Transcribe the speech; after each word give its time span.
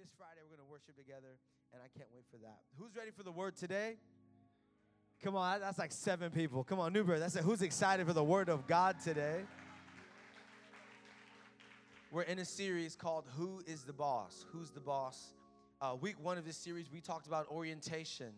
This 0.00 0.08
Friday, 0.16 0.40
we're 0.42 0.56
going 0.56 0.66
to 0.66 0.72
worship 0.72 0.96
together, 0.96 1.36
and 1.74 1.82
I 1.82 1.88
can't 1.98 2.08
wait 2.14 2.24
for 2.30 2.38
that. 2.38 2.60
Who's 2.78 2.96
ready 2.96 3.10
for 3.10 3.22
the 3.22 3.30
word 3.30 3.54
today? 3.54 3.96
Come 5.22 5.36
on, 5.36 5.60
that's 5.60 5.78
like 5.78 5.92
seven 5.92 6.30
people. 6.30 6.64
Come 6.64 6.80
on, 6.80 6.94
Newberg. 6.94 7.20
That's 7.20 7.36
it. 7.36 7.42
Who's 7.42 7.60
excited 7.60 8.06
for 8.06 8.14
the 8.14 8.24
word 8.24 8.48
of 8.48 8.66
God 8.66 8.96
today? 9.04 9.42
We're 12.10 12.22
in 12.22 12.38
a 12.38 12.46
series 12.46 12.96
called 12.96 13.26
Who 13.36 13.60
is 13.66 13.82
the 13.82 13.92
Boss? 13.92 14.46
Who's 14.52 14.70
the 14.70 14.80
Boss? 14.80 15.34
Uh, 15.82 15.96
week 16.00 16.16
one 16.22 16.38
of 16.38 16.46
this 16.46 16.56
series, 16.56 16.86
we 16.90 17.02
talked 17.02 17.26
about 17.26 17.46
orientation. 17.50 18.32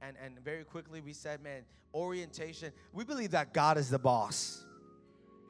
And, 0.00 0.16
and 0.24 0.42
very 0.42 0.64
quickly, 0.64 1.02
we 1.02 1.12
said, 1.12 1.42
man, 1.42 1.64
orientation. 1.92 2.72
We 2.94 3.04
believe 3.04 3.32
that 3.32 3.52
God 3.52 3.76
is 3.76 3.90
the 3.90 3.98
boss, 3.98 4.64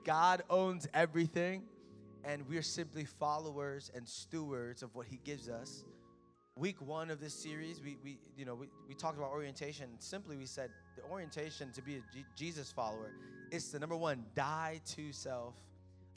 God 0.02 0.42
owns 0.50 0.88
everything, 0.92 1.62
and 2.24 2.48
we're 2.48 2.62
simply 2.62 3.04
followers 3.04 3.90
and 3.94 4.06
stewards 4.06 4.82
of 4.82 4.94
what 4.94 5.06
He 5.06 5.18
gives 5.24 5.48
us. 5.48 5.84
Week 6.56 6.80
one 6.80 7.10
of 7.10 7.20
this 7.20 7.34
series, 7.34 7.80
we, 7.82 7.96
we 8.04 8.18
you 8.36 8.44
know 8.44 8.54
we, 8.54 8.68
we 8.88 8.94
talked 8.94 9.16
about 9.16 9.30
orientation. 9.30 9.88
Simply, 9.98 10.36
we 10.36 10.46
said 10.46 10.70
the 10.96 11.02
orientation 11.10 11.72
to 11.72 11.82
be 11.82 11.96
a 11.96 12.02
G- 12.14 12.24
Jesus 12.36 12.70
follower 12.70 13.12
is 13.50 13.70
to 13.70 13.78
number 13.78 13.96
one, 13.96 14.24
die 14.34 14.80
to 14.94 15.12
self. 15.12 15.54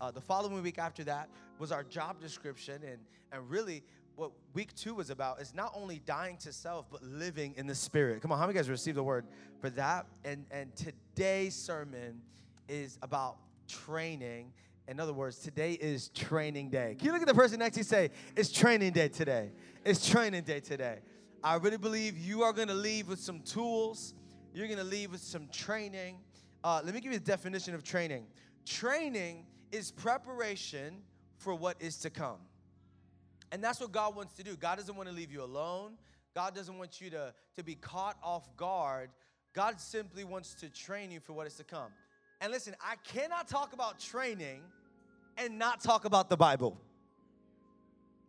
Uh, 0.02 0.12
the 0.12 0.22
following 0.22 0.62
week 0.62 0.78
after 0.78 1.04
that 1.06 1.30
was 1.58 1.72
our 1.72 1.84
job 1.84 2.20
description, 2.20 2.82
and 2.84 3.00
and 3.32 3.50
really 3.50 3.84
what 4.16 4.32
week 4.54 4.74
two 4.76 4.94
was 4.94 5.10
about 5.10 5.42
is 5.42 5.54
not 5.54 5.72
only 5.76 6.00
dying 6.06 6.38
to 6.38 6.54
self 6.54 6.86
but 6.90 7.04
living 7.04 7.54
in 7.58 7.68
the 7.68 7.76
spirit 7.76 8.22
come 8.22 8.32
on 8.32 8.38
how 8.38 8.46
many 8.46 8.56
guys 8.56 8.70
received 8.70 8.98
the 8.98 9.04
word 9.04 9.26
for 9.60 9.70
that 9.70 10.06
and 10.24 10.46
and 10.52 10.74
today's 10.76 11.54
sermon 11.54 12.22
is 12.70 12.98
about 13.02 13.38
training 13.68 14.52
in 14.88 15.00
other 15.00 15.14
words 15.14 15.38
today 15.40 15.74
is 15.74 16.10
training 16.10 16.70
day 16.70 16.96
can 16.98 17.08
you 17.08 17.14
look 17.14 17.22
at 17.22 17.28
the 17.28 17.34
person 17.34 17.60
next 17.60 17.76
to 17.76 17.80
you 17.80 17.82
and 17.82 17.88
say 17.88 18.10
it's 18.36 18.52
training 18.52 18.92
day 18.92 19.08
today 19.08 19.52
it's 19.84 20.08
training 20.08 20.44
day 20.44 20.60
today 20.60 21.00
i 21.44 21.56
really 21.56 21.78
believe 21.78 22.18
you 22.18 22.44
are 22.44 22.54
going 22.54 22.68
to 22.68 22.74
leave 22.74 23.08
with 23.08 23.20
some 23.20 23.40
tools 23.42 24.14
you're 24.54 24.68
going 24.68 24.80
to 24.80 24.86
leave 24.86 25.12
with 25.12 25.22
some 25.22 25.48
training 25.50 26.18
uh, 26.64 26.82
let 26.84 26.96
me 26.96 27.00
give 27.00 27.12
you 27.12 27.20
the 27.20 27.26
definition 27.26 27.74
of 27.74 27.84
training 27.84 28.26
training 28.66 29.46
is 29.72 29.92
preparation 29.92 31.02
for 31.38 31.54
what 31.54 31.76
is 31.80 31.98
to 31.98 32.10
come 32.10 32.40
and 33.56 33.64
that's 33.64 33.80
what 33.80 33.94
God 33.94 34.16
wants 34.16 34.34
to 34.34 34.44
do. 34.44 34.58
God 34.58 34.78
doesn't 34.78 34.96
want 34.96 35.08
to 35.08 35.16
leave 35.16 35.32
you 35.32 35.42
alone. 35.42 35.94
God 36.34 36.54
doesn't 36.54 36.78
want 36.78 37.00
you 37.00 37.10
to, 37.12 37.34
to 37.56 37.64
be 37.64 37.76
caught 37.76 38.18
off 38.22 38.54
guard. 38.58 39.12
God 39.54 39.80
simply 39.80 40.26
wants 40.26 40.54
to 40.56 40.70
train 40.70 41.10
you 41.10 41.22
for 41.22 41.32
what 41.32 41.48
is 41.48 41.56
to 41.56 41.64
come. 41.64 41.92
And 42.42 42.52
listen, 42.52 42.76
I 42.82 42.96
cannot 43.04 43.48
talk 43.48 43.74
about 43.74 44.00
training 44.00 44.62
and 45.38 45.58
not 45.58 45.82
talk 45.82 46.06
about 46.06 46.30
the 46.30 46.38
Bible. 46.38 46.78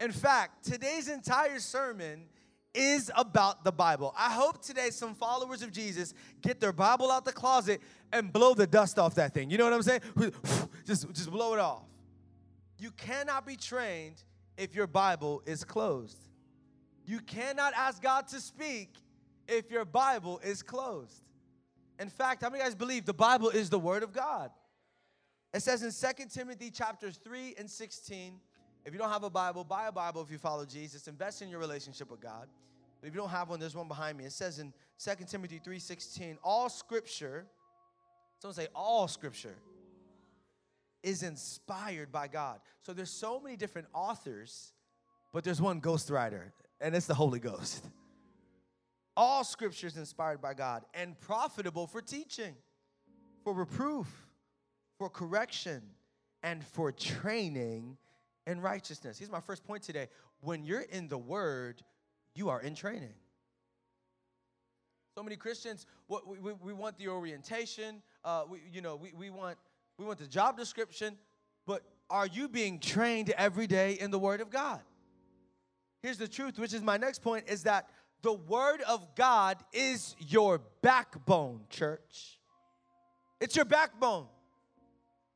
In 0.01 0.13
fact, 0.13 0.65
today's 0.65 1.09
entire 1.09 1.59
sermon 1.59 2.25
is 2.75 3.11
about 3.17 3.65
the 3.65 3.73
Bible. 3.73 4.15
I 4.17 4.31
hope 4.31 4.63
today 4.63 4.91
some 4.91 5.15
followers 5.15 5.63
of 5.63 5.73
Jesus 5.73 6.13
get 6.43 6.61
their 6.61 6.73
Bible 6.73 7.11
out 7.11 7.25
the 7.25 7.33
closet 7.33 7.81
and 8.13 8.33
blow 8.33 8.55
the 8.55 8.67
dust 8.67 8.99
off 8.99 9.15
that 9.15 9.33
thing. 9.33 9.51
You 9.51 9.57
know 9.57 9.65
what 9.65 9.73
I'm 9.73 9.83
saying? 9.83 10.03
Just, 10.87 11.13
just 11.13 11.31
blow 11.31 11.53
it 11.55 11.59
off. 11.59 11.83
You 12.79 12.93
cannot 12.93 13.45
be 13.45 13.57
trained 13.57 14.23
if 14.57 14.73
your 14.73 14.87
Bible 14.87 15.43
is 15.47 15.65
closed. 15.65 16.29
You 17.05 17.19
cannot 17.19 17.73
ask 17.75 18.01
God 18.01 18.29
to 18.29 18.41
speak 18.41 18.91
if 19.49 19.69
your 19.69 19.85
Bible 19.85 20.41
is 20.45 20.63
closed. 20.63 21.26
In 21.99 22.09
fact, 22.09 22.43
how 22.43 22.51
many 22.51 22.63
guys 22.63 22.75
believe 22.75 23.07
the 23.07 23.15
Bible 23.15 23.49
is 23.49 23.71
the 23.71 23.79
Word 23.79 24.03
of 24.03 24.13
God? 24.13 24.51
It 25.55 25.61
says 25.63 25.83
in 25.83 25.91
2 25.91 26.27
Timothy 26.29 26.71
chapters 26.71 27.19
3 27.25 27.55
and 27.59 27.71
16, 27.71 28.41
if 28.85 28.93
you 28.93 28.99
don't 28.99 29.11
have 29.11 29.25
a 29.25 29.31
Bible, 29.31 29.65
buy 29.65 29.89
a 29.89 29.93
Bible 29.93 30.23
if 30.23 30.31
you 30.31 30.39
follow 30.39 30.65
Jesus. 30.65 31.09
Invest 31.09 31.43
in 31.43 31.49
your 31.49 31.59
relationship 31.59 32.11
with 32.11 32.21
God. 32.21 32.49
But 33.01 33.09
if 33.09 33.15
you 33.15 33.21
don't 33.21 33.31
have 33.31 33.49
one, 33.49 33.59
there's 33.59 33.75
one 33.75 33.89
behind 33.89 34.19
me. 34.19 34.25
It 34.25 34.33
says 34.33 34.59
in 34.59 34.73
2 34.99 35.27
Timothy 35.27 35.59
3:16, 35.59 36.39
all 36.45 36.69
scripture, 36.69 37.47
someone 38.39 38.55
say 38.55 38.69
all 38.75 39.09
scripture 39.09 39.57
is 41.03 41.23
inspired 41.23 42.13
by 42.13 42.29
God. 42.29 42.61
So 42.83 42.93
there's 42.93 43.11
so 43.11 43.41
many 43.41 43.57
different 43.57 43.89
authors, 43.93 44.73
but 45.33 45.45
there's 45.45 45.61
one 45.61 45.81
ghostwriter, 45.81 46.53
and 46.81 46.95
it's 46.95 47.07
the 47.07 47.15
Holy 47.15 47.41
Ghost. 47.41 47.85
All 49.17 49.45
scripture 49.45 49.87
is 49.87 49.97
inspired 49.97 50.43
by 50.43 50.55
God 50.55 50.85
and 50.93 51.19
profitable 51.21 51.87
for 51.87 52.03
teaching, 52.03 52.55
for 53.45 53.55
reproof, 53.55 54.07
for 54.99 55.09
correction, 55.09 55.83
and 56.43 56.63
for 56.63 56.93
training 56.93 57.97
in 58.47 58.61
righteousness. 58.61 59.19
Here's 59.19 59.31
my 59.31 59.41
first 59.41 59.65
point 59.65 59.83
today. 59.83 60.09
When 60.41 60.65
you're 60.65 60.83
in 60.83 61.09
the 61.09 61.19
Word, 61.19 61.83
you 62.35 62.51
are 62.51 62.61
in 62.61 62.75
training. 62.75 63.15
So 65.17 65.23
many 65.23 65.37
Christians, 65.37 65.87
what 66.09 66.29
we, 66.29 66.39
we, 66.39 66.53
we 66.53 66.73
want 66.75 66.99
the 66.99 67.09
orientation, 67.09 68.03
uh, 68.23 68.45
we, 68.49 68.61
you 68.71 68.83
know, 68.83 68.97
we, 68.97 69.13
we 69.17 69.31
want 69.31 69.57
we 69.99 70.05
want 70.05 70.19
the 70.19 70.27
job 70.27 70.59
description, 70.59 71.17
but 71.67 71.83
are 72.11 72.27
you 72.27 72.49
being 72.49 72.79
trained 72.79 73.31
every 73.31 73.67
day 73.67 73.93
in 73.93 74.11
the 74.11 74.19
Word 74.19 74.43
of 74.43 74.51
God? 74.51 74.81
Here's 76.03 76.19
the 76.19 76.29
truth, 76.29 76.59
which 76.59 76.75
is 76.75 76.83
my 76.83 76.99
next 76.99 77.23
point, 77.23 77.49
is 77.49 77.63
that 77.63 77.89
the 78.23 78.33
Word 78.33 78.81
of 78.83 79.15
God 79.15 79.59
is 79.73 80.17
your 80.19 80.61
backbone, 80.83 81.61
church. 81.71 82.39
It's 83.41 83.55
your 83.55 83.65
backbone. 83.65 84.27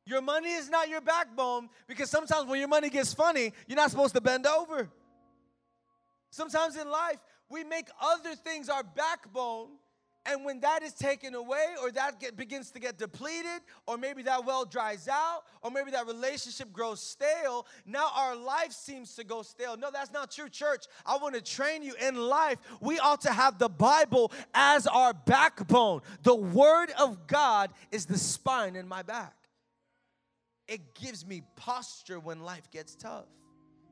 Your 0.05 0.21
money 0.21 0.51
is 0.51 0.69
not 0.69 0.89
your 0.89 1.01
backbone 1.01 1.69
because 1.87 2.09
sometimes 2.09 2.47
when 2.47 2.59
your 2.59 2.67
money 2.67 2.89
gets 2.89 3.13
funny, 3.13 3.53
you're 3.67 3.75
not 3.75 3.91
supposed 3.91 4.15
to 4.15 4.21
bend 4.21 4.47
over. 4.47 4.89
Sometimes 6.31 6.75
in 6.75 6.89
life, 6.89 7.19
we 7.49 7.63
make 7.63 7.87
other 8.01 8.35
things 8.35 8.69
our 8.69 8.83
backbone 8.83 9.69
and 10.25 10.45
when 10.45 10.59
that 10.59 10.83
is 10.83 10.93
taken 10.93 11.33
away, 11.33 11.65
or 11.81 11.91
that 11.91 12.19
get, 12.19 12.37
begins 12.37 12.69
to 12.71 12.79
get 12.79 12.97
depleted, 12.97 13.61
or 13.87 13.97
maybe 13.97 14.21
that 14.23 14.45
well 14.45 14.65
dries 14.65 15.07
out, 15.07 15.41
or 15.63 15.71
maybe 15.71 15.91
that 15.91 16.05
relationship 16.05 16.71
grows 16.71 17.01
stale, 17.01 17.65
now 17.85 18.09
our 18.15 18.35
life 18.35 18.71
seems 18.71 19.15
to 19.15 19.23
go 19.23 19.41
stale. 19.41 19.75
No, 19.77 19.89
that's 19.91 20.11
not 20.11 20.29
true, 20.29 20.47
church. 20.47 20.85
I 21.05 21.17
want 21.17 21.35
to 21.35 21.41
train 21.41 21.81
you 21.81 21.95
in 21.99 22.15
life. 22.15 22.57
We 22.81 22.99
ought 22.99 23.21
to 23.21 23.31
have 23.31 23.57
the 23.57 23.69
Bible 23.69 24.31
as 24.53 24.85
our 24.85 25.13
backbone. 25.13 26.01
The 26.21 26.35
Word 26.35 26.91
of 26.99 27.25
God 27.25 27.71
is 27.91 28.05
the 28.05 28.17
spine 28.17 28.75
in 28.75 28.87
my 28.87 29.01
back, 29.01 29.35
it 30.67 30.93
gives 30.95 31.25
me 31.25 31.41
posture 31.55 32.19
when 32.19 32.41
life 32.41 32.69
gets 32.71 32.95
tough 32.95 33.25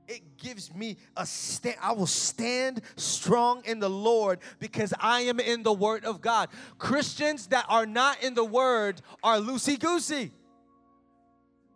it 0.10 0.38
gives 0.38 0.74
me 0.74 0.98
a 1.16 1.26
stand. 1.26 1.78
I 1.82 1.94
will 1.94 2.08
stand 2.08 2.82
strong 2.96 3.64
in 3.64 3.80
the 3.80 3.90
Lord 3.90 4.40
because 4.60 4.94
I 5.00 5.22
am 5.22 5.40
in 5.40 5.64
the 5.64 5.72
Word 5.72 6.04
of 6.04 6.20
God. 6.20 6.50
Christians 6.80 7.48
that 7.48 7.66
are 7.70 7.86
not 7.86 8.22
in 8.24 8.34
the 8.34 8.44
Word 8.44 9.02
are 9.24 9.38
loosey 9.38 9.80
goosey. 9.80 10.32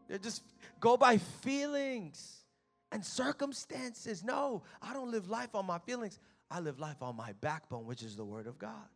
They 0.10 0.18
just 0.18 0.44
go 0.80 0.98
by 0.98 1.18
feelings 1.18 2.44
and 2.92 3.06
circumstances. 3.06 4.24
No, 4.24 4.64
I 4.82 4.94
don't 4.94 5.12
live 5.12 5.30
life 5.30 5.54
on 5.54 5.66
my 5.66 5.78
feelings. 5.80 6.20
I 6.50 6.60
live 6.60 6.80
life 6.80 7.02
on 7.02 7.16
my 7.16 7.34
backbone, 7.40 7.86
which 7.86 8.04
is 8.04 8.16
the 8.16 8.26
Word 8.26 8.48
of 8.48 8.58
God. 8.58 8.90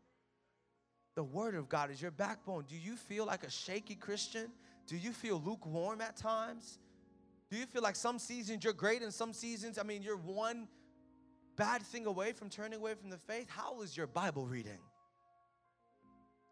The 1.16 1.24
Word 1.24 1.56
of 1.56 1.70
God 1.70 1.92
is 1.92 2.02
your 2.02 2.12
backbone. 2.12 2.66
Do 2.68 2.76
you 2.76 2.96
feel 2.96 3.26
like 3.26 3.44
a 3.44 3.50
shaky 3.50 3.96
Christian? 3.96 4.48
Do 4.88 4.98
you 4.98 5.12
feel 5.12 5.42
lukewarm 5.44 6.02
at 6.02 6.16
times? 6.18 6.80
Do 7.50 7.58
you 7.58 7.66
feel 7.66 7.82
like 7.82 7.96
some 7.96 8.20
seasons 8.20 8.64
you're 8.64 8.74
great 8.74 9.02
and 9.02 9.14
some 9.14 9.34
seasons, 9.34 9.78
I 9.78 9.84
mean, 9.84 10.02
you're 10.02 10.18
one 10.18 10.68
bad 11.56 11.82
thing 11.82 12.06
away 12.06 12.34
from 12.34 12.50
turning 12.50 12.80
away 12.80 12.94
from 12.96 13.10
the 13.10 13.18
faith? 13.18 13.48
How 13.50 13.82
is 13.82 13.96
your 13.96 14.08
Bible 14.08 14.46
reading? 14.46 14.80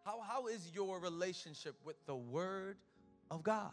How, 0.05 0.21
how 0.21 0.47
is 0.47 0.69
your 0.73 0.99
relationship 0.99 1.75
with 1.83 1.97
the 2.05 2.15
Word 2.15 2.77
of 3.29 3.43
God? 3.43 3.71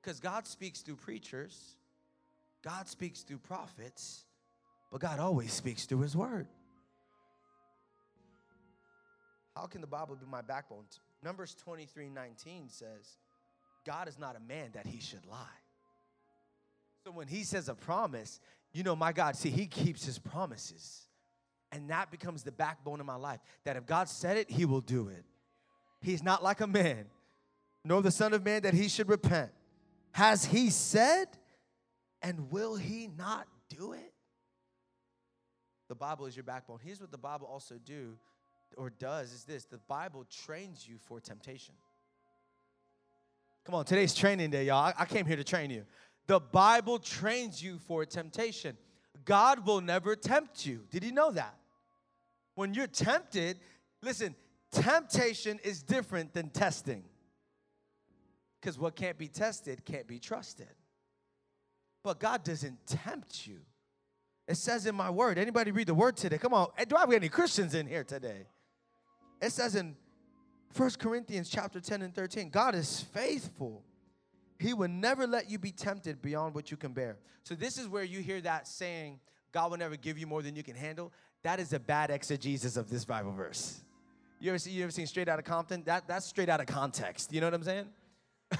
Because 0.00 0.20
God 0.20 0.46
speaks 0.46 0.80
through 0.80 0.96
preachers, 0.96 1.76
God 2.62 2.88
speaks 2.88 3.22
through 3.22 3.38
prophets, 3.38 4.24
but 4.90 5.00
God 5.00 5.20
always 5.20 5.52
speaks 5.52 5.84
through 5.84 6.00
His 6.00 6.16
Word. 6.16 6.48
How 9.54 9.66
can 9.66 9.80
the 9.80 9.86
Bible 9.86 10.16
be 10.16 10.26
my 10.26 10.40
backbone? 10.40 10.84
Numbers 11.22 11.54
23 11.54 12.08
19 12.08 12.68
says, 12.68 13.18
God 13.84 14.08
is 14.08 14.18
not 14.18 14.36
a 14.36 14.40
man 14.40 14.70
that 14.74 14.86
he 14.86 15.00
should 15.00 15.26
lie. 15.26 15.36
So 17.08 17.12
when 17.12 17.26
he 17.26 17.42
says 17.42 17.70
a 17.70 17.74
promise, 17.74 18.38
you 18.70 18.82
know, 18.82 18.94
my 18.94 19.14
God, 19.14 19.34
see, 19.34 19.48
he 19.48 19.66
keeps 19.66 20.04
his 20.04 20.18
promises. 20.18 21.06
And 21.72 21.88
that 21.88 22.10
becomes 22.10 22.42
the 22.42 22.52
backbone 22.52 23.00
of 23.00 23.06
my 23.06 23.14
life. 23.14 23.40
That 23.64 23.78
if 23.78 23.86
God 23.86 24.10
said 24.10 24.36
it, 24.36 24.50
he 24.50 24.66
will 24.66 24.82
do 24.82 25.08
it. 25.08 25.24
He's 26.02 26.22
not 26.22 26.42
like 26.42 26.60
a 26.60 26.66
man, 26.66 27.06
nor 27.82 28.02
the 28.02 28.10
Son 28.10 28.34
of 28.34 28.44
Man 28.44 28.60
that 28.60 28.74
he 28.74 28.90
should 28.90 29.08
repent. 29.08 29.52
Has 30.12 30.44
he 30.44 30.68
said, 30.68 31.28
and 32.20 32.50
will 32.50 32.76
he 32.76 33.08
not 33.16 33.46
do 33.70 33.94
it? 33.94 34.12
The 35.88 35.94
Bible 35.94 36.26
is 36.26 36.36
your 36.36 36.44
backbone. 36.44 36.78
Here's 36.84 37.00
what 37.00 37.10
the 37.10 37.16
Bible 37.16 37.46
also 37.50 37.76
do 37.82 38.18
or 38.76 38.90
does 38.90 39.32
is 39.32 39.44
this 39.44 39.64
the 39.64 39.78
Bible 39.88 40.26
trains 40.44 40.86
you 40.86 40.98
for 40.98 41.20
temptation. 41.20 41.74
Come 43.64 43.74
on, 43.74 43.84
today's 43.84 44.14
training 44.14 44.50
day, 44.50 44.64
y'all. 44.64 44.78
I, 44.78 44.94
I 45.00 45.04
came 45.04 45.26
here 45.26 45.36
to 45.36 45.44
train 45.44 45.70
you. 45.70 45.84
The 46.28 46.38
Bible 46.38 46.98
trains 46.98 47.60
you 47.62 47.78
for 47.78 48.04
temptation. 48.04 48.76
God 49.24 49.66
will 49.66 49.80
never 49.80 50.14
tempt 50.14 50.64
you. 50.64 50.84
Did 50.90 51.02
you 51.02 51.10
know 51.10 51.32
that? 51.32 51.54
When 52.54 52.74
you're 52.74 52.86
tempted, 52.86 53.58
listen, 54.02 54.36
temptation 54.70 55.58
is 55.64 55.82
different 55.82 56.34
than 56.34 56.50
testing. 56.50 57.02
Because 58.60 58.78
what 58.78 58.94
can't 58.94 59.16
be 59.16 59.28
tested 59.28 59.84
can't 59.86 60.06
be 60.06 60.18
trusted. 60.18 60.68
But 62.04 62.20
God 62.20 62.44
doesn't 62.44 62.86
tempt 62.86 63.46
you. 63.46 63.60
It 64.46 64.56
says 64.56 64.86
in 64.86 64.94
my 64.94 65.08
word. 65.08 65.38
Anybody 65.38 65.70
read 65.70 65.86
the 65.86 65.94
word 65.94 66.16
today? 66.16 66.38
Come 66.38 66.52
on. 66.52 66.68
Eh, 66.76 66.84
do 66.84 66.96
I 66.96 67.00
have 67.00 67.12
any 67.12 67.28
Christians 67.28 67.74
in 67.74 67.86
here 67.86 68.04
today? 68.04 68.46
It 69.40 69.52
says 69.52 69.76
in 69.76 69.96
First 70.72 70.98
Corinthians 70.98 71.48
chapter 71.48 71.80
10 71.80 72.02
and 72.02 72.14
13, 72.14 72.50
God 72.50 72.74
is 72.74 73.00
faithful. 73.00 73.82
He 74.58 74.74
will 74.74 74.88
never 74.88 75.26
let 75.26 75.50
you 75.50 75.58
be 75.58 75.70
tempted 75.70 76.20
beyond 76.20 76.54
what 76.54 76.70
you 76.70 76.76
can 76.76 76.92
bear. 76.92 77.18
So 77.44 77.54
this 77.54 77.78
is 77.78 77.88
where 77.88 78.02
you 78.02 78.20
hear 78.20 78.40
that 78.40 78.66
saying, 78.66 79.20
God 79.52 79.70
will 79.70 79.78
never 79.78 79.96
give 79.96 80.18
you 80.18 80.26
more 80.26 80.42
than 80.42 80.56
you 80.56 80.62
can 80.62 80.74
handle. 80.74 81.12
That 81.42 81.60
is 81.60 81.72
a 81.72 81.78
bad 81.78 82.10
exegesis 82.10 82.76
of 82.76 82.90
this 82.90 83.04
Bible 83.04 83.32
verse. 83.32 83.80
You 84.40 84.50
ever 84.50 84.58
see 84.58 84.70
you 84.70 84.82
ever 84.82 84.92
seen 84.92 85.06
straight 85.06 85.28
out 85.28 85.38
of 85.38 85.44
Compton? 85.44 85.82
That 85.84 86.06
that's 86.06 86.26
straight 86.26 86.48
out 86.48 86.60
of 86.60 86.66
context. 86.66 87.32
You 87.32 87.40
know 87.40 87.46
what 87.46 87.54
I'm 87.54 87.62
saying? 87.62 87.86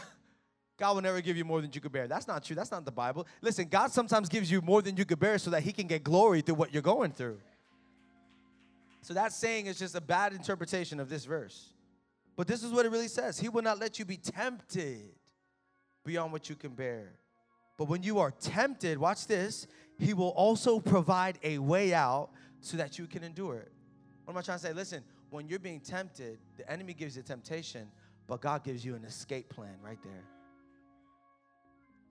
God 0.78 0.94
will 0.94 1.02
never 1.02 1.20
give 1.20 1.36
you 1.36 1.44
more 1.44 1.60
than 1.60 1.70
you 1.72 1.80
could 1.80 1.92
bear. 1.92 2.08
That's 2.08 2.26
not 2.26 2.44
true. 2.44 2.56
That's 2.56 2.70
not 2.70 2.84
the 2.84 2.92
Bible. 2.92 3.26
Listen, 3.42 3.68
God 3.68 3.92
sometimes 3.92 4.28
gives 4.28 4.50
you 4.50 4.60
more 4.60 4.82
than 4.82 4.96
you 4.96 5.04
could 5.04 5.20
bear 5.20 5.38
so 5.38 5.50
that 5.50 5.62
He 5.62 5.72
can 5.72 5.86
get 5.86 6.02
glory 6.02 6.40
through 6.40 6.56
what 6.56 6.72
you're 6.72 6.82
going 6.82 7.12
through. 7.12 7.38
So 9.02 9.14
that 9.14 9.32
saying 9.32 9.66
is 9.66 9.78
just 9.78 9.94
a 9.94 10.00
bad 10.00 10.32
interpretation 10.32 11.00
of 11.00 11.08
this 11.08 11.24
verse. 11.24 11.68
But 12.36 12.46
this 12.46 12.62
is 12.62 12.72
what 12.72 12.86
it 12.86 12.92
really 12.92 13.08
says 13.08 13.38
He 13.38 13.48
will 13.48 13.62
not 13.62 13.78
let 13.78 13.98
you 13.98 14.04
be 14.04 14.16
tempted 14.16 15.10
beyond 16.08 16.32
what 16.32 16.48
you 16.48 16.56
can 16.56 16.70
bear. 16.70 17.12
But 17.76 17.86
when 17.86 18.02
you 18.02 18.18
are 18.18 18.30
tempted, 18.30 18.96
watch 18.96 19.26
this, 19.26 19.66
He 19.98 20.14
will 20.14 20.30
also 20.30 20.80
provide 20.80 21.38
a 21.44 21.58
way 21.58 21.92
out 21.92 22.30
so 22.60 22.78
that 22.78 22.98
you 22.98 23.06
can 23.06 23.22
endure 23.22 23.58
it. 23.58 23.70
What 24.24 24.32
am 24.32 24.38
I 24.38 24.42
trying 24.42 24.58
to 24.58 24.64
say? 24.64 24.72
Listen, 24.72 25.04
when 25.28 25.48
you're 25.48 25.58
being 25.58 25.80
tempted, 25.80 26.38
the 26.56 26.68
enemy 26.72 26.94
gives 26.94 27.14
you 27.14 27.22
temptation, 27.22 27.90
but 28.26 28.40
God 28.40 28.64
gives 28.64 28.84
you 28.84 28.94
an 28.94 29.04
escape 29.04 29.50
plan 29.50 29.76
right 29.84 30.02
there. 30.02 30.24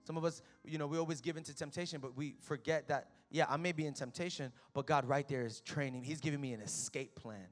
Some 0.04 0.16
of 0.16 0.24
us, 0.24 0.42
you 0.64 0.78
know, 0.78 0.86
we 0.86 0.96
always 0.96 1.20
give 1.20 1.36
into 1.36 1.52
temptation, 1.52 2.00
but 2.00 2.16
we 2.16 2.36
forget 2.40 2.86
that, 2.88 3.08
yeah, 3.32 3.46
I 3.48 3.56
may 3.56 3.72
be 3.72 3.84
in 3.84 3.94
temptation, 3.94 4.52
but 4.74 4.86
God 4.86 5.06
right 5.06 5.26
there 5.26 5.44
is 5.44 5.60
training. 5.60 6.04
He's 6.04 6.20
giving 6.20 6.40
me 6.40 6.52
an 6.52 6.60
escape 6.60 7.16
plan. 7.16 7.48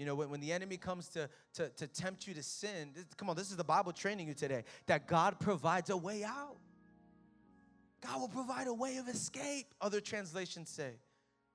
You 0.00 0.06
know, 0.06 0.14
when, 0.14 0.30
when 0.30 0.40
the 0.40 0.50
enemy 0.50 0.78
comes 0.78 1.08
to, 1.08 1.28
to, 1.52 1.68
to 1.68 1.86
tempt 1.86 2.26
you 2.26 2.32
to 2.32 2.42
sin, 2.42 2.92
this, 2.94 3.04
come 3.18 3.28
on, 3.28 3.36
this 3.36 3.50
is 3.50 3.58
the 3.58 3.64
Bible 3.64 3.92
training 3.92 4.28
you 4.28 4.32
today, 4.32 4.64
that 4.86 5.06
God 5.06 5.38
provides 5.38 5.90
a 5.90 5.96
way 5.96 6.24
out. 6.24 6.56
God 8.00 8.18
will 8.18 8.28
provide 8.28 8.66
a 8.66 8.72
way 8.72 8.96
of 8.96 9.08
escape, 9.08 9.66
other 9.78 10.00
translations 10.00 10.70
say. 10.70 10.92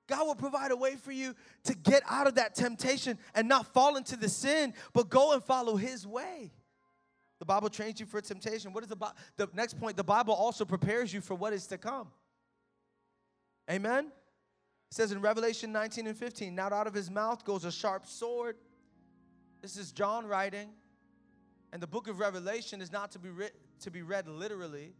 God 0.06 0.28
will 0.28 0.36
provide 0.36 0.70
a 0.70 0.76
way 0.76 0.94
for 0.94 1.10
you 1.10 1.34
to 1.64 1.74
get 1.74 2.04
out 2.08 2.28
of 2.28 2.36
that 2.36 2.54
temptation 2.54 3.18
and 3.34 3.48
not 3.48 3.66
fall 3.74 3.96
into 3.96 4.14
the 4.16 4.28
sin, 4.28 4.74
but 4.92 5.08
go 5.08 5.32
and 5.32 5.42
follow 5.42 5.74
His 5.74 6.06
way. 6.06 6.52
The 7.40 7.46
Bible 7.46 7.68
trains 7.68 7.98
you 7.98 8.06
for 8.06 8.20
temptation. 8.20 8.72
What 8.72 8.84
is 8.84 8.88
the 8.88 9.12
the 9.36 9.48
next 9.54 9.76
point? 9.76 9.96
The 9.96 10.04
Bible 10.04 10.34
also 10.34 10.64
prepares 10.64 11.12
you 11.12 11.20
for 11.20 11.34
what 11.34 11.52
is 11.52 11.66
to 11.66 11.78
come. 11.78 12.06
Amen. 13.68 14.12
It 14.90 14.94
says 14.94 15.12
in 15.12 15.20
Revelation 15.20 15.72
19 15.72 16.06
and 16.06 16.16
15, 16.16 16.54
now 16.54 16.66
out 16.66 16.86
of 16.86 16.94
his 16.94 17.10
mouth 17.10 17.44
goes 17.44 17.64
a 17.64 17.72
sharp 17.72 18.06
sword. 18.06 18.56
This 19.60 19.76
is 19.76 19.92
John 19.92 20.26
writing. 20.26 20.70
And 21.72 21.82
the 21.82 21.86
book 21.86 22.08
of 22.08 22.20
Revelation 22.20 22.80
is 22.80 22.92
not 22.92 23.10
to 23.12 23.18
be 23.18 23.28
writ- 23.28 23.56
to 23.80 23.90
be 23.90 24.02
read 24.02 24.28
literally. 24.28 24.94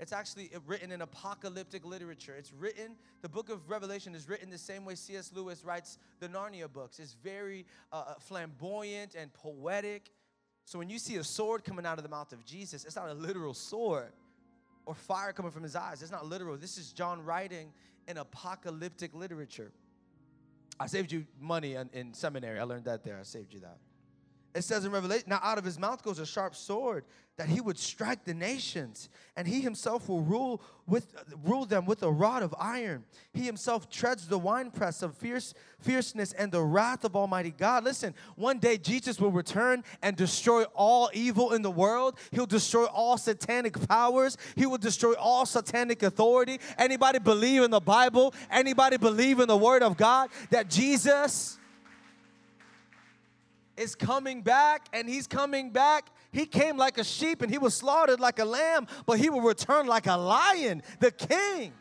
It's 0.00 0.12
actually 0.12 0.50
written 0.66 0.92
in 0.92 1.02
apocalyptic 1.02 1.84
literature. 1.84 2.34
It's 2.36 2.52
written, 2.52 2.96
the 3.22 3.28
book 3.28 3.48
of 3.48 3.68
Revelation 3.68 4.14
is 4.14 4.28
written 4.28 4.50
the 4.50 4.58
same 4.58 4.84
way 4.84 4.94
C.S. 4.96 5.32
Lewis 5.32 5.64
writes 5.64 5.98
the 6.20 6.28
Narnia 6.28 6.72
books. 6.72 6.98
It's 6.98 7.14
very 7.14 7.66
uh, 7.92 8.04
uh 8.08 8.14
flamboyant 8.20 9.14
and 9.14 9.32
poetic. 9.32 10.10
So 10.64 10.78
when 10.78 10.88
you 10.88 10.98
see 10.98 11.16
a 11.16 11.24
sword 11.24 11.64
coming 11.64 11.86
out 11.86 11.98
of 11.98 12.04
the 12.04 12.10
mouth 12.10 12.32
of 12.32 12.44
Jesus, 12.44 12.84
it's 12.84 12.96
not 12.96 13.08
a 13.08 13.14
literal 13.14 13.54
sword 13.54 14.12
or 14.86 14.94
fire 14.94 15.32
coming 15.32 15.50
from 15.50 15.62
his 15.62 15.76
eyes. 15.76 16.02
It's 16.02 16.12
not 16.12 16.26
literal. 16.26 16.56
This 16.56 16.78
is 16.78 16.92
John 16.92 17.24
writing 17.24 17.72
in 18.08 18.18
apocalyptic 18.18 19.14
literature. 19.14 19.72
I 20.78 20.86
saved 20.86 21.12
you 21.12 21.26
money 21.40 21.74
in, 21.74 21.88
in 21.92 22.14
seminary. 22.14 22.58
I 22.58 22.64
learned 22.64 22.84
that 22.86 23.04
there. 23.04 23.18
I 23.18 23.22
saved 23.22 23.54
you 23.54 23.60
that. 23.60 23.78
It 24.54 24.62
says 24.62 24.84
in 24.84 24.92
Revelation, 24.92 25.26
now 25.28 25.40
out 25.42 25.58
of 25.58 25.64
his 25.64 25.78
mouth 25.78 26.02
goes 26.02 26.20
a 26.20 26.26
sharp 26.26 26.54
sword 26.54 27.04
that 27.36 27.48
he 27.48 27.60
would 27.60 27.76
strike 27.76 28.24
the 28.24 28.34
nations, 28.34 29.08
and 29.36 29.48
he 29.48 29.60
himself 29.60 30.08
will 30.08 30.20
rule 30.20 30.62
with 30.86 31.16
rule 31.42 31.64
them 31.66 31.84
with 31.84 32.04
a 32.04 32.10
rod 32.10 32.44
of 32.44 32.54
iron. 32.60 33.02
He 33.32 33.42
himself 33.42 33.90
treads 33.90 34.28
the 34.28 34.38
winepress 34.38 35.02
of 35.02 35.16
fierce 35.16 35.54
fierceness 35.80 36.32
and 36.32 36.52
the 36.52 36.62
wrath 36.62 37.04
of 37.04 37.16
Almighty 37.16 37.50
God. 37.50 37.82
Listen, 37.82 38.14
one 38.36 38.58
day 38.60 38.78
Jesus 38.78 39.18
will 39.18 39.32
return 39.32 39.82
and 40.02 40.14
destroy 40.14 40.62
all 40.74 41.10
evil 41.12 41.52
in 41.52 41.62
the 41.62 41.70
world. 41.70 42.16
He'll 42.30 42.46
destroy 42.46 42.84
all 42.84 43.18
satanic 43.18 43.88
powers. 43.88 44.36
He 44.54 44.66
will 44.66 44.78
destroy 44.78 45.14
all 45.14 45.44
satanic 45.46 46.04
authority. 46.04 46.60
Anybody 46.78 47.18
believe 47.18 47.62
in 47.62 47.72
the 47.72 47.80
Bible? 47.80 48.32
Anybody 48.48 48.96
believe 48.96 49.40
in 49.40 49.48
the 49.48 49.56
Word 49.56 49.82
of 49.82 49.96
God 49.96 50.30
that 50.50 50.70
Jesus? 50.70 51.58
Is 53.76 53.94
coming 53.94 54.42
back 54.42 54.86
and 54.92 55.08
he's 55.08 55.26
coming 55.26 55.70
back. 55.70 56.10
He 56.32 56.46
came 56.46 56.76
like 56.76 56.98
a 56.98 57.04
sheep 57.04 57.42
and 57.42 57.50
he 57.50 57.58
was 57.58 57.74
slaughtered 57.74 58.20
like 58.20 58.38
a 58.38 58.44
lamb, 58.44 58.86
but 59.06 59.18
he 59.18 59.30
will 59.30 59.40
return 59.40 59.86
like 59.86 60.06
a 60.06 60.16
lion, 60.16 60.82
the 61.00 61.10
king. 61.10 61.72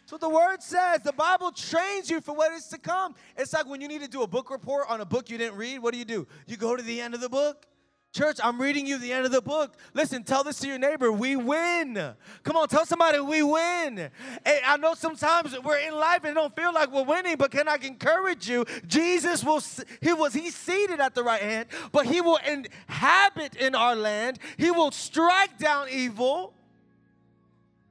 That's 0.00 0.12
what 0.12 0.20
the 0.20 0.28
word 0.28 0.62
says. 0.62 1.02
The 1.02 1.12
Bible 1.12 1.52
trains 1.52 2.10
you 2.10 2.20
for 2.20 2.34
what 2.34 2.52
is 2.52 2.66
to 2.68 2.78
come. 2.78 3.14
It's 3.36 3.52
like 3.52 3.66
when 3.66 3.80
you 3.80 3.86
need 3.86 4.02
to 4.02 4.08
do 4.08 4.22
a 4.22 4.26
book 4.26 4.50
report 4.50 4.86
on 4.88 5.00
a 5.00 5.04
book 5.04 5.30
you 5.30 5.38
didn't 5.38 5.56
read, 5.56 5.78
what 5.78 5.92
do 5.92 5.98
you 5.98 6.04
do? 6.04 6.26
You 6.46 6.56
go 6.56 6.74
to 6.74 6.82
the 6.82 7.00
end 7.00 7.14
of 7.14 7.20
the 7.20 7.28
book 7.28 7.66
Church, 8.12 8.38
I'm 8.42 8.60
reading 8.60 8.86
you 8.86 8.98
the 8.98 9.12
end 9.12 9.24
of 9.24 9.30
the 9.30 9.40
book. 9.40 9.76
Listen, 9.94 10.24
tell 10.24 10.42
this 10.42 10.58
to 10.60 10.66
your 10.66 10.80
neighbor. 10.80 11.12
We 11.12 11.36
win. 11.36 11.94
Come 12.42 12.56
on, 12.56 12.66
tell 12.66 12.84
somebody 12.84 13.20
we 13.20 13.40
win. 13.44 14.10
And 14.44 14.60
I 14.66 14.76
know 14.78 14.94
sometimes 14.94 15.56
we're 15.60 15.78
in 15.78 15.94
life 15.94 16.24
and 16.24 16.34
don't 16.34 16.54
feel 16.56 16.74
like 16.74 16.90
we're 16.90 17.04
winning, 17.04 17.36
but 17.36 17.52
can 17.52 17.68
I 17.68 17.76
encourage 17.76 18.48
you? 18.48 18.64
Jesus 18.88 19.44
will, 19.44 19.62
he 20.00 20.12
was, 20.12 20.34
he's 20.34 20.56
seated 20.56 20.98
at 20.98 21.14
the 21.14 21.22
right 21.22 21.40
hand, 21.40 21.68
but 21.92 22.04
he 22.04 22.20
will 22.20 22.40
inhabit 22.44 23.54
in 23.54 23.76
our 23.76 23.94
land. 23.94 24.40
He 24.56 24.72
will 24.72 24.90
strike 24.90 25.56
down 25.58 25.86
evil 25.88 26.52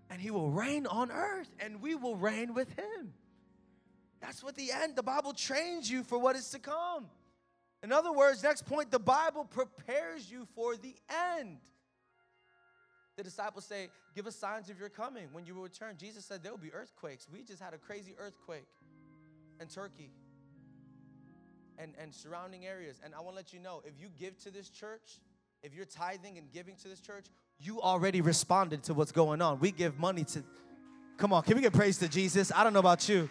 and 0.10 0.22
he 0.22 0.32
will 0.32 0.52
reign 0.52 0.86
on 0.86 1.12
earth 1.12 1.50
and 1.62 1.82
we 1.82 1.96
will 1.96 2.18
reign 2.18 2.54
with 2.54 2.78
him. 2.78 3.14
That's 4.20 4.44
what 4.44 4.56
the 4.56 4.70
end, 4.74 4.98
the 4.98 5.04
Bible 5.04 5.32
trains 5.32 5.90
you 5.90 6.04
for 6.04 6.20
what 6.20 6.36
is 6.36 6.50
to 6.50 6.60
come. 6.60 7.06
In 7.82 7.92
other 7.92 8.12
words, 8.12 8.44
next 8.44 8.66
point, 8.66 8.92
the 8.92 9.00
Bible 9.00 9.46
prepares 9.46 10.30
you 10.30 10.48
for 10.54 10.76
the 10.76 10.96
end. 11.34 11.58
The 13.16 13.24
disciples 13.24 13.66
say, 13.66 13.90
Give 14.16 14.28
us 14.28 14.36
signs 14.36 14.70
of 14.70 14.80
your 14.80 14.90
coming 14.90 15.28
when 15.32 15.46
you 15.46 15.62
return. 15.62 15.96
Jesus 15.98 16.26
said 16.26 16.44
there 16.44 16.52
will 16.52 16.58
be 16.58 16.74
earthquakes. 16.74 17.28
We 17.32 17.44
just 17.44 17.62
had 17.62 17.74
a 17.74 17.78
crazy 17.78 18.16
earthquake 18.18 18.68
in 19.62 19.68
Turkey 19.68 20.12
and, 21.78 21.94
and 22.00 22.14
surrounding 22.14 22.66
areas. 22.66 23.00
And 23.04 23.14
I 23.14 23.20
want 23.20 23.32
to 23.32 23.36
let 23.36 23.54
you 23.54 23.60
know 23.60 23.82
if 23.86 23.94
you 24.00 24.08
give 24.20 24.38
to 24.44 24.52
this 24.52 24.70
church, 24.70 25.20
if 25.64 25.74
you're 25.74 25.86
tithing 25.86 26.38
and 26.38 26.52
giving 26.52 26.76
to 26.78 26.88
this 26.88 27.00
church, 27.00 27.26
you 27.60 27.82
already 27.82 28.22
responded 28.22 28.84
to 28.84 28.94
what's 28.94 29.12
going 29.12 29.42
on. 29.42 29.60
We 29.60 29.72
give 29.72 30.00
money 30.00 30.24
to, 30.26 30.44
come 31.18 31.34
on, 31.34 31.44
can 31.44 31.56
we 31.56 31.62
get 31.62 31.74
praise 31.74 31.98
to 32.00 32.08
Jesus? 32.08 32.52
I 32.54 32.64
don't 32.64 32.74
know 32.74 32.80
about 32.80 33.08
you. 33.10 33.30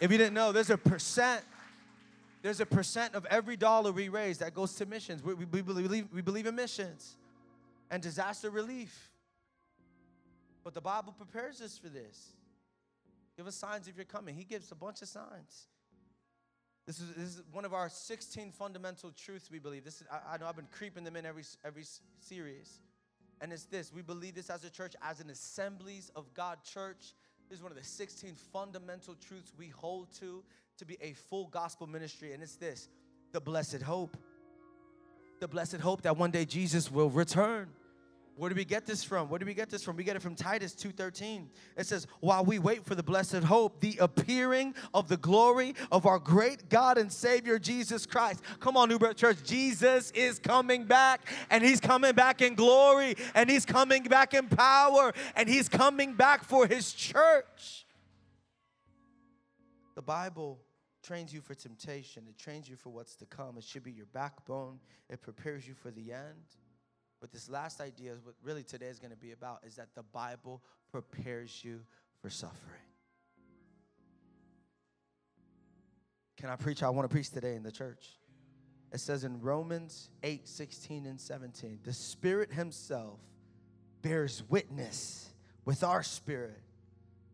If 0.00 0.12
you 0.12 0.18
didn't 0.18 0.34
know, 0.34 0.52
there's 0.52 0.70
a 0.70 0.78
percent 0.78 1.44
there's 2.42 2.60
a 2.60 2.66
percent 2.66 3.14
of 3.14 3.26
every 3.26 3.56
dollar 3.56 3.92
we 3.92 4.08
raise 4.08 4.38
that 4.38 4.54
goes 4.54 4.74
to 4.74 4.86
missions. 4.86 5.22
We, 5.22 5.34
we, 5.34 5.44
we, 5.46 5.62
believe, 5.62 6.08
we 6.12 6.22
believe 6.22 6.46
in 6.46 6.54
missions 6.54 7.16
and 7.90 8.02
disaster 8.02 8.50
relief. 8.50 9.10
But 10.62 10.74
the 10.74 10.80
Bible 10.80 11.12
prepares 11.12 11.60
us 11.60 11.78
for 11.78 11.88
this. 11.88 12.32
Give 13.36 13.46
us 13.46 13.54
signs 13.54 13.88
if 13.88 13.96
you're 13.96 14.04
coming. 14.04 14.34
He 14.34 14.44
gives 14.44 14.70
a 14.72 14.74
bunch 14.74 15.02
of 15.02 15.08
signs. 15.08 15.68
This 16.86 17.00
is, 17.00 17.12
this 17.14 17.28
is 17.36 17.42
one 17.52 17.64
of 17.64 17.74
our 17.74 17.88
16 17.88 18.50
fundamental 18.52 19.10
truths 19.10 19.50
we 19.50 19.58
believe. 19.58 19.84
This 19.84 20.00
is, 20.00 20.06
I, 20.10 20.34
I 20.34 20.38
know 20.38 20.46
I've 20.46 20.56
been 20.56 20.68
creeping 20.70 21.04
them 21.04 21.16
in 21.16 21.26
every, 21.26 21.44
every 21.64 21.84
series. 22.20 22.80
And 23.40 23.52
it's 23.52 23.64
this 23.64 23.92
we 23.92 24.02
believe 24.02 24.34
this 24.34 24.50
as 24.50 24.64
a 24.64 24.70
church, 24.70 24.94
as 25.02 25.20
an 25.20 25.30
assemblies 25.30 26.10
of 26.16 26.32
God 26.34 26.58
church. 26.64 27.14
This 27.48 27.58
is 27.58 27.62
one 27.62 27.72
of 27.72 27.78
the 27.78 27.84
16 27.84 28.34
fundamental 28.52 29.14
truths 29.26 29.52
we 29.58 29.68
hold 29.68 30.12
to 30.20 30.42
to 30.78 30.84
be 30.84 30.96
a 31.00 31.12
full 31.12 31.48
gospel 31.48 31.86
ministry, 31.86 32.32
and 32.32 32.42
it's 32.42 32.56
this 32.56 32.88
the 33.32 33.40
blessed 33.40 33.82
hope. 33.82 34.16
The 35.40 35.48
blessed 35.48 35.76
hope 35.76 36.02
that 36.02 36.16
one 36.16 36.30
day 36.30 36.44
Jesus 36.44 36.90
will 36.90 37.10
return. 37.10 37.68
Where 38.36 38.48
do 38.48 38.54
we 38.54 38.64
get 38.64 38.86
this 38.86 39.02
from? 39.02 39.28
Where 39.28 39.40
do 39.40 39.46
we 39.46 39.54
get 39.54 39.68
this 39.68 39.82
from? 39.82 39.96
We 39.96 40.04
get 40.04 40.14
it 40.14 40.22
from 40.22 40.36
Titus 40.36 40.72
2:13. 40.72 41.50
It 41.76 41.88
says, 41.88 42.06
"While 42.20 42.44
we 42.44 42.60
wait 42.60 42.84
for 42.84 42.94
the 42.94 43.02
blessed 43.02 43.42
hope, 43.42 43.80
the 43.80 43.96
appearing 43.98 44.76
of 44.94 45.08
the 45.08 45.16
glory 45.16 45.74
of 45.90 46.06
our 46.06 46.20
great 46.20 46.68
God 46.68 46.98
and 46.98 47.12
Savior 47.12 47.58
Jesus 47.58 48.06
Christ." 48.06 48.40
Come 48.60 48.76
on, 48.76 48.88
New 48.88 48.98
Birth 48.98 49.16
Church. 49.16 49.42
Jesus 49.42 50.12
is 50.12 50.38
coming 50.38 50.84
back, 50.84 51.28
and 51.50 51.64
he's 51.64 51.80
coming 51.80 52.12
back 52.12 52.40
in 52.40 52.54
glory, 52.54 53.16
and 53.34 53.50
he's 53.50 53.66
coming 53.66 54.04
back 54.04 54.34
in 54.34 54.48
power, 54.48 55.12
and 55.34 55.48
he's 55.48 55.68
coming 55.68 56.14
back 56.14 56.44
for 56.44 56.68
his 56.68 56.92
church. 56.92 57.86
The 59.96 60.02
Bible 60.02 60.60
trains 61.08 61.32
you 61.32 61.40
for 61.40 61.54
temptation. 61.54 62.24
It 62.28 62.36
trains 62.36 62.68
you 62.68 62.76
for 62.76 62.90
what's 62.90 63.16
to 63.16 63.24
come. 63.24 63.56
It 63.56 63.64
should 63.64 63.82
be 63.82 63.90
your 63.90 64.06
backbone. 64.12 64.78
It 65.08 65.22
prepares 65.22 65.66
you 65.66 65.72
for 65.72 65.90
the 65.90 66.12
end. 66.12 66.44
But 67.18 67.32
this 67.32 67.48
last 67.48 67.80
idea 67.80 68.12
is 68.12 68.22
what 68.22 68.34
really 68.42 68.62
today 68.62 68.88
is 68.88 68.98
going 68.98 69.12
to 69.12 69.16
be 69.16 69.32
about 69.32 69.60
is 69.66 69.76
that 69.76 69.94
the 69.94 70.02
Bible 70.02 70.62
prepares 70.92 71.64
you 71.64 71.80
for 72.20 72.28
suffering. 72.28 72.82
Can 76.36 76.50
I 76.50 76.56
preach? 76.56 76.82
I 76.82 76.90
want 76.90 77.08
to 77.08 77.12
preach 77.12 77.30
today 77.30 77.54
in 77.54 77.62
the 77.62 77.72
church. 77.72 78.06
It 78.92 79.00
says 79.00 79.24
in 79.24 79.40
Romans 79.40 80.10
8 80.22 80.46
16 80.46 81.06
and 81.06 81.18
17, 81.18 81.80
the 81.84 81.92
Spirit 81.94 82.52
Himself 82.52 83.18
bears 84.02 84.42
witness 84.50 85.30
with 85.64 85.82
our 85.82 86.02
spirit 86.02 86.60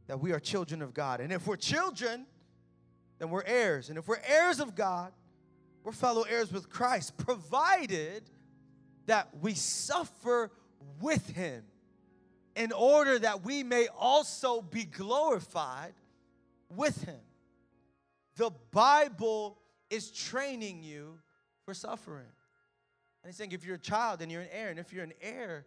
that 0.07 0.21
we 0.21 0.33
are 0.33 0.39
children 0.39 0.81
of 0.81 0.95
God. 0.95 1.21
And 1.21 1.33
if 1.33 1.47
we're 1.49 1.57
children, 1.57 2.27
then 3.19 3.31
we're 3.31 3.45
heirs. 3.45 3.89
And 3.89 3.99
if 3.99 4.09
we're 4.09 4.23
heirs 4.27 4.61
of 4.61 4.75
God, 4.75 5.13
we're 5.83 5.93
fellow 5.93 6.23
heirs 6.23 6.53
with 6.53 6.71
Christ, 6.71 7.17
provided 7.17 8.31
that 9.07 9.29
we 9.41 9.55
suffer 9.55 10.51
with 11.01 11.29
him 11.31 11.65
in 12.57 12.73
order 12.73 13.19
that 13.19 13.45
we 13.45 13.63
may 13.63 13.89
also 13.89 14.63
be 14.63 14.85
glorified 14.85 15.95
with 16.75 17.03
him. 17.05 17.21
The 18.37 18.51
Bible 18.71 19.59
is 19.91 20.11
training 20.11 20.83
you 20.83 21.19
for 21.65 21.75
suffering. 21.75 22.27
And 23.23 23.31
he's 23.31 23.37
saying 23.37 23.53
if 23.53 23.65
you're 23.65 23.77
a 23.77 23.79
child, 23.79 24.21
then 24.21 24.31
you're 24.31 24.43
an 24.43 24.49
heir. 24.53 24.71
And 24.71 24.79
if 24.79 24.93
you're 24.93 25.05
an 25.05 25.13
heir, 25.21 25.67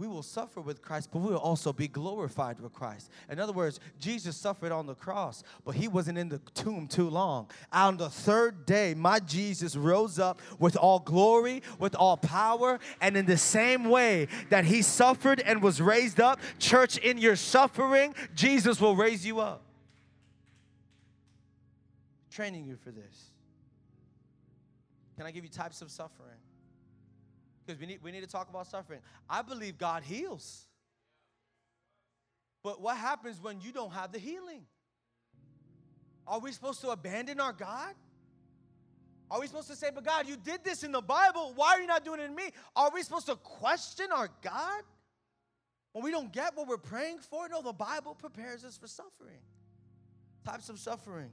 we 0.00 0.08
will 0.08 0.22
suffer 0.22 0.62
with 0.62 0.80
Christ, 0.80 1.10
but 1.12 1.18
we 1.18 1.30
will 1.30 1.36
also 1.36 1.74
be 1.74 1.86
glorified 1.86 2.58
with 2.58 2.72
Christ. 2.72 3.10
In 3.28 3.38
other 3.38 3.52
words, 3.52 3.80
Jesus 3.98 4.34
suffered 4.34 4.72
on 4.72 4.86
the 4.86 4.94
cross, 4.94 5.42
but 5.62 5.72
he 5.72 5.88
wasn't 5.88 6.16
in 6.16 6.30
the 6.30 6.38
tomb 6.54 6.88
too 6.88 7.10
long. 7.10 7.50
On 7.70 7.98
the 7.98 8.08
third 8.08 8.64
day, 8.64 8.94
my 8.94 9.20
Jesus 9.20 9.76
rose 9.76 10.18
up 10.18 10.40
with 10.58 10.74
all 10.74 11.00
glory, 11.00 11.62
with 11.78 11.94
all 11.94 12.16
power, 12.16 12.80
and 13.02 13.14
in 13.14 13.26
the 13.26 13.36
same 13.36 13.90
way 13.90 14.28
that 14.48 14.64
he 14.64 14.80
suffered 14.80 15.38
and 15.40 15.62
was 15.62 15.82
raised 15.82 16.18
up, 16.18 16.40
church, 16.58 16.96
in 16.96 17.18
your 17.18 17.36
suffering, 17.36 18.14
Jesus 18.34 18.80
will 18.80 18.96
raise 18.96 19.26
you 19.26 19.40
up. 19.40 19.60
Training 22.30 22.64
you 22.64 22.76
for 22.76 22.90
this. 22.90 23.30
Can 25.18 25.26
I 25.26 25.30
give 25.30 25.44
you 25.44 25.50
types 25.50 25.82
of 25.82 25.90
suffering? 25.90 26.38
Because 27.70 27.80
we 27.80 27.86
need, 27.86 28.02
we 28.02 28.10
need 28.10 28.22
to 28.22 28.26
talk 28.26 28.48
about 28.48 28.66
suffering. 28.66 29.00
I 29.28 29.42
believe 29.42 29.78
God 29.78 30.02
heals. 30.02 30.66
But 32.62 32.80
what 32.80 32.96
happens 32.96 33.40
when 33.40 33.60
you 33.60 33.72
don't 33.72 33.92
have 33.92 34.12
the 34.12 34.18
healing? 34.18 34.62
Are 36.26 36.40
we 36.40 36.52
supposed 36.52 36.80
to 36.80 36.90
abandon 36.90 37.40
our 37.40 37.52
God? 37.52 37.94
Are 39.30 39.40
we 39.40 39.46
supposed 39.46 39.68
to 39.68 39.76
say, 39.76 39.90
but 39.94 40.04
God, 40.04 40.26
you 40.26 40.36
did 40.36 40.64
this 40.64 40.82
in 40.82 40.90
the 40.90 41.00
Bible. 41.00 41.52
Why 41.54 41.74
are 41.74 41.80
you 41.80 41.86
not 41.86 42.04
doing 42.04 42.20
it 42.20 42.24
in 42.24 42.34
me? 42.34 42.50
Are 42.74 42.90
we 42.92 43.02
supposed 43.02 43.26
to 43.26 43.36
question 43.36 44.06
our 44.12 44.28
God 44.42 44.82
when 45.92 46.04
we 46.04 46.10
don't 46.10 46.32
get 46.32 46.56
what 46.56 46.66
we're 46.66 46.76
praying 46.76 47.18
for? 47.18 47.48
No, 47.48 47.62
the 47.62 47.72
Bible 47.72 48.14
prepares 48.14 48.64
us 48.64 48.76
for 48.76 48.88
suffering. 48.88 49.38
Types 50.44 50.68
of 50.68 50.78
suffering 50.78 51.30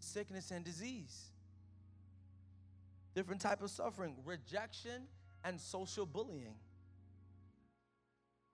sickness 0.00 0.50
and 0.50 0.64
disease. 0.64 1.30
Different 3.14 3.40
type 3.40 3.62
of 3.62 3.70
suffering, 3.70 4.16
rejection 4.24 5.06
and 5.44 5.60
social 5.60 6.06
bullying. 6.06 6.54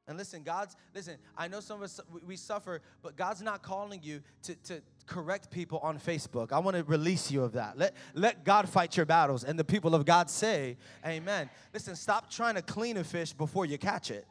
And 0.08 0.16
listen, 0.16 0.42
God's, 0.42 0.74
listen, 0.94 1.16
I 1.36 1.48
know 1.48 1.60
some 1.60 1.76
of 1.76 1.82
us, 1.82 2.00
we 2.26 2.34
suffer, 2.34 2.80
but 3.02 3.14
God's 3.14 3.42
not 3.42 3.62
calling 3.62 4.00
you 4.02 4.22
to, 4.44 4.54
to 4.64 4.80
correct 5.06 5.50
people 5.50 5.80
on 5.80 5.98
Facebook. 5.98 6.50
I 6.50 6.60
want 6.60 6.78
to 6.78 6.84
release 6.84 7.30
you 7.30 7.44
of 7.44 7.52
that. 7.52 7.76
Let, 7.76 7.94
let 8.14 8.42
God 8.42 8.70
fight 8.70 8.96
your 8.96 9.04
battles. 9.04 9.44
And 9.44 9.58
the 9.58 9.64
people 9.64 9.94
of 9.94 10.06
God 10.06 10.30
say, 10.30 10.78
Amen. 11.06 11.50
Listen, 11.74 11.94
stop 11.94 12.30
trying 12.30 12.54
to 12.54 12.62
clean 12.62 12.96
a 12.96 13.04
fish 13.04 13.34
before 13.34 13.66
you 13.66 13.76
catch 13.76 14.10
it. 14.10 14.26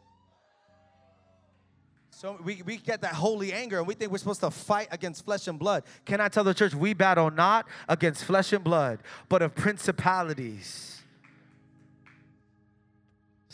So 2.10 2.40
we, 2.44 2.64
we 2.66 2.78
get 2.78 3.02
that 3.02 3.14
holy 3.14 3.54
anger 3.54 3.78
and 3.78 3.86
we 3.86 3.94
think 3.94 4.12
we're 4.12 4.18
supposed 4.18 4.40
to 4.40 4.50
fight 4.50 4.88
against 4.90 5.24
flesh 5.26 5.48
and 5.48 5.60
blood. 5.60 5.84
Can 6.06 6.20
I 6.20 6.30
tell 6.30 6.44
the 6.44 6.56
church, 6.56 6.74
we 6.74 6.96
battle 6.96 7.30
not 7.30 7.68
against 7.88 8.24
flesh 8.24 8.52
and 8.52 8.64
blood, 8.64 8.98
but 9.30 9.44
of 9.44 9.54
principalities 9.54 10.97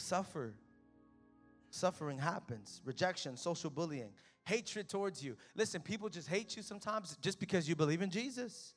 suffer. 0.04 0.54
Suffering 1.70 2.20
happens. 2.20 2.82
Rejection, 2.86 3.36
social 3.36 3.70
bullying, 3.70 4.12
hatred 4.46 4.88
towards 4.88 5.24
you. 5.24 5.36
Listen, 5.56 5.82
people 5.82 6.10
just 6.10 6.28
hate 6.28 6.56
you 6.56 6.62
sometimes 6.62 7.18
just 7.22 7.40
because 7.40 7.68
you 7.68 7.76
believe 7.76 8.02
in 8.02 8.12
Jesus. 8.12 8.76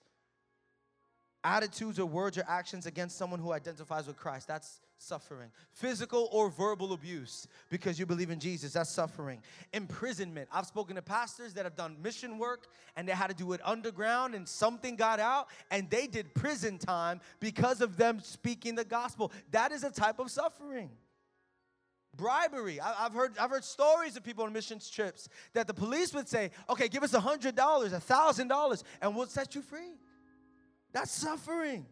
Attitudes 1.45 1.99
or 1.99 2.07
words 2.07 2.39
or 2.39 2.45
actions 2.49 2.87
against 2.87 3.19
someone 3.19 3.39
who 3.39 3.53
identifies 3.53 4.07
with 4.07 4.17
Christ, 4.17 4.49
that's 4.49 4.81
suffering. 4.99 5.51
Physical 5.73 6.29
or 6.33 6.49
verbal 6.49 6.93
abuse 6.93 7.47
because 7.69 7.99
you 7.99 8.07
believe 8.07 8.31
in 8.31 8.41
Jesus, 8.41 8.73
that's 8.73 8.91
suffering. 8.91 9.43
Imprisonment. 9.73 10.49
I've 10.51 10.67
spoken 10.67 10.97
to 10.97 11.03
pastors 11.03 11.53
that 11.55 11.65
have 11.65 11.77
done 11.77 11.97
mission 12.03 12.39
work 12.39 12.69
and 12.97 13.07
they 13.07 13.13
had 13.13 13.29
to 13.29 13.35
do 13.35 13.53
it 13.53 13.61
underground 13.65 14.35
and 14.35 14.49
something 14.49 14.97
got 14.97 15.21
out 15.21 15.49
and 15.71 15.89
they 15.91 16.07
did 16.07 16.35
prison 16.35 16.79
time 16.79 17.21
because 17.41 17.81
of 17.81 17.97
them 17.97 18.21
speaking 18.21 18.75
the 18.75 18.85
gospel. 18.85 19.33
That 19.51 19.73
is 19.73 19.85
a 19.85 19.91
type 19.91 20.19
of 20.19 20.31
suffering 20.31 20.91
bribery. 22.17 22.81
I, 22.81 23.05
have 23.05 23.13
heard, 23.13 23.39
I've 23.39 23.51
heard 23.51 23.65
stories 23.65 24.17
of 24.17 24.25
people 24.25 24.45
on 24.45 24.53
missions 24.53 24.89
trips 24.91 25.29
that 25.53 25.67
the 25.67 25.75
police 25.75 26.15
would 26.15 26.29
say, 26.29 26.51
okay, 26.69 26.89
give 26.89 27.03
us 27.03 27.15
a 27.15 27.21
$100, 27.21 27.47
a 27.47 27.51
$1,000, 27.51 28.83
and 29.03 29.17
we'll 29.17 29.27
set 29.27 29.55
you 29.55 29.63
free. 29.63 29.95
That's 30.93 31.11
suffering. 31.11 31.87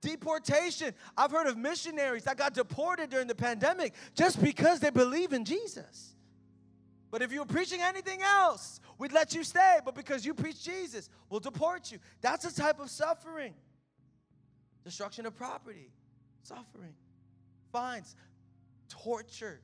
Deportation. 0.00 0.94
I've 1.16 1.30
heard 1.30 1.46
of 1.46 1.56
missionaries 1.56 2.24
that 2.24 2.36
got 2.36 2.54
deported 2.54 3.10
during 3.10 3.28
the 3.28 3.34
pandemic 3.34 3.94
just 4.14 4.42
because 4.42 4.80
they 4.80 4.90
believe 4.90 5.32
in 5.32 5.44
Jesus. 5.44 6.14
But 7.10 7.22
if 7.22 7.30
you 7.30 7.40
were 7.40 7.46
preaching 7.46 7.80
anything 7.82 8.20
else, 8.22 8.80
we'd 8.98 9.12
let 9.12 9.34
you 9.34 9.44
stay. 9.44 9.78
But 9.84 9.94
because 9.94 10.24
you 10.24 10.34
preach 10.34 10.64
Jesus, 10.64 11.10
we'll 11.28 11.40
deport 11.40 11.92
you. 11.92 11.98
That's 12.20 12.44
a 12.44 12.54
type 12.54 12.80
of 12.80 12.90
suffering. 12.90 13.54
Destruction 14.82 15.26
of 15.26 15.36
property, 15.36 15.90
suffering. 16.42 16.94
Fines 17.70 18.16
torture. 18.92 19.60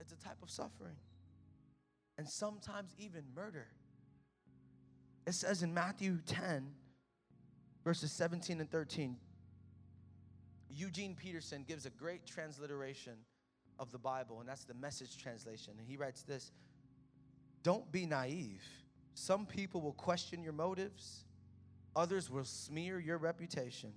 It's 0.00 0.12
a 0.12 0.16
type 0.16 0.38
of 0.42 0.50
suffering. 0.50 0.96
And 2.16 2.28
sometimes 2.28 2.94
even 2.98 3.22
murder. 3.34 3.66
It 5.26 5.34
says 5.34 5.62
in 5.62 5.74
Matthew 5.74 6.18
10, 6.26 6.72
verses 7.84 8.12
17 8.12 8.60
and 8.60 8.70
13, 8.70 9.16
Eugene 10.70 11.14
Peterson 11.14 11.64
gives 11.66 11.86
a 11.86 11.90
great 11.90 12.26
transliteration 12.26 13.14
of 13.78 13.90
the 13.92 13.98
Bible, 13.98 14.40
and 14.40 14.48
that's 14.48 14.64
the 14.64 14.74
message 14.74 15.16
translation. 15.18 15.74
And 15.78 15.86
he 15.86 15.96
writes 15.96 16.22
this 16.22 16.52
Don't 17.62 17.90
be 17.90 18.06
naive. 18.06 18.62
Some 19.14 19.46
people 19.46 19.80
will 19.80 19.92
question 19.92 20.42
your 20.42 20.52
motives, 20.52 21.24
others 21.96 22.30
will 22.30 22.44
smear 22.44 22.98
your 23.00 23.18
reputation 23.18 23.92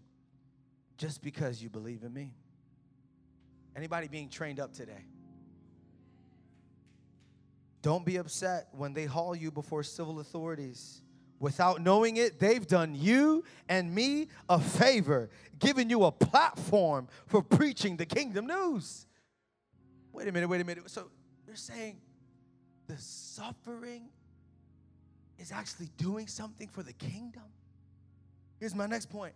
just 0.98 1.22
because 1.22 1.62
you 1.62 1.70
believe 1.70 2.04
in 2.04 2.14
me. 2.14 2.34
Anybody 3.76 4.08
being 4.08 4.30
trained 4.30 4.60
up 4.60 4.74
today? 4.74 5.06
Don't 7.82 8.06
be 8.06 8.18
upset 8.18 8.68
when 8.74 8.94
they 8.94 9.06
haul 9.06 9.36
you 9.36 9.52
before 9.52 9.84
civil 9.84 10.20
authorities. 10.20 11.02
Without 11.40 11.82
knowing 11.82 12.18
it, 12.18 12.40
they've 12.40 12.68
done 12.68 12.94
you 12.94 13.44
and 13.68 13.94
me 13.94 14.28
a 14.48 14.60
favor, 14.60 15.30
giving 15.58 15.90
you 15.90 16.04
a 16.04 16.12
platform 16.12 17.08
for 17.26 17.42
preaching 17.42 17.98
the 17.98 18.06
kingdom 18.06 18.46
news. 18.46 19.08
Wait 20.14 20.28
a 20.28 20.32
minute, 20.32 20.48
wait 20.48 20.62
a 20.62 20.64
minute. 20.64 20.88
So 20.92 21.10
you're 21.48 21.56
saying 21.56 22.00
the 22.88 22.98
suffering 22.98 24.10
is 25.40 25.52
actually 25.52 25.90
doing 25.98 26.28
something 26.28 26.68
for 26.68 26.84
the 26.84 26.94
kingdom? 26.94 27.44
Here's 28.60 28.76
my 28.76 28.86
next 28.86 29.10
point 29.10 29.34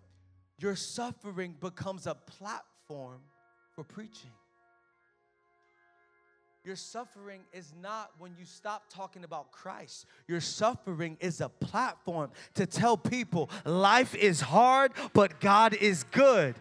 your 0.59 0.75
suffering 0.75 1.55
becomes 1.59 2.05
a 2.05 2.13
platform 2.15 3.21
for 3.75 3.83
preaching. 3.83 4.31
Your 6.65 6.75
suffering 6.75 7.41
is 7.53 7.71
not 7.79 8.09
when 8.17 8.31
you 8.39 8.43
stop 8.43 8.85
talking 8.89 9.23
about 9.23 9.51
Christ. 9.51 10.07
Your 10.27 10.41
suffering 10.41 11.15
is 11.19 11.39
a 11.39 11.47
platform 11.47 12.31
to 12.55 12.65
tell 12.65 12.97
people 12.97 13.51
life 13.65 14.15
is 14.15 14.41
hard, 14.41 14.91
but 15.13 15.39
God 15.39 15.75
is 15.75 16.05
good. 16.05 16.55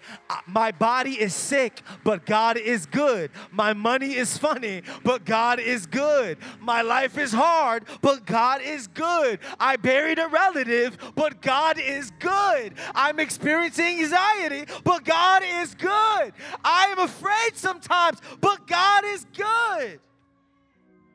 My 0.47 0.73
body 0.73 1.13
is 1.13 1.33
sick, 1.33 1.81
but 2.05 2.27
God 2.27 2.59
is 2.59 2.85
good. 2.85 3.31
My 3.51 3.73
money 3.73 4.15
is 4.15 4.37
funny, 4.37 4.83
but 5.05 5.25
God 5.25 5.59
is 5.59 5.87
good. 5.87 6.37
My 6.61 6.83
life 6.83 7.17
is 7.17 7.33
hard, 7.33 7.85
but 8.03 8.27
God 8.27 8.61
is 8.61 8.87
good. 8.89 9.39
I 9.59 9.77
buried 9.77 10.19
a 10.19 10.29
relative, 10.29 10.99
but 11.15 11.41
God 11.41 11.79
is 11.79 12.11
good. 12.19 12.75
I'm 12.95 13.19
experiencing 13.19 14.01
anxiety, 14.01 14.67
but 14.85 15.03
God 15.03 15.43
is 15.47 15.75
good. 15.75 16.35
I 16.63 16.89
am 16.91 16.99
afraid 16.99 17.53
sometimes, 17.55 18.21
but 18.43 18.67
God 18.67 19.05
is 19.07 19.25
good. 19.35 19.94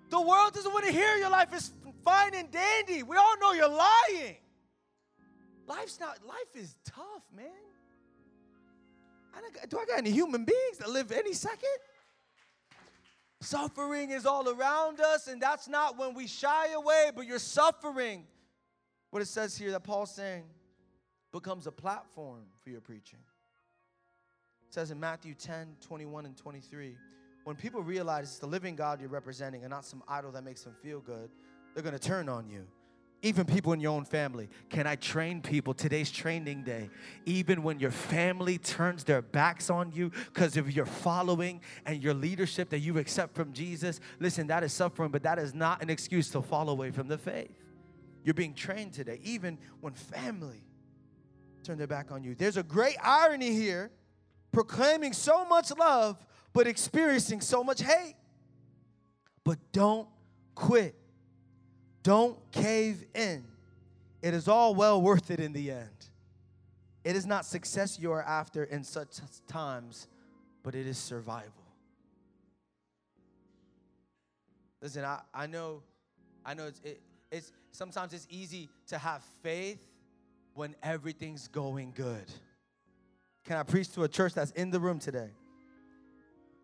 The 0.10 0.20
world 0.20 0.54
doesn't 0.54 0.74
want 0.74 0.86
to 0.86 0.92
hear 0.92 1.16
your 1.18 1.30
life 1.30 1.54
is 1.54 1.72
fine 2.04 2.34
and 2.34 2.50
dandy. 2.51 3.04
We 3.04 3.16
all 3.16 3.38
know 3.39 3.54
you're 3.54 3.70
lying. 3.70 4.38
Life's 5.68 6.00
not, 6.00 6.25
life 6.25 6.56
is 6.56 6.75
tough, 6.84 7.24
man. 7.36 7.46
I 9.36 9.66
do 9.68 9.78
I 9.78 9.86
got 9.86 10.00
any 10.00 10.12
human 10.12 10.44
beings 10.44 10.80
that 10.80 10.89
live 10.89 11.12
any 11.12 11.34
second? 11.34 11.70
Suffering 13.42 14.12
is 14.12 14.25
all 14.25 14.50
around 14.50 15.00
us, 15.00 15.28
and 15.28 15.42
that's 15.42 15.70
not 15.70 15.98
when 15.98 16.13
we 16.13 16.28
shy 16.28 16.74
away, 16.74 17.12
but 17.16 17.25
you're 17.25 17.39
suffering. 17.39 18.25
What 19.12 19.22
it 19.22 19.28
says 19.28 19.56
here 19.56 19.72
that 19.72 19.84
Paul's 19.84 20.13
saying 20.13 20.44
becomes 21.32 21.68
a 21.68 21.72
platform 21.72 22.42
for 22.62 22.70
your 22.70 22.82
preaching. 22.82 23.20
It 24.68 24.74
says 24.74 24.92
in 24.92 25.00
Matthew 25.00 25.36
10 25.36 25.78
21 25.82 26.25
and 26.25 26.36
23 26.36 26.98
when 27.50 27.56
people 27.56 27.82
realize 27.82 28.25
it's 28.25 28.38
the 28.38 28.46
living 28.46 28.75
God 28.75 29.01
you're 29.01 29.10
representing 29.10 29.63
and 29.63 29.72
not 29.72 29.84
some 29.84 30.03
idol 30.08 30.32
that 30.34 30.44
makes 30.44 30.62
them 30.62 30.75
feel 30.84 31.00
good, 31.00 31.32
they're 31.74 31.82
gonna 31.82 31.98
turn 31.98 32.29
on 32.29 32.48
you. 32.48 32.68
Even 33.24 33.44
people 33.44 33.74
in 33.74 33.79
your 33.79 33.91
own 33.91 34.06
family. 34.06 34.50
Can 34.70 34.86
I 34.86 34.96
train 34.96 35.41
people? 35.41 35.74
Today's 35.74 36.12
training 36.12 36.63
day. 36.63 36.91
Even 37.25 37.63
when 37.63 37.79
your 37.79 37.89
family 37.89 38.60
turns 38.60 39.03
their 39.03 39.24
backs 39.24 39.72
on 39.72 39.91
you 39.91 40.12
because 40.32 40.58
of 40.58 40.72
your 40.75 40.86
following 40.86 41.60
and 41.88 42.03
your 42.03 42.13
leadership 42.13 42.70
that 42.70 42.82
you 42.82 43.00
accept 43.00 43.34
from 43.34 43.51
Jesus, 43.51 44.00
listen, 44.20 44.46
that 44.46 44.63
is 44.63 44.72
suffering, 44.72 45.10
but 45.10 45.24
that 45.24 45.39
is 45.39 45.56
not 45.56 45.82
an 45.82 45.89
excuse 45.89 46.29
to 46.29 46.44
fall 46.44 46.70
away 46.70 46.91
from 46.91 47.08
the 47.08 47.18
faith. 47.18 47.50
You're 48.24 48.36
being 48.36 48.53
trained 48.53 48.94
today, 48.94 49.20
even 49.24 49.58
when 49.82 49.94
family 49.94 50.68
turn 51.63 51.79
their 51.79 51.88
back 51.88 52.12
on 52.12 52.24
you. 52.24 52.36
There's 52.36 52.58
a 52.58 52.63
great 52.63 52.98
irony 53.03 53.53
here 53.53 53.89
proclaiming 54.51 55.13
so 55.13 55.46
much 55.46 55.75
love 55.75 56.24
but 56.53 56.68
experiencing 56.68 57.41
so 57.41 57.63
much 57.63 57.82
hate. 57.82 58.15
But 59.44 59.58
don't 59.72 60.08
quit. 60.56 60.96
Don't 62.03 62.38
cave 62.51 63.06
in. 63.13 63.46
It 64.22 64.34
is 64.34 64.48
all 64.48 64.75
well 64.75 65.01
worth 65.01 65.32
it 65.32 65.39
in 65.39 65.53
the 65.53 65.72
end. 65.72 65.89
It 67.03 67.15
is 67.15 67.25
not 67.25 67.46
success 67.46 67.98
you 68.00 68.12
are 68.12 68.24
after 68.24 68.63
in 68.63 68.84
such 68.84 69.18
times, 69.48 70.08
but 70.63 70.75
it 70.75 70.86
is 70.86 70.98
survival. 70.98 71.53
Listen, 74.82 75.03
I, 75.03 75.20
I 75.34 75.48
know, 75.48 75.82
I 76.46 76.53
know 76.53 76.68
it's, 76.68 76.79
it, 76.84 77.01
it's 77.32 77.51
sometimes 77.72 78.13
it's 78.13 78.27
easy 78.29 78.70
to 78.88 78.98
have 78.98 79.24
faith 79.41 79.79
when 80.53 80.75
everything's 80.84 81.48
going 81.48 81.94
good. 81.96 82.25
Can 83.46 83.58
I 83.58 83.63
preach 83.63 83.91
to 83.94 84.03
a 84.03 84.08
church 84.08 84.34
that's 84.34 84.51
in 84.51 84.70
the 84.70 84.79
room 84.79 85.00
today? 85.00 85.32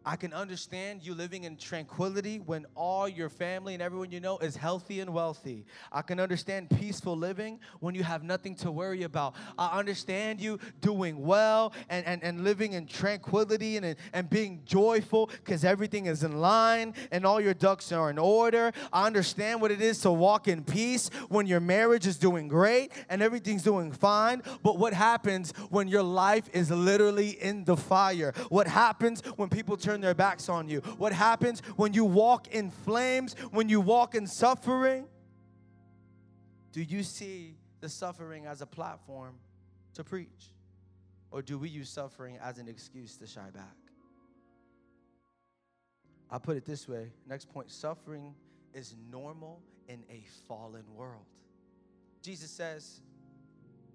I 0.05 0.15
can 0.15 0.33
understand 0.33 1.03
you 1.03 1.15
living 1.15 1.45
in 1.45 1.57
tranquility 1.57 2.37
when 2.37 2.67
all 2.75 3.09
your 3.09 3.27
family 3.27 3.73
and 3.73 3.81
everyone 3.81 4.11
you 4.11 4.19
know 4.19 4.37
is 4.37 4.55
healthy 4.55 4.99
and 4.99 5.11
wealthy. 5.11 5.65
I 5.91 6.03
can 6.03 6.19
understand 6.19 6.69
peaceful 6.69 7.17
living 7.17 7.59
when 7.79 7.95
you 7.95 8.03
have 8.03 8.23
nothing 8.23 8.53
to 8.57 8.71
worry 8.71 9.01
about. 9.01 9.33
I 9.57 9.79
understand 9.79 10.39
you 10.39 10.59
doing 10.79 11.25
well 11.25 11.73
and, 11.89 12.05
and, 12.05 12.23
and 12.23 12.43
living 12.43 12.73
in 12.73 12.85
tranquility 12.85 13.77
and, 13.77 13.95
and 14.13 14.29
being 14.29 14.61
joyful 14.65 15.27
because 15.27 15.65
everything 15.65 16.05
is 16.05 16.23
in 16.23 16.39
line 16.39 16.93
and 17.11 17.25
all 17.25 17.41
your 17.41 17.55
ducks 17.55 17.91
are 17.91 18.11
in 18.11 18.19
order. 18.19 18.73
I 18.93 19.07
understand 19.07 19.59
what 19.59 19.71
it 19.71 19.81
is 19.81 19.99
to 20.01 20.11
walk 20.11 20.47
in 20.47 20.63
peace 20.63 21.09
when 21.29 21.47
your 21.47 21.59
marriage 21.59 22.05
is 22.05 22.17
doing 22.17 22.47
great 22.47 22.91
and 23.09 23.23
everything's 23.23 23.63
doing 23.63 23.91
fine. 23.91 24.43
But 24.61 24.77
what 24.77 24.93
happens 24.93 25.51
when 25.71 25.87
your 25.87 26.03
life 26.03 26.47
is 26.53 26.69
literally 26.69 27.29
in 27.29 27.63
the 27.63 27.75
fire? 27.75 28.33
What 28.49 28.67
happens 28.67 29.21
when 29.35 29.49
people 29.49 29.77
turn 29.77 29.94
turn 29.95 30.01
their 30.01 30.13
backs 30.13 30.49
on 30.49 30.67
you? 30.67 30.81
What 30.97 31.13
happens 31.13 31.61
when 31.77 31.93
you 31.93 32.03
walk 32.03 32.49
in 32.49 32.69
flames, 32.69 33.33
when 33.51 33.69
you 33.69 33.79
walk 33.79 34.13
in 34.13 34.27
suffering? 34.27 35.07
Do 36.73 36.81
you 36.81 37.01
see 37.03 37.55
the 37.79 37.87
suffering 37.87 38.45
as 38.45 38.61
a 38.61 38.65
platform 38.65 39.35
to 39.93 40.03
preach? 40.03 40.51
Or 41.31 41.41
do 41.41 41.57
we 41.57 41.69
use 41.69 41.89
suffering 41.89 42.37
as 42.41 42.57
an 42.57 42.67
excuse 42.67 43.15
to 43.17 43.27
shy 43.27 43.49
back? 43.53 43.75
I'll 46.29 46.39
put 46.39 46.57
it 46.57 46.65
this 46.65 46.87
way. 46.87 47.13
Next 47.27 47.49
point 47.49 47.71
suffering 47.71 48.33
is 48.73 48.95
normal 49.09 49.61
in 49.87 50.03
a 50.09 50.25
fallen 50.47 50.83
world. 50.93 51.25
Jesus 52.21 52.51
says, 52.51 53.01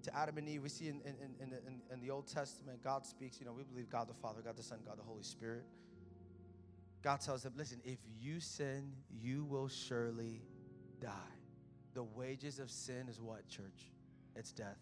to 0.03 0.17
Adam 0.17 0.39
and 0.39 0.49
Eve, 0.49 0.63
we 0.63 0.69
see 0.69 0.87
in, 0.87 0.99
in, 1.05 1.15
in, 1.39 1.81
in 1.91 2.01
the 2.01 2.09
Old 2.09 2.25
Testament, 2.25 2.83
God 2.83 3.05
speaks, 3.05 3.39
you 3.39 3.45
know, 3.45 3.53
we 3.53 3.61
believe 3.61 3.87
God 3.87 4.07
the 4.07 4.15
Father, 4.15 4.41
God 4.43 4.57
the 4.57 4.63
Son, 4.63 4.79
God 4.83 4.97
the 4.97 5.03
Holy 5.03 5.21
Spirit. 5.21 5.63
God 7.01 7.19
tells 7.21 7.43
them, 7.43 7.53
listen, 7.57 7.81
if 7.83 7.97
you 8.19 8.39
sin, 8.39 8.93
you 9.09 9.43
will 9.43 9.67
surely 9.67 10.41
die. 10.99 11.09
The 11.93 12.03
wages 12.03 12.59
of 12.59 12.69
sin 12.69 13.07
is 13.09 13.19
what, 13.19 13.47
church? 13.47 13.91
It's 14.35 14.51
death. 14.51 14.77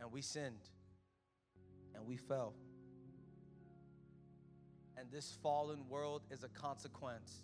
And 0.00 0.12
we 0.12 0.20
sinned 0.20 0.68
and 1.94 2.06
we 2.06 2.16
fell. 2.16 2.54
And 4.96 5.10
this 5.10 5.36
fallen 5.42 5.88
world 5.88 6.22
is 6.30 6.44
a 6.44 6.48
consequence 6.48 7.42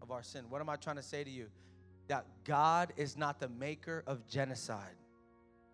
of 0.00 0.10
our 0.10 0.22
sin. 0.22 0.44
What 0.48 0.60
am 0.60 0.68
I 0.68 0.76
trying 0.76 0.96
to 0.96 1.02
say 1.02 1.22
to 1.22 1.30
you? 1.30 1.48
That 2.08 2.24
God 2.44 2.92
is 2.96 3.16
not 3.16 3.38
the 3.38 3.48
maker 3.48 4.02
of 4.06 4.26
genocide, 4.26 4.96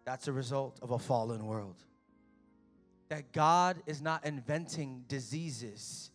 that's 0.05 0.29
a 0.29 0.33
result 0.33 0.79
of 0.83 0.91
a 0.91 0.99
fallen 0.99 1.47
world. 1.47 1.77
That 3.09 3.33
God 3.33 3.83
is 3.87 4.03
not 4.03 4.27
inventing 4.27 5.05
diseases 5.09 6.11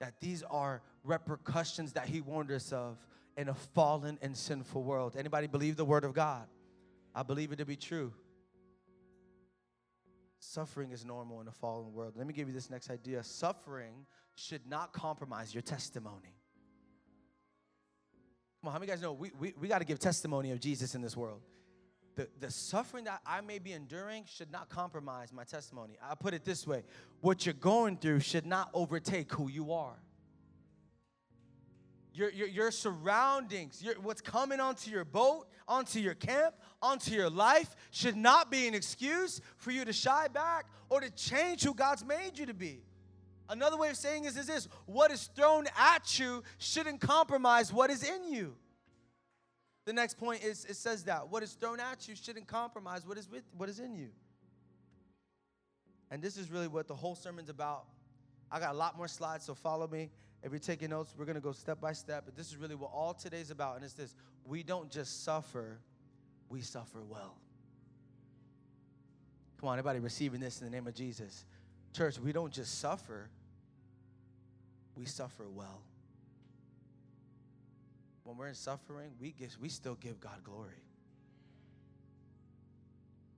that 0.00 0.20
these 0.20 0.42
are 0.50 0.82
repercussions 1.02 1.92
that 1.92 2.08
he 2.08 2.20
warned 2.20 2.50
us 2.50 2.72
of 2.72 2.98
in 3.36 3.48
a 3.48 3.54
fallen 3.54 4.18
and 4.22 4.36
sinful 4.36 4.82
world. 4.82 5.16
Anybody 5.16 5.46
believe 5.46 5.76
the 5.76 5.84
word 5.84 6.04
of 6.04 6.14
God? 6.14 6.46
I 7.14 7.22
believe 7.22 7.52
it 7.52 7.56
to 7.56 7.64
be 7.64 7.76
true. 7.76 8.12
Suffering 10.40 10.90
is 10.92 11.04
normal 11.04 11.40
in 11.40 11.48
a 11.48 11.52
fallen 11.52 11.92
world. 11.92 12.14
Let 12.16 12.26
me 12.26 12.34
give 12.34 12.48
you 12.48 12.54
this 12.54 12.70
next 12.70 12.90
idea. 12.90 13.22
Suffering 13.22 14.06
should 14.34 14.66
not 14.68 14.92
compromise 14.92 15.54
your 15.54 15.62
testimony. 15.62 16.36
Come 18.60 18.68
on, 18.68 18.72
how 18.72 18.78
many 18.78 18.90
guys 18.90 19.00
know 19.00 19.12
we, 19.12 19.30
we, 19.38 19.54
we 19.60 19.68
got 19.68 19.78
to 19.78 19.84
give 19.84 19.98
testimony 19.98 20.50
of 20.50 20.60
Jesus 20.60 20.94
in 20.94 21.02
this 21.02 21.16
world? 21.16 21.40
The, 22.16 22.28
the 22.40 22.50
suffering 22.50 23.04
that 23.04 23.20
I 23.26 23.40
may 23.40 23.58
be 23.58 23.72
enduring 23.72 24.24
should 24.26 24.50
not 24.50 24.68
compromise 24.68 25.32
my 25.32 25.44
testimony. 25.44 25.96
I 26.02 26.14
put 26.14 26.34
it 26.34 26.44
this 26.44 26.66
way 26.66 26.84
what 27.20 27.44
you're 27.46 27.54
going 27.54 27.96
through 27.96 28.20
should 28.20 28.46
not 28.46 28.70
overtake 28.72 29.32
who 29.32 29.48
you 29.48 29.72
are. 29.72 29.96
Your, 32.12 32.30
your, 32.30 32.46
your 32.46 32.70
surroundings, 32.70 33.82
your, 33.82 33.94
what's 34.00 34.20
coming 34.20 34.60
onto 34.60 34.88
your 34.88 35.04
boat, 35.04 35.48
onto 35.66 35.98
your 35.98 36.14
camp, 36.14 36.54
onto 36.80 37.12
your 37.12 37.28
life 37.28 37.74
should 37.90 38.16
not 38.16 38.52
be 38.52 38.68
an 38.68 38.74
excuse 38.74 39.40
for 39.56 39.72
you 39.72 39.84
to 39.84 39.92
shy 39.92 40.28
back 40.28 40.66
or 40.88 41.00
to 41.00 41.10
change 41.10 41.64
who 41.64 41.74
God's 41.74 42.04
made 42.04 42.38
you 42.38 42.46
to 42.46 42.54
be. 42.54 42.82
Another 43.48 43.76
way 43.76 43.90
of 43.90 43.96
saying 43.96 44.26
is, 44.26 44.36
is 44.36 44.46
this 44.46 44.68
what 44.86 45.10
is 45.10 45.28
thrown 45.34 45.66
at 45.76 46.18
you 46.18 46.44
shouldn't 46.58 47.00
compromise 47.00 47.72
what 47.72 47.90
is 47.90 48.04
in 48.04 48.32
you. 48.32 48.54
The 49.84 49.92
next 49.92 50.18
point 50.18 50.42
is 50.42 50.64
it 50.64 50.76
says 50.76 51.04
that 51.04 51.28
what 51.28 51.42
is 51.42 51.52
thrown 51.52 51.78
at 51.78 52.08
you 52.08 52.16
shouldn't 52.16 52.46
compromise 52.46 53.06
what 53.06 53.18
is 53.18 53.28
with 53.30 53.42
what 53.56 53.68
is 53.68 53.80
in 53.80 53.94
you. 53.94 54.08
And 56.10 56.22
this 56.22 56.36
is 56.36 56.50
really 56.50 56.68
what 56.68 56.88
the 56.88 56.94
whole 56.94 57.14
sermon's 57.14 57.50
about. 57.50 57.84
I 58.50 58.60
got 58.60 58.74
a 58.74 58.78
lot 58.78 58.96
more 58.96 59.08
slides, 59.08 59.44
so 59.44 59.54
follow 59.54 59.86
me. 59.86 60.10
If 60.42 60.52
you're 60.52 60.58
taking 60.58 60.90
notes, 60.90 61.14
we're 61.18 61.24
gonna 61.24 61.40
go 61.40 61.52
step 61.52 61.80
by 61.80 61.92
step. 61.92 62.24
But 62.24 62.36
this 62.36 62.48
is 62.48 62.56
really 62.56 62.74
what 62.74 62.90
all 62.94 63.14
today's 63.14 63.50
about, 63.50 63.76
and 63.76 63.84
it's 63.84 63.94
this: 63.94 64.14
we 64.44 64.62
don't 64.62 64.90
just 64.90 65.24
suffer, 65.24 65.80
we 66.48 66.60
suffer 66.60 67.02
well. 67.02 67.36
Come 69.58 69.68
on, 69.68 69.78
everybody 69.78 69.98
receiving 69.98 70.40
this 70.40 70.60
in 70.60 70.66
the 70.66 70.70
name 70.70 70.86
of 70.86 70.94
Jesus. 70.94 71.44
Church, 71.94 72.18
we 72.18 72.32
don't 72.32 72.52
just 72.52 72.80
suffer, 72.80 73.28
we 74.96 75.04
suffer 75.04 75.48
well 75.48 75.82
when 78.24 78.36
we're 78.36 78.48
in 78.48 78.54
suffering, 78.54 79.12
we, 79.20 79.32
give, 79.32 79.56
we 79.60 79.68
still 79.68 79.94
give 79.94 80.18
God 80.18 80.42
glory. 80.42 80.82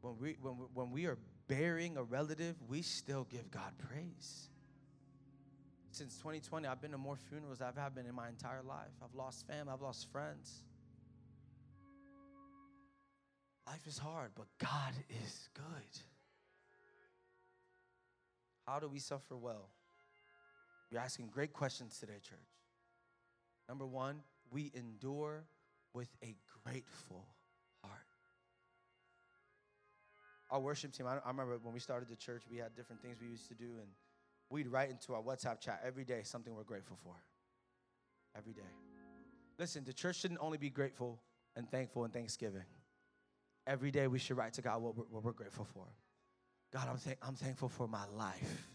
When 0.01 0.15
we, 0.21 0.37
when, 0.41 0.55
when 0.73 0.91
we 0.93 1.07
are 1.07 1.19
burying 1.49 1.97
a 1.97 2.03
relative, 2.03 2.57
we 2.69 2.83
still 2.83 3.27
give 3.31 3.51
God 3.51 3.73
praise. 3.79 4.49
since 5.91 6.17
2020, 6.19 6.67
I've 6.67 6.81
been 6.81 6.93
to 6.93 6.99
more 6.99 7.17
funerals 7.17 7.61
I've 7.61 7.77
had 7.77 7.95
been 7.95 8.07
in 8.07 8.15
my 8.15 8.29
entire 8.29 8.63
life. 8.63 8.93
I've 9.03 9.15
lost 9.15 9.47
family, 9.47 9.73
I've 9.73 9.83
lost 9.83 10.11
friends. 10.13 10.63
Life 13.67 13.87
is 13.89 13.99
hard, 13.99 14.31
but 14.37 14.47
God 14.59 14.93
is 15.09 15.49
good. 15.55 16.01
How 18.65 18.79
do 18.79 18.89
we 18.89 19.01
suffer 19.01 19.37
well? 19.37 19.71
You're 20.91 21.01
asking 21.01 21.29
great 21.29 21.53
questions 21.53 21.99
today, 21.99 22.21
church. 22.23 22.39
Number 23.69 23.87
one, 23.87 24.21
we 24.51 24.73
endure 24.75 25.45
with 25.93 26.09
a 26.23 26.37
grateful 26.65 27.27
heart. 27.83 28.01
Our 30.51 30.61
worship 30.61 30.93
team, 30.93 31.07
I, 31.07 31.17
I 31.25 31.29
remember 31.29 31.59
when 31.63 31.75
we 31.75 31.81
started 31.81 32.09
the 32.09 32.17
church, 32.17 32.43
we 32.51 32.59
had 32.59 32.75
different 32.75 33.03
things 33.03 33.19
we 33.21 33.29
used 33.29 33.49
to 33.49 33.55
do, 33.55 33.79
and 33.81 33.89
we'd 34.51 34.69
write 34.69 34.91
into 34.91 35.15
our 35.15 35.23
WhatsApp 35.23 35.61
chat 35.61 35.81
every 35.85 36.05
day 36.05 36.21
something 36.23 36.55
we're 36.55 36.63
grateful 36.63 36.99
for. 37.03 37.15
Every 38.37 38.53
day. 38.53 38.63
Listen, 39.59 39.85
the 39.85 39.93
church 39.93 40.17
shouldn't 40.17 40.41
only 40.41 40.59
be 40.59 40.71
grateful 40.71 41.19
and 41.57 41.69
thankful 41.71 42.05
and 42.05 42.13
Thanksgiving. 42.13 42.65
Every 43.67 43.91
day 43.91 44.07
we 44.07 44.19
should 44.19 44.37
write 44.37 44.53
to 44.55 44.63
God 44.63 44.83
what 44.83 44.97
we're, 44.97 45.05
what 45.05 45.25
we're 45.25 45.33
grateful 45.33 45.65
for. 45.65 45.87
God, 46.73 46.89
I'm, 46.91 46.99
th- 46.99 47.17
I'm 47.23 47.35
thankful 47.35 47.69
for 47.69 47.89
my 47.89 48.05
life. 48.15 48.69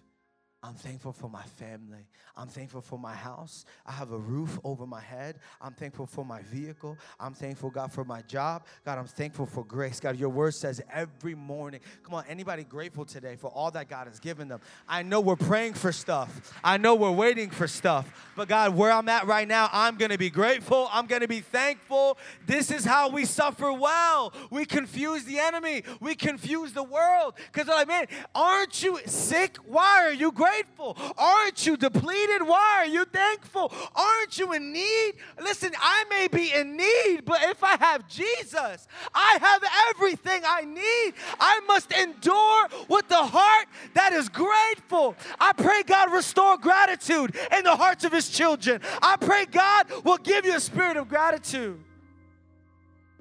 I'm 0.63 0.75
thankful 0.75 1.11
for 1.11 1.27
my 1.27 1.41
family. 1.41 2.05
I'm 2.37 2.47
thankful 2.47 2.81
for 2.81 2.99
my 2.99 3.15
house. 3.15 3.65
I 3.83 3.93
have 3.93 4.11
a 4.11 4.17
roof 4.17 4.59
over 4.63 4.85
my 4.85 5.01
head. 5.01 5.39
I'm 5.59 5.73
thankful 5.73 6.05
for 6.05 6.23
my 6.23 6.43
vehicle. 6.43 6.99
I'm 7.19 7.33
thankful, 7.33 7.71
God, 7.71 7.91
for 7.91 8.05
my 8.05 8.21
job. 8.21 8.67
God, 8.85 8.99
I'm 8.99 9.07
thankful 9.07 9.47
for 9.47 9.65
grace. 9.65 9.99
God, 9.99 10.17
your 10.17 10.29
word 10.29 10.53
says 10.53 10.79
every 10.93 11.33
morning. 11.33 11.79
Come 12.03 12.13
on, 12.13 12.25
anybody 12.29 12.63
grateful 12.63 13.05
today 13.05 13.37
for 13.37 13.47
all 13.47 13.71
that 13.71 13.89
God 13.89 14.05
has 14.05 14.19
given 14.19 14.47
them? 14.47 14.61
I 14.87 15.01
know 15.01 15.19
we're 15.19 15.35
praying 15.35 15.73
for 15.73 15.91
stuff. 15.91 16.53
I 16.63 16.77
know 16.77 16.93
we're 16.93 17.09
waiting 17.09 17.49
for 17.49 17.67
stuff. 17.67 18.29
But 18.35 18.47
God, 18.47 18.75
where 18.75 18.91
I'm 18.91 19.09
at 19.09 19.25
right 19.25 19.47
now, 19.47 19.67
I'm 19.73 19.97
going 19.97 20.11
to 20.11 20.17
be 20.19 20.29
grateful. 20.29 20.89
I'm 20.91 21.07
going 21.07 21.21
to 21.21 21.27
be 21.27 21.41
thankful. 21.41 22.19
This 22.45 22.69
is 22.69 22.85
how 22.85 23.09
we 23.09 23.25
suffer 23.25 23.73
well. 23.73 24.31
We 24.51 24.65
confuse 24.65 25.23
the 25.23 25.39
enemy. 25.39 25.83
We 25.99 26.13
confuse 26.13 26.71
the 26.71 26.83
world. 26.83 27.33
Because 27.51 27.67
like, 27.67 27.87
man, 27.87 28.05
aren't 28.35 28.83
you 28.83 28.99
sick? 29.07 29.57
Why 29.65 30.05
are 30.05 30.13
you 30.13 30.31
grateful? 30.31 30.50
Grateful? 30.51 30.97
Aren't 31.17 31.65
you 31.65 31.77
depleted? 31.77 32.41
Why 32.45 32.75
are 32.79 32.85
you 32.85 33.05
thankful? 33.05 33.71
Aren't 33.95 34.37
you 34.37 34.53
in 34.53 34.73
need? 34.73 35.13
Listen, 35.41 35.71
I 35.79 36.03
may 36.09 36.27
be 36.27 36.53
in 36.53 36.75
need, 36.77 37.21
but 37.25 37.41
if 37.43 37.63
I 37.63 37.77
have 37.77 38.07
Jesus, 38.07 38.87
I 39.13 39.37
have 39.41 39.63
everything 39.89 40.41
I 40.45 40.61
need. 40.63 41.13
I 41.39 41.61
must 41.67 41.91
endure 41.91 42.67
with 42.89 43.07
the 43.07 43.23
heart 43.23 43.67
that 43.93 44.13
is 44.13 44.29
grateful. 44.29 45.15
I 45.39 45.53
pray 45.53 45.83
God 45.83 46.11
restore 46.11 46.57
gratitude 46.57 47.35
in 47.57 47.63
the 47.63 47.75
hearts 47.75 48.03
of 48.03 48.11
his 48.11 48.29
children. 48.29 48.81
I 49.01 49.17
pray 49.17 49.45
God 49.45 49.87
will 50.03 50.17
give 50.17 50.45
you 50.45 50.55
a 50.55 50.59
spirit 50.59 50.97
of 50.97 51.07
gratitude. 51.07 51.79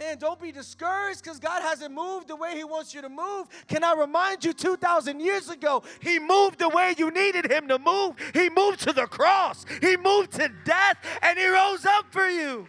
Man, 0.00 0.16
don't 0.16 0.40
be 0.40 0.50
discouraged 0.50 1.22
because 1.22 1.38
God 1.38 1.60
hasn't 1.60 1.94
moved 1.94 2.28
the 2.28 2.34
way 2.34 2.56
He 2.56 2.64
wants 2.64 2.94
you 2.94 3.02
to 3.02 3.10
move. 3.10 3.48
Can 3.68 3.84
I 3.84 3.92
remind 3.92 4.42
you, 4.42 4.54
2,000 4.54 5.20
years 5.20 5.50
ago, 5.50 5.82
He 6.00 6.18
moved 6.18 6.58
the 6.58 6.70
way 6.70 6.94
you 6.96 7.10
needed 7.10 7.52
Him 7.52 7.68
to 7.68 7.78
move. 7.78 8.14
He 8.32 8.48
moved 8.48 8.80
to 8.80 8.94
the 8.94 9.06
cross, 9.06 9.66
He 9.82 9.98
moved 9.98 10.32
to 10.32 10.50
death, 10.64 10.96
and 11.20 11.38
He 11.38 11.46
rose 11.46 11.84
up 11.84 12.06
for 12.10 12.26
you. 12.26 12.66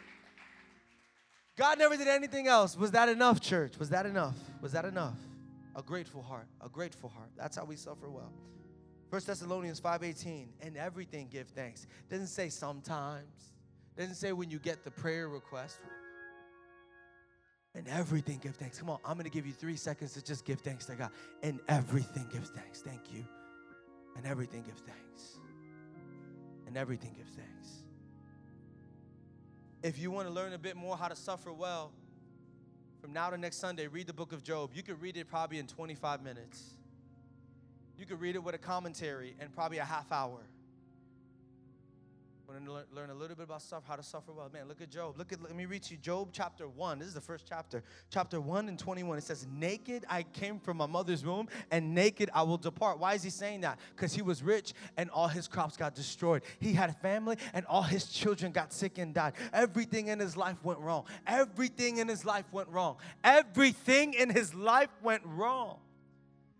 God 1.56 1.80
never 1.80 1.96
did 1.96 2.10
anything 2.10 2.48
else. 2.48 2.76
Was 2.76 2.92
that 2.92 3.08
enough, 3.08 3.40
church? 3.40 3.80
Was 3.80 3.90
that 3.92 4.06
enough? 4.06 4.36
Was 4.60 4.74
that 4.74 4.84
enough? 4.84 5.16
A 5.78 5.82
grateful 5.82 6.22
heart, 6.22 6.48
a 6.60 6.68
grateful 6.68 7.08
heart. 7.08 7.30
That's 7.38 7.56
how 7.56 7.64
we 7.64 7.78
suffer 7.78 8.10
well. 8.10 8.34
1 9.10 9.22
Thessalonians 9.26 9.80
5:18, 9.80 10.50
and 10.60 10.76
everything 10.76 11.30
give 11.32 11.48
thanks. 11.48 11.88
Doesn't 12.10 12.28
say 12.28 12.50
sometimes. 12.50 13.54
Doesn't 13.98 14.16
say 14.16 14.34
when 14.34 14.50
you 14.50 14.60
get 14.60 14.84
the 14.84 14.92
prayer 14.92 15.30
request. 15.30 15.78
And 17.74 17.88
everything 17.88 18.40
give 18.42 18.56
thanks. 18.56 18.80
Come 18.80 18.90
on, 18.90 19.00
I'm 19.06 19.18
gonna 19.18 19.30
give 19.30 19.48
you 19.48 19.54
three 19.54 19.78
seconds 19.78 20.14
to 20.14 20.24
just 20.24 20.46
give 20.46 20.60
thanks 20.60 20.86
to 20.88 20.96
God. 20.96 21.12
And 21.42 21.60
everything 21.68 22.28
give 22.32 22.46
thanks. 22.48 22.82
Thank 22.82 23.14
you. 23.14 23.26
And 24.18 24.26
everything 24.26 24.64
give 24.64 24.78
thanks. 24.78 25.40
And 26.68 26.78
everything 26.78 27.14
give 27.18 27.28
thanks. 27.28 27.84
If 29.84 29.98
you 29.98 30.12
want 30.12 30.28
to 30.28 30.34
learn 30.34 30.54
a 30.54 30.60
bit 30.60 30.76
more 30.76 30.96
how 30.96 31.08
to 31.08 31.16
suffer 31.16 31.52
well, 31.52 31.92
from 33.02 33.14
now 33.14 33.32
to 33.32 33.38
next 33.38 33.58
Sunday, 33.58 33.88
read 33.88 34.06
the 34.06 34.14
book 34.14 34.32
of 34.32 34.44
Job. 34.44 34.72
You 34.76 34.84
could 34.84 35.02
read 35.02 35.18
it 35.18 35.28
probably 35.28 35.58
in 35.58 35.66
25 35.66 36.22
minutes. 36.22 36.76
You 37.98 38.06
could 38.06 38.22
read 38.22 38.36
it 38.36 38.44
with 38.44 38.54
a 38.54 38.60
commentary 38.60 39.36
in 39.42 39.50
probably 39.50 39.80
a 39.80 39.86
half 39.86 40.12
hour 40.12 40.40
want 42.52 42.66
to 42.66 42.96
learn 42.96 43.10
a 43.10 43.14
little 43.14 43.36
bit 43.36 43.44
about 43.44 43.62
suffer, 43.62 43.86
how 43.88 43.96
to 43.96 44.04
suffer 44.04 44.32
well. 44.34 44.50
Man, 44.52 44.68
look 44.68 44.82
at 44.82 44.90
Job. 44.90 45.18
Look 45.18 45.32
at 45.32 45.42
let 45.42 45.56
me 45.56 45.66
read 45.66 45.90
you 45.90 45.98
Job 45.98 46.30
chapter 46.32 46.68
1. 46.68 47.00
This 47.00 47.08
is 47.08 47.14
the 47.14 47.22
first 47.22 47.46
chapter. 47.48 47.84
Chapter 48.10 48.42
1 48.42 48.68
and 48.68 48.78
21. 48.78 49.18
It 49.18 49.24
says, 49.24 49.48
Naked 49.52 50.06
I 50.10 50.24
came 50.24 50.60
from 50.60 50.78
my 50.78 50.86
mother's 50.86 51.26
womb, 51.26 51.48
and 51.72 51.94
naked 51.96 52.30
I 52.34 52.44
will 52.44 52.58
depart. 52.58 53.00
Why 53.00 53.14
is 53.14 53.24
he 53.24 53.30
saying 53.30 53.62
that? 53.62 53.80
Because 53.96 54.14
he 54.14 54.22
was 54.22 54.44
rich 54.44 54.74
and 54.98 55.10
all 55.12 55.28
his 55.28 55.48
crops 55.48 55.78
got 55.78 55.96
destroyed. 55.96 56.44
He 56.60 56.74
had 56.74 56.90
a 56.90 56.94
family 56.94 57.38
and 57.54 57.66
all 57.68 57.84
his 57.84 58.06
children 58.06 58.52
got 58.52 58.74
sick 58.74 58.98
and 58.98 59.14
died. 59.14 59.34
Everything 59.54 60.08
in 60.08 60.20
his 60.20 60.36
life 60.36 60.58
went 60.64 60.80
wrong. 60.80 61.06
Everything 61.28 61.98
in 61.98 62.08
his 62.08 62.26
life 62.26 62.46
went 62.52 62.70
wrong. 62.70 62.98
Everything 63.24 64.14
in 64.14 64.30
his 64.30 64.54
life 64.54 64.90
went 65.02 65.24
wrong. 65.26 65.80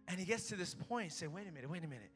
And 0.08 0.20
he 0.20 0.26
gets 0.26 0.48
to 0.48 0.56
this 0.56 0.74
point 0.74 1.04
and 1.04 1.14
say, 1.14 1.28
wait 1.28 1.48
a 1.48 1.52
minute, 1.52 1.70
wait 1.70 1.84
a 1.84 1.88
minute. 1.88 2.12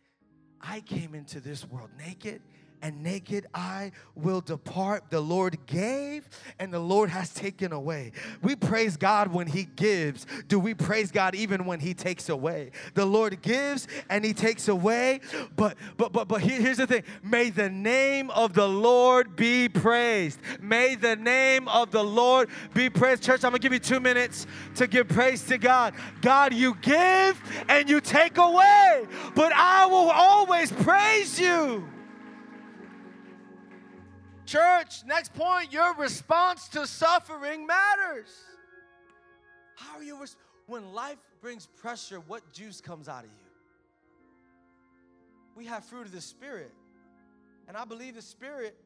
I 0.62 0.80
came 0.82 1.14
into 1.14 1.40
this 1.40 1.66
world 1.66 1.90
naked 1.98 2.42
and 2.82 3.04
naked 3.04 3.48
I 3.54 3.92
will 4.16 4.42
depart. 4.42 5.10
The 5.10 5.22
Lord 5.22 5.58
gave 5.66 6.28
and 6.60 6.74
the 6.74 6.80
Lord 6.80 7.10
has 7.10 7.34
taken 7.34 7.72
away. 7.72 8.12
We 8.42 8.56
praise 8.56 8.98
God 8.98 9.34
when 9.34 9.48
He 9.48 9.66
gives. 9.76 10.26
Do 10.48 10.60
we 10.60 10.74
praise 10.74 11.12
God 11.12 11.36
even 11.36 11.66
when 11.66 11.80
He 11.80 11.94
takes 11.94 12.30
away? 12.30 12.72
The 12.94 13.06
Lord 13.06 13.42
gives 13.42 13.88
and 14.10 14.24
He 14.24 14.34
takes 14.34 14.68
away. 14.68 15.22
But 15.56 15.78
but 15.98 16.12
but 16.14 16.28
but 16.28 16.42
here, 16.42 16.62
here's 16.62 16.78
the 16.78 16.88
thing. 16.88 17.04
May 17.24 17.50
the 17.50 17.70
name 17.70 18.30
of 18.32 18.54
the 18.54 18.68
Lord 18.68 19.36
be 19.36 19.70
praised. 19.70 20.40
May 20.62 20.96
the 20.96 21.16
name 21.16 21.68
of 21.68 21.92
the 21.92 22.04
Lord 22.04 22.50
be 22.74 22.90
praised. 22.90 23.24
Church, 23.24 23.44
I'm 23.44 23.52
gonna 23.52 23.60
give 23.60 23.74
you 23.74 23.80
two 23.80 24.00
minutes 24.00 24.48
to 24.76 24.88
give 24.88 25.08
praise 25.08 25.44
to 25.46 25.58
God. 25.58 25.94
God, 26.22 26.54
you 26.54 26.76
give 26.82 27.42
and 27.70 27.90
you 27.90 28.02
take 28.02 28.38
away, 28.38 29.06
but 29.36 29.52
I 29.54 29.86
will 29.86 30.12
always 30.12 30.72
praise 30.72 31.40
you. 31.40 31.88
Church, 34.56 35.04
next 35.06 35.34
point, 35.34 35.74
your 35.74 35.94
response 35.96 36.70
to 36.70 36.88
suffering 36.88 37.68
matters. 37.68 38.30
How 39.76 39.98
are 39.98 40.04
you, 40.04 40.18
res- 40.18 40.38
when 40.66 40.94
life 40.94 41.18
brings 41.42 41.66
pressure, 41.66 42.22
what 42.22 42.54
juice 42.54 42.80
comes 42.80 43.10
out 43.10 43.26
of 43.26 43.30
you? 43.32 43.48
We 45.58 45.66
have 45.66 45.84
fruit 45.84 46.06
of 46.06 46.14
the 46.14 46.22
Spirit. 46.22 46.72
And 47.68 47.76
I 47.76 47.84
believe 47.84 48.16
the 48.16 48.22
Spirit 48.22 48.78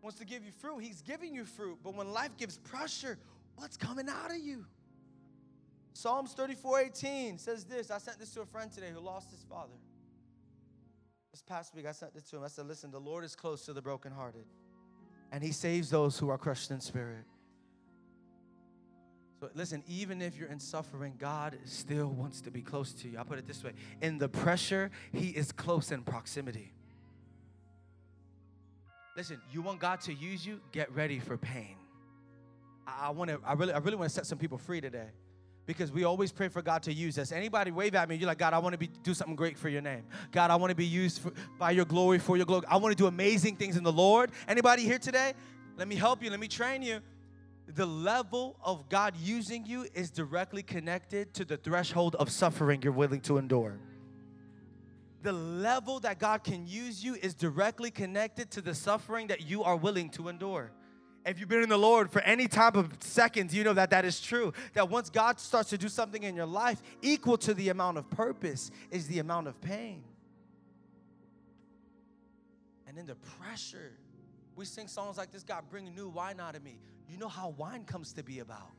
wants 0.00 0.16
to 0.20 0.24
give 0.24 0.44
you 0.44 0.52
fruit. 0.60 0.78
He's 0.78 1.02
giving 1.02 1.34
you 1.34 1.44
fruit. 1.44 1.78
But 1.82 1.96
when 1.96 2.12
life 2.12 2.36
gives 2.36 2.58
pressure, 2.58 3.18
what's 3.56 3.76
coming 3.76 4.08
out 4.08 4.30
of 4.30 4.38
you? 4.38 4.64
Psalms 5.92 6.34
34 6.34 6.82
18 6.82 7.38
says 7.38 7.64
this. 7.64 7.90
I 7.90 7.98
sent 7.98 8.20
this 8.20 8.32
to 8.34 8.42
a 8.42 8.46
friend 8.46 8.70
today 8.70 8.90
who 8.94 9.00
lost 9.00 9.32
his 9.32 9.42
father. 9.50 9.74
This 11.32 11.42
past 11.42 11.74
week, 11.74 11.86
I 11.86 11.90
sent 11.90 12.14
this 12.14 12.22
to 12.30 12.36
him. 12.36 12.44
I 12.44 12.48
said, 12.48 12.68
Listen, 12.68 12.92
the 12.92 13.00
Lord 13.00 13.24
is 13.24 13.34
close 13.34 13.64
to 13.64 13.72
the 13.72 13.82
brokenhearted 13.82 14.44
and 15.32 15.42
he 15.42 15.52
saves 15.52 15.90
those 15.90 16.18
who 16.18 16.28
are 16.28 16.38
crushed 16.38 16.70
in 16.70 16.80
spirit. 16.80 17.24
So 19.40 19.50
listen, 19.54 19.82
even 19.86 20.22
if 20.22 20.36
you're 20.36 20.48
in 20.48 20.58
suffering, 20.58 21.14
God 21.18 21.58
still 21.64 22.08
wants 22.08 22.40
to 22.42 22.50
be 22.50 22.62
close 22.62 22.92
to 22.94 23.08
you. 23.08 23.18
I'll 23.18 23.24
put 23.24 23.38
it 23.38 23.46
this 23.46 23.62
way 23.62 23.72
in 24.00 24.18
the 24.18 24.28
pressure, 24.28 24.90
He 25.12 25.28
is 25.28 25.52
close 25.52 25.92
in 25.92 26.02
proximity. 26.02 26.72
Listen, 29.16 29.40
you 29.50 29.62
want 29.62 29.80
God 29.80 30.00
to 30.02 30.14
use 30.14 30.46
you, 30.46 30.60
get 30.72 30.92
ready 30.94 31.18
for 31.18 31.36
pain. 31.36 31.76
I, 32.86 33.08
I 33.08 33.10
want 33.10 33.30
to, 33.30 33.40
I 33.44 33.54
really, 33.54 33.72
I 33.72 33.78
really 33.78 33.96
want 33.96 34.10
to 34.10 34.14
set 34.14 34.26
some 34.26 34.38
people 34.38 34.58
free 34.58 34.80
today 34.80 35.08
because 35.66 35.90
we 35.90 36.04
always 36.04 36.32
pray 36.32 36.48
for 36.48 36.62
God 36.62 36.82
to 36.84 36.92
use 36.92 37.18
us. 37.18 37.32
Anybody 37.32 37.70
wave 37.70 37.94
at 37.94 38.08
me, 38.08 38.14
you're 38.14 38.28
like, 38.28 38.38
God, 38.38 38.54
I 38.54 38.58
want 38.58 38.72
to 38.72 38.78
be 38.78 38.86
do 38.86 39.12
something 39.12 39.36
great 39.36 39.58
for 39.58 39.68
your 39.68 39.82
name. 39.82 40.04
God, 40.30 40.50
I 40.50 40.56
want 40.56 40.70
to 40.70 40.76
be 40.76 40.86
used 40.86 41.20
for, 41.20 41.32
by 41.58 41.72
your 41.72 41.84
glory 41.84 42.18
for 42.18 42.36
your 42.36 42.46
glory. 42.46 42.64
I 42.68 42.76
want 42.76 42.96
to 42.96 43.02
do 43.02 43.08
amazing 43.08 43.56
things 43.56 43.76
in 43.76 43.82
the 43.82 43.92
Lord. 43.92 44.30
Anybody 44.48 44.84
here 44.84 44.98
today? 44.98 45.34
Let 45.76 45.88
me 45.88 45.96
help 45.96 46.22
you. 46.22 46.30
Let 46.30 46.40
me 46.40 46.48
train 46.48 46.82
you. 46.82 47.00
The 47.74 47.86
level 47.86 48.56
of 48.62 48.88
God 48.88 49.14
using 49.16 49.66
you 49.66 49.86
is 49.92 50.10
directly 50.10 50.62
connected 50.62 51.34
to 51.34 51.44
the 51.44 51.56
threshold 51.56 52.14
of 52.14 52.30
suffering 52.30 52.80
you're 52.82 52.92
willing 52.92 53.20
to 53.22 53.38
endure. 53.38 53.78
The 55.22 55.32
level 55.32 55.98
that 56.00 56.20
God 56.20 56.44
can 56.44 56.68
use 56.68 57.02
you 57.02 57.16
is 57.16 57.34
directly 57.34 57.90
connected 57.90 58.52
to 58.52 58.60
the 58.60 58.74
suffering 58.74 59.26
that 59.26 59.42
you 59.42 59.64
are 59.64 59.74
willing 59.74 60.10
to 60.10 60.28
endure. 60.28 60.70
If 61.26 61.40
you've 61.40 61.48
been 61.48 61.64
in 61.64 61.68
the 61.68 61.76
Lord 61.76 62.08
for 62.12 62.22
any 62.22 62.46
type 62.46 62.76
of 62.76 62.88
seconds, 63.00 63.52
you 63.52 63.64
know 63.64 63.72
that 63.72 63.90
that 63.90 64.04
is 64.04 64.20
true. 64.20 64.52
That 64.74 64.88
once 64.88 65.10
God 65.10 65.40
starts 65.40 65.70
to 65.70 65.78
do 65.78 65.88
something 65.88 66.22
in 66.22 66.36
your 66.36 66.46
life, 66.46 66.80
equal 67.02 67.36
to 67.38 67.52
the 67.52 67.68
amount 67.70 67.98
of 67.98 68.08
purpose 68.10 68.70
is 68.92 69.08
the 69.08 69.18
amount 69.18 69.48
of 69.48 69.60
pain. 69.60 70.04
And 72.86 72.96
then 72.96 73.06
the 73.06 73.16
pressure. 73.16 73.92
We 74.54 74.64
sing 74.64 74.86
songs 74.86 75.18
like 75.18 75.32
this 75.32 75.42
God, 75.42 75.64
bring 75.68 75.88
a 75.88 75.90
new 75.90 76.08
wine 76.08 76.38
out 76.38 76.54
of 76.54 76.62
me. 76.62 76.78
You 77.10 77.18
know 77.18 77.28
how 77.28 77.48
wine 77.56 77.84
comes 77.84 78.12
to 78.12 78.22
be 78.22 78.38
about? 78.38 78.70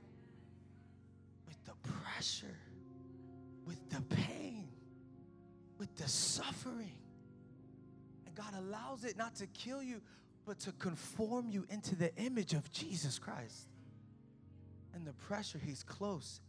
With 1.45 1.57
the 1.65 1.73
pressure, 1.91 2.57
with 3.65 3.89
the 3.89 4.01
pain, 4.15 4.69
with 5.77 5.93
the 5.97 6.07
suffering. 6.07 6.95
And 8.25 8.33
God 8.35 8.53
allows 8.57 9.03
it 9.03 9.17
not 9.17 9.35
to 9.35 9.47
kill 9.47 9.83
you, 9.83 10.01
but 10.47 10.59
to 10.61 10.71
conform 10.71 11.49
you 11.49 11.65
into 11.69 11.93
the 11.93 12.15
image 12.15 12.53
of 12.53 12.71
Jesus 12.71 13.19
Christ. 13.19 13.67
And 14.95 15.05
the 15.05 15.11
pressure, 15.11 15.59
He's 15.63 15.83
close. 15.83 16.39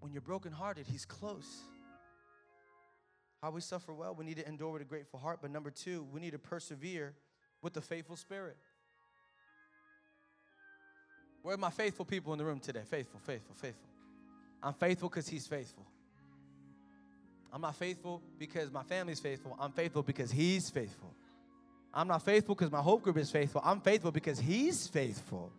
When 0.00 0.12
you're 0.12 0.20
brokenhearted, 0.20 0.86
He's 0.88 1.04
close. 1.04 1.60
How 3.40 3.52
we 3.52 3.60
suffer 3.60 3.94
well, 3.94 4.14
we 4.14 4.24
need 4.24 4.36
to 4.38 4.46
endure 4.46 4.72
with 4.72 4.82
a 4.82 4.84
grateful 4.84 5.20
heart. 5.20 5.38
But 5.40 5.52
number 5.52 5.70
two, 5.70 6.06
we 6.12 6.20
need 6.20 6.32
to 6.32 6.38
persevere 6.38 7.14
with 7.62 7.72
the 7.72 7.80
faithful 7.80 8.16
spirit. 8.16 8.56
Where 11.42 11.54
are 11.54 11.58
my 11.58 11.70
faithful 11.70 12.04
people 12.04 12.32
in 12.32 12.38
the 12.38 12.44
room 12.44 12.58
today? 12.58 12.82
Faithful, 12.84 13.20
faithful, 13.20 13.54
faithful. 13.54 13.88
I'm 14.60 14.74
faithful 14.74 15.08
because 15.08 15.28
He's 15.28 15.46
faithful. 15.46 15.86
I'm 17.52 17.62
not 17.62 17.76
faithful 17.76 18.22
because 18.38 18.72
my 18.72 18.82
family's 18.82 19.20
faithful. 19.20 19.56
I'm 19.58 19.72
faithful 19.72 20.02
because 20.02 20.32
He's 20.32 20.68
faithful. 20.68 21.14
I'm 21.92 22.08
not 22.08 22.22
faithful 22.22 22.54
because 22.54 22.70
my 22.70 22.80
hope 22.80 23.02
group 23.02 23.16
is 23.16 23.30
faithful. 23.30 23.60
I'm 23.64 23.80
faithful 23.80 24.12
because 24.12 24.38
He's 24.38 24.86
faithful. 24.86 25.52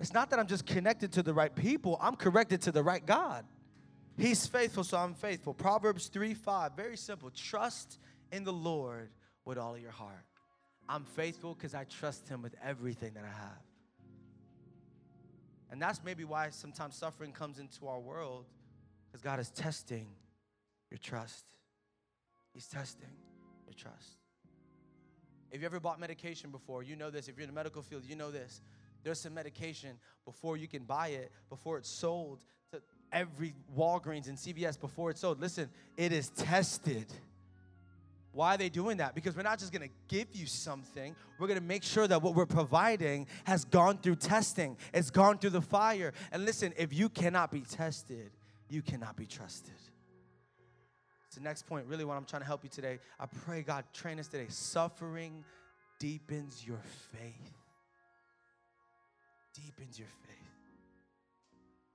It's 0.00 0.12
not 0.12 0.30
that 0.30 0.38
I'm 0.38 0.46
just 0.46 0.66
connected 0.66 1.12
to 1.12 1.22
the 1.22 1.34
right 1.34 1.54
people, 1.54 1.98
I'm 2.00 2.16
connected 2.16 2.62
to 2.62 2.72
the 2.72 2.82
right 2.82 3.04
God. 3.04 3.44
He's 4.16 4.46
faithful, 4.46 4.84
so 4.84 4.96
I'm 4.96 5.14
faithful. 5.14 5.54
Proverbs 5.54 6.06
3 6.06 6.34
5, 6.34 6.72
very 6.76 6.96
simple. 6.96 7.30
Trust 7.30 7.98
in 8.30 8.44
the 8.44 8.52
Lord 8.52 9.10
with 9.44 9.58
all 9.58 9.76
your 9.76 9.90
heart. 9.90 10.24
I'm 10.88 11.04
faithful 11.04 11.54
because 11.54 11.74
I 11.74 11.84
trust 11.84 12.28
Him 12.28 12.42
with 12.42 12.54
everything 12.62 13.14
that 13.14 13.24
I 13.24 13.36
have. 13.36 13.62
And 15.70 15.82
that's 15.82 16.04
maybe 16.04 16.22
why 16.24 16.50
sometimes 16.50 16.94
suffering 16.94 17.32
comes 17.32 17.58
into 17.58 17.88
our 17.88 17.98
world 17.98 18.44
because 19.10 19.22
God 19.22 19.40
is 19.40 19.50
testing 19.50 20.06
your 20.90 20.98
trust. 20.98 21.44
He's 22.52 22.68
testing 22.68 23.10
your 23.66 23.74
trust. 23.74 24.23
If 25.54 25.60
you 25.60 25.66
ever 25.66 25.78
bought 25.78 26.00
medication 26.00 26.50
before, 26.50 26.82
you 26.82 26.96
know 26.96 27.10
this. 27.10 27.28
If 27.28 27.36
you're 27.36 27.44
in 27.44 27.48
the 27.48 27.54
medical 27.54 27.80
field, 27.80 28.02
you 28.04 28.16
know 28.16 28.32
this. 28.32 28.60
There's 29.04 29.20
some 29.20 29.34
medication 29.34 29.90
before 30.24 30.56
you 30.56 30.66
can 30.66 30.82
buy 30.82 31.08
it, 31.08 31.30
before 31.48 31.78
it's 31.78 31.88
sold 31.88 32.40
to 32.72 32.82
every 33.12 33.54
Walgreens 33.78 34.26
and 34.26 34.36
CVS 34.36 34.80
before 34.80 35.10
it's 35.10 35.20
sold. 35.20 35.40
Listen, 35.40 35.70
it 35.96 36.10
is 36.10 36.30
tested. 36.30 37.06
Why 38.32 38.56
are 38.56 38.58
they 38.58 38.68
doing 38.68 38.96
that? 38.96 39.14
Because 39.14 39.36
we're 39.36 39.44
not 39.44 39.60
just 39.60 39.72
gonna 39.72 39.90
give 40.08 40.26
you 40.32 40.46
something, 40.46 41.14
we're 41.38 41.46
gonna 41.46 41.60
make 41.60 41.84
sure 41.84 42.08
that 42.08 42.20
what 42.20 42.34
we're 42.34 42.46
providing 42.46 43.28
has 43.44 43.64
gone 43.64 43.98
through 43.98 44.16
testing, 44.16 44.76
it's 44.92 45.10
gone 45.10 45.38
through 45.38 45.50
the 45.50 45.62
fire. 45.62 46.14
And 46.32 46.44
listen, 46.44 46.74
if 46.76 46.92
you 46.92 47.08
cannot 47.08 47.52
be 47.52 47.60
tested, 47.60 48.32
you 48.68 48.82
cannot 48.82 49.16
be 49.16 49.26
trusted. 49.26 49.74
It's 51.34 51.40
the 51.40 51.48
next 51.48 51.66
point, 51.66 51.86
really, 51.88 52.04
what 52.04 52.16
I'm 52.16 52.26
trying 52.26 52.42
to 52.42 52.46
help 52.46 52.62
you 52.62 52.70
today. 52.70 53.00
I 53.18 53.26
pray 53.26 53.62
God 53.62 53.82
train 53.92 54.20
us 54.20 54.28
today. 54.28 54.46
Suffering 54.50 55.42
deepens 55.98 56.64
your 56.64 56.80
faith. 57.10 57.58
Deepens 59.52 59.98
your 59.98 60.06
faith. 60.28 60.36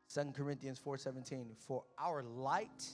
Second 0.07 0.35
Corinthians 0.35 0.77
4:17. 0.77 1.55
For 1.55 1.85
our 1.97 2.21
light 2.21 2.89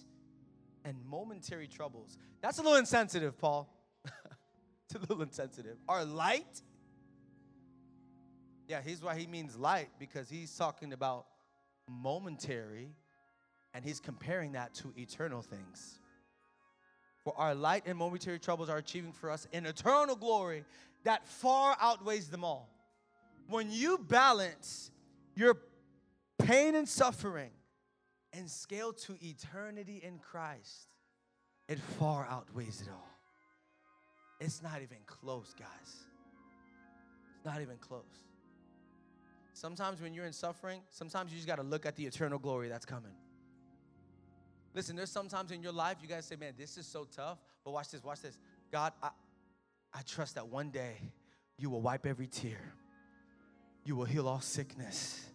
and 0.84 1.04
momentary 1.04 1.68
troubles. 1.68 2.20
That's 2.42 2.60
a 2.60 2.62
little 2.62 2.78
insensitive, 2.78 3.40
Paul. 3.40 3.68
it's 4.06 4.94
a 4.94 5.00
little 5.00 5.24
insensitive. 5.24 5.78
Our 5.90 6.06
light. 6.06 6.62
Yeah, 8.68 8.82
here's 8.84 9.02
why 9.02 9.18
he 9.18 9.26
means 9.26 9.58
light, 9.58 9.90
because 9.98 10.30
he's 10.30 10.56
talking 10.56 10.94
about 10.94 11.26
momentary 11.90 12.94
and 13.74 13.84
he's 13.84 14.00
comparing 14.00 14.52
that 14.52 14.76
to 14.76 14.94
eternal 14.96 15.42
things. 15.42 16.02
For 17.26 17.34
our 17.38 17.56
light 17.56 17.84
and 17.88 17.98
momentary 17.98 18.38
troubles 18.38 18.70
are 18.70 18.78
achieving 18.78 19.12
for 19.12 19.32
us 19.32 19.48
an 19.52 19.66
eternal 19.66 20.16
glory 20.16 20.64
that 21.04 21.28
far 21.28 21.76
outweighs 21.82 22.30
them 22.30 22.44
all. 22.44 22.70
When 23.50 23.72
you 23.72 23.98
balance 23.98 24.92
your 25.36 25.58
pain 26.38 26.76
and 26.76 26.88
suffering 26.88 27.50
and 28.32 28.50
scale 28.50 28.94
to 28.94 29.18
eternity 29.26 30.02
in 30.04 30.20
Christ, 30.20 30.88
it 31.68 31.80
far 31.80 32.28
outweighs 32.30 32.82
it 32.82 32.90
all. 32.92 33.10
It's 34.40 34.62
not 34.62 34.84
even 34.84 34.98
close, 35.08 35.56
guys. 35.58 35.68
It's 37.36 37.46
not 37.46 37.60
even 37.60 37.78
close. 37.78 38.04
Sometimes 39.54 40.00
when 40.00 40.14
you're 40.14 40.26
in 40.26 40.34
suffering, 40.34 40.82
sometimes 40.92 41.32
you 41.32 41.38
just 41.38 41.48
got 41.48 41.56
to 41.56 41.64
look 41.64 41.88
at 41.88 41.96
the 41.96 42.06
eternal 42.06 42.38
glory 42.38 42.70
that's 42.70 42.86
coming. 42.86 43.14
Listen, 44.76 44.98
there's 44.98 45.10
sometimes 45.12 45.52
in 45.52 45.64
your 45.64 45.72
life 45.72 45.98
you 46.02 46.08
guys 46.08 46.26
say, 46.26 46.36
man, 46.36 46.54
this 46.58 46.78
is 46.78 46.86
so 46.86 47.06
tough. 47.06 47.38
But 47.64 47.72
watch 47.72 47.90
this, 47.90 48.04
watch 48.04 48.22
this. 48.22 48.38
God, 48.72 48.92
I, 49.02 49.10
I 49.94 50.02
trust 50.02 50.36
that 50.36 50.48
one 50.48 50.70
day 50.70 50.98
you 51.58 51.70
will 51.70 51.82
wipe 51.82 52.06
every 52.06 52.28
tear, 52.28 52.74
you 53.86 53.96
will 53.96 54.06
heal 54.06 54.28
all 54.28 54.42
sickness 54.42 55.26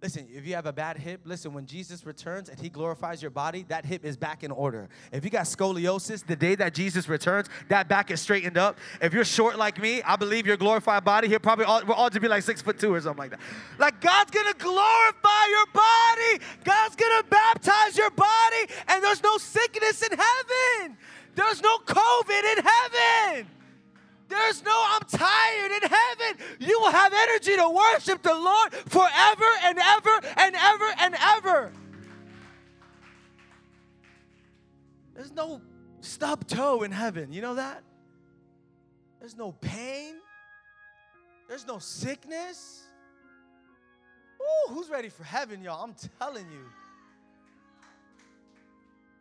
Listen, 0.00 0.28
if 0.32 0.46
you 0.46 0.54
have 0.54 0.66
a 0.66 0.72
bad 0.72 0.96
hip, 0.96 1.22
listen, 1.24 1.52
when 1.52 1.66
Jesus 1.66 2.06
returns 2.06 2.48
and 2.48 2.60
he 2.60 2.68
glorifies 2.68 3.20
your 3.20 3.32
body, 3.32 3.64
that 3.66 3.84
hip 3.84 4.04
is 4.04 4.16
back 4.16 4.44
in 4.44 4.52
order. 4.52 4.88
If 5.10 5.24
you 5.24 5.30
got 5.30 5.46
scoliosis, 5.46 6.24
the 6.24 6.36
day 6.36 6.54
that 6.54 6.72
Jesus 6.72 7.08
returns, 7.08 7.48
that 7.68 7.88
back 7.88 8.12
is 8.12 8.20
straightened 8.20 8.56
up. 8.56 8.78
If 9.02 9.12
you're 9.12 9.24
short 9.24 9.58
like 9.58 9.80
me, 9.80 10.00
I 10.02 10.14
believe 10.14 10.46
your 10.46 10.56
glorified 10.56 11.04
body, 11.04 11.26
he'll 11.26 11.40
probably 11.40 11.64
all, 11.64 11.84
we're 11.84 11.94
all 11.94 12.10
to 12.10 12.20
be 12.20 12.28
like 12.28 12.44
six 12.44 12.62
foot 12.62 12.78
two 12.78 12.94
or 12.94 13.00
something 13.00 13.18
like 13.18 13.30
that. 13.32 13.40
Like 13.78 14.00
God's 14.00 14.30
gonna 14.30 14.54
glorify 14.54 15.46
your 15.50 15.66
body, 15.74 16.44
God's 16.62 16.94
gonna 16.94 17.24
baptize 17.24 17.98
your 17.98 18.10
body, 18.10 18.72
and 18.86 19.02
there's 19.02 19.22
no 19.24 19.36
sickness 19.36 20.02
in 20.02 20.16
heaven. 20.16 20.96
There's 21.34 21.60
no 21.60 21.76
COVID 21.78 22.56
in 22.56 22.64
heaven. 22.64 23.48
There's 24.28 24.62
no, 24.64 24.72
I'm 24.74 25.02
tired 25.08 25.72
in 25.82 25.88
heaven. 25.88 26.46
You 26.60 26.78
will 26.80 26.90
have 26.90 27.12
energy 27.14 27.56
to 27.56 27.68
worship 27.70 28.22
the 28.22 28.34
Lord 28.34 28.74
forever 28.74 29.46
and 29.64 29.78
ever 29.78 30.20
and 30.36 30.54
ever 30.54 30.94
and 30.98 31.14
ever. 31.18 31.72
There's 35.14 35.32
no 35.32 35.60
stub 36.00 36.46
toe 36.46 36.82
in 36.82 36.92
heaven. 36.92 37.32
You 37.32 37.42
know 37.42 37.54
that? 37.54 37.82
There's 39.18 39.36
no 39.36 39.52
pain. 39.52 40.16
There's 41.48 41.66
no 41.66 41.78
sickness. 41.78 42.82
Ooh, 44.40 44.72
who's 44.72 44.90
ready 44.90 45.08
for 45.08 45.24
heaven, 45.24 45.62
y'all? 45.62 45.82
I'm 45.82 45.94
telling 46.20 46.46
you. 46.52 46.64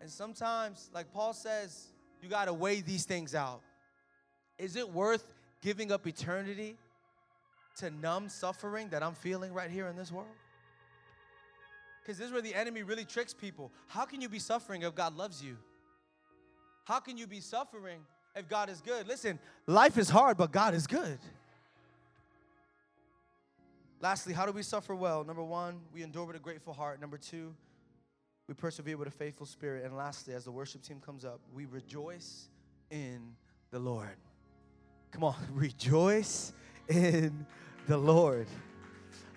And 0.02 0.10
sometimes, 0.10 0.90
like 0.94 1.12
Paul 1.12 1.34
says, 1.34 1.88
you 2.22 2.30
got 2.30 2.46
to 2.46 2.54
weigh 2.54 2.82
these 2.82 3.06
things 3.06 3.34
out. 3.34 3.62
Is 4.58 4.76
it 4.76 4.92
worth 4.92 5.34
giving 5.62 5.92
up 5.92 6.08
eternity 6.08 6.78
to 7.78 7.90
numb 7.90 8.30
suffering 8.30 8.90
that 8.90 9.04
I'm 9.04 9.14
feeling 9.14 9.54
right 9.54 9.70
here 9.70 9.88
in 9.88 9.96
this 9.96 10.12
world? 10.12 10.28
Because 12.02 12.18
this 12.18 12.28
is 12.28 12.34
where 12.34 12.42
the 12.42 12.56
enemy 12.56 12.84
really 12.84 13.06
tricks 13.06 13.34
people. 13.34 13.72
How 13.88 14.06
can 14.06 14.22
you 14.22 14.30
be 14.30 14.40
suffering 14.40 14.84
if 14.84 14.96
God 14.96 15.16
loves 15.18 15.44
you? 15.44 15.58
How 16.86 17.00
can 17.00 17.18
you 17.18 17.28
be 17.28 17.42
suffering 17.42 18.00
if 18.36 18.48
God 18.48 18.70
is 18.70 18.80
good? 18.80 19.08
Listen, 19.08 19.40
life 19.66 19.98
is 19.98 20.10
hard, 20.10 20.38
but 20.38 20.52
God 20.52 20.74
is 20.74 20.88
good. 20.88 21.20
Lastly, 24.00 24.34
how 24.34 24.46
do 24.46 24.52
we 24.52 24.64
suffer 24.64 24.96
well? 24.96 25.24
Number 25.24 25.44
one, 25.44 25.82
we 25.94 26.04
endure 26.04 26.26
with 26.26 26.36
a 26.36 26.40
grateful 26.40 26.72
heart. 26.72 27.02
Number 27.02 27.18
two, 27.18 27.54
we 28.48 28.54
persevere 28.54 28.96
with 28.96 29.08
a 29.08 29.12
faithful 29.12 29.46
spirit. 29.46 29.84
And 29.84 29.98
lastly, 29.98 30.34
as 30.34 30.46
the 30.46 30.52
worship 30.52 30.84
team 30.84 31.02
comes 31.04 31.26
up, 31.26 31.42
we 31.54 31.66
rejoice 31.66 32.48
in 32.90 33.36
the 33.72 33.80
Lord. 33.80 34.16
Come 35.12 35.24
on, 35.24 35.36
rejoice 35.54 36.54
in 36.88 37.46
the 37.88 37.98
Lord. 37.98 38.48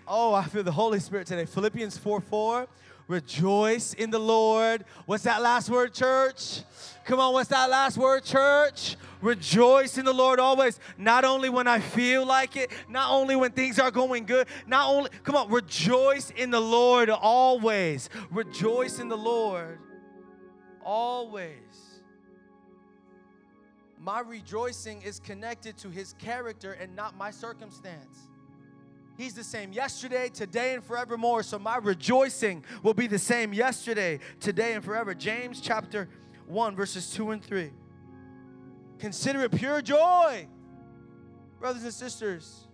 Oh, 0.06 0.34
I 0.34 0.44
feel 0.44 0.62
the 0.62 0.72
Holy 0.72 0.98
Spirit 0.98 1.26
today. 1.26 1.44
Philippians 1.46 1.96
4 1.98 2.20
4. 2.20 2.68
Rejoice 3.06 3.94
in 3.94 4.10
the 4.10 4.20
Lord. 4.20 4.84
What's 5.04 5.24
that 5.24 5.42
last 5.42 5.68
word, 5.68 5.92
church? 5.92 6.62
Come 7.04 7.18
on, 7.18 7.32
what's 7.32 7.48
that 7.48 7.68
last 7.68 7.98
word, 7.98 8.24
church? 8.24 8.96
Rejoice 9.20 9.98
in 9.98 10.04
the 10.04 10.12
Lord 10.12 10.38
always. 10.38 10.78
Not 10.96 11.24
only 11.24 11.48
when 11.48 11.66
I 11.66 11.80
feel 11.80 12.24
like 12.24 12.56
it, 12.56 12.70
not 12.88 13.10
only 13.10 13.34
when 13.34 13.50
things 13.50 13.80
are 13.80 13.90
going 13.90 14.26
good, 14.26 14.46
not 14.64 14.88
only, 14.88 15.10
come 15.24 15.34
on, 15.34 15.50
rejoice 15.50 16.30
in 16.30 16.52
the 16.52 16.60
Lord 16.60 17.10
always. 17.10 18.08
Rejoice 18.30 19.00
in 19.00 19.08
the 19.08 19.18
Lord 19.18 19.80
always. 20.84 21.89
My 24.00 24.20
rejoicing 24.20 25.02
is 25.02 25.20
connected 25.20 25.76
to 25.78 25.90
his 25.90 26.14
character 26.14 26.72
and 26.72 26.96
not 26.96 27.16
my 27.16 27.30
circumstance. 27.30 28.28
He's 29.18 29.34
the 29.34 29.44
same 29.44 29.72
yesterday, 29.72 30.30
today, 30.30 30.74
and 30.74 30.82
forevermore. 30.82 31.42
So 31.42 31.58
my 31.58 31.76
rejoicing 31.76 32.64
will 32.82 32.94
be 32.94 33.06
the 33.06 33.18
same 33.18 33.52
yesterday, 33.52 34.20
today, 34.40 34.72
and 34.72 34.82
forever. 34.82 35.14
James 35.14 35.60
chapter 35.60 36.08
1, 36.46 36.74
verses 36.74 37.12
2 37.12 37.32
and 37.32 37.44
3. 37.44 37.70
Consider 38.98 39.42
it 39.42 39.52
pure 39.52 39.82
joy, 39.82 40.46
Brothers 41.60 41.84
and 41.84 41.92
sisters, 41.92 42.68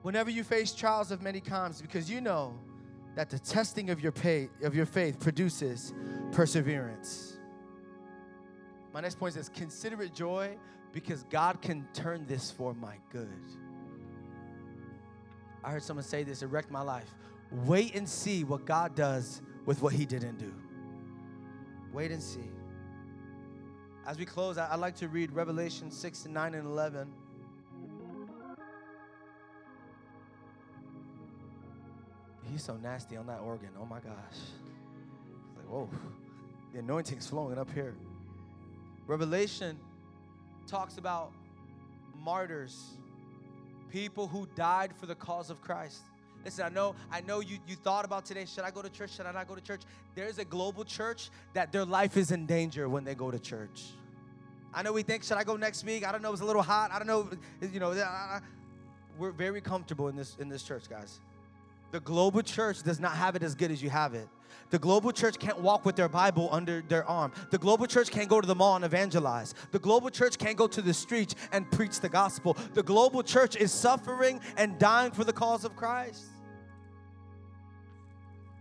whenever 0.00 0.30
you 0.30 0.42
face 0.42 0.72
trials 0.72 1.10
of 1.10 1.20
many 1.20 1.42
kinds, 1.42 1.82
because 1.82 2.10
you 2.10 2.22
know 2.22 2.58
that 3.14 3.28
the 3.28 3.38
testing 3.38 3.90
of 3.90 4.02
your, 4.02 4.12
pay, 4.12 4.48
of 4.62 4.74
your 4.74 4.86
faith 4.86 5.20
produces 5.20 5.92
perseverance. 6.32 7.35
My 8.96 9.02
next 9.02 9.18
point 9.18 9.36
is 9.36 9.50
consider 9.50 10.02
it 10.02 10.14
joy 10.14 10.56
because 10.94 11.22
God 11.24 11.60
can 11.60 11.86
turn 11.92 12.24
this 12.26 12.50
for 12.50 12.72
my 12.72 12.94
good. 13.12 13.28
I 15.62 15.70
heard 15.70 15.82
someone 15.82 16.02
say 16.02 16.22
this, 16.22 16.40
it 16.40 16.46
wrecked 16.46 16.70
my 16.70 16.80
life. 16.80 17.14
Wait 17.66 17.94
and 17.94 18.08
see 18.08 18.42
what 18.42 18.64
God 18.64 18.94
does 18.94 19.42
with 19.66 19.82
what 19.82 19.92
He 19.92 20.06
didn't 20.06 20.38
do. 20.38 20.50
Wait 21.92 22.10
and 22.10 22.22
see. 22.22 22.48
As 24.06 24.18
we 24.18 24.24
close, 24.24 24.56
I'd 24.56 24.76
like 24.76 24.96
to 24.96 25.08
read 25.08 25.30
Revelation 25.32 25.90
6 25.90 26.24
and 26.24 26.32
9 26.32 26.54
and 26.54 26.66
11. 26.66 27.12
He's 32.50 32.64
so 32.64 32.78
nasty 32.78 33.18
on 33.18 33.26
that 33.26 33.40
organ. 33.40 33.68
Oh 33.78 33.84
my 33.84 34.00
gosh. 34.00 34.38
Like, 35.54 35.66
whoa. 35.68 35.86
The 36.72 36.78
anointing's 36.78 37.26
flowing 37.26 37.58
up 37.58 37.70
here. 37.74 37.94
Revelation 39.06 39.78
talks 40.66 40.98
about 40.98 41.32
martyrs, 42.22 42.98
people 43.90 44.26
who 44.26 44.48
died 44.56 44.92
for 44.96 45.06
the 45.06 45.14
cause 45.14 45.48
of 45.50 45.60
Christ. 45.60 46.02
Listen, 46.44 46.66
I 46.66 46.68
know, 46.68 46.94
I 47.10 47.20
know 47.20 47.40
you, 47.40 47.58
you 47.66 47.76
thought 47.76 48.04
about 48.04 48.24
today, 48.24 48.44
should 48.44 48.64
I 48.64 48.70
go 48.70 48.82
to 48.82 48.88
church? 48.88 49.14
Should 49.16 49.26
I 49.26 49.32
not 49.32 49.48
go 49.48 49.54
to 49.54 49.60
church? 49.60 49.82
There's 50.14 50.38
a 50.38 50.44
global 50.44 50.84
church 50.84 51.30
that 51.54 51.72
their 51.72 51.84
life 51.84 52.16
is 52.16 52.30
in 52.30 52.46
danger 52.46 52.88
when 52.88 53.04
they 53.04 53.14
go 53.14 53.30
to 53.30 53.38
church. 53.38 53.84
I 54.74 54.82
know 54.82 54.92
we 54.92 55.02
think, 55.02 55.22
should 55.22 55.38
I 55.38 55.44
go 55.44 55.56
next 55.56 55.84
week? 55.84 56.06
I 56.06 56.12
don't 56.12 56.22
know, 56.22 56.32
it's 56.32 56.42
a 56.42 56.44
little 56.44 56.62
hot. 56.62 56.90
I 56.92 56.98
don't 56.98 57.06
know, 57.06 57.30
you 57.72 57.80
know, 57.80 57.94
we're 59.18 59.32
very 59.32 59.60
comfortable 59.60 60.08
in 60.08 60.16
this 60.16 60.36
in 60.38 60.48
this 60.48 60.62
church, 60.62 60.88
guys. 60.90 61.20
The 61.96 62.00
global 62.00 62.42
church 62.42 62.82
does 62.82 63.00
not 63.00 63.12
have 63.12 63.36
it 63.36 63.42
as 63.42 63.54
good 63.54 63.70
as 63.70 63.82
you 63.82 63.88
have 63.88 64.12
it. 64.12 64.28
The 64.68 64.78
global 64.78 65.12
church 65.12 65.38
can't 65.38 65.58
walk 65.62 65.86
with 65.86 65.96
their 65.96 66.10
Bible 66.10 66.50
under 66.52 66.82
their 66.86 67.06
arm. 67.06 67.32
The 67.50 67.56
global 67.56 67.86
church 67.86 68.10
can't 68.10 68.28
go 68.28 68.38
to 68.38 68.46
the 68.46 68.54
mall 68.54 68.76
and 68.76 68.84
evangelize. 68.84 69.54
The 69.70 69.78
global 69.78 70.10
church 70.10 70.36
can't 70.36 70.58
go 70.58 70.66
to 70.66 70.82
the 70.82 70.92
streets 70.92 71.34
and 71.52 71.70
preach 71.70 72.00
the 72.00 72.10
gospel. 72.10 72.54
The 72.74 72.82
global 72.82 73.22
church 73.22 73.56
is 73.56 73.72
suffering 73.72 74.42
and 74.58 74.78
dying 74.78 75.12
for 75.12 75.24
the 75.24 75.32
cause 75.32 75.64
of 75.64 75.74
Christ. 75.74 76.26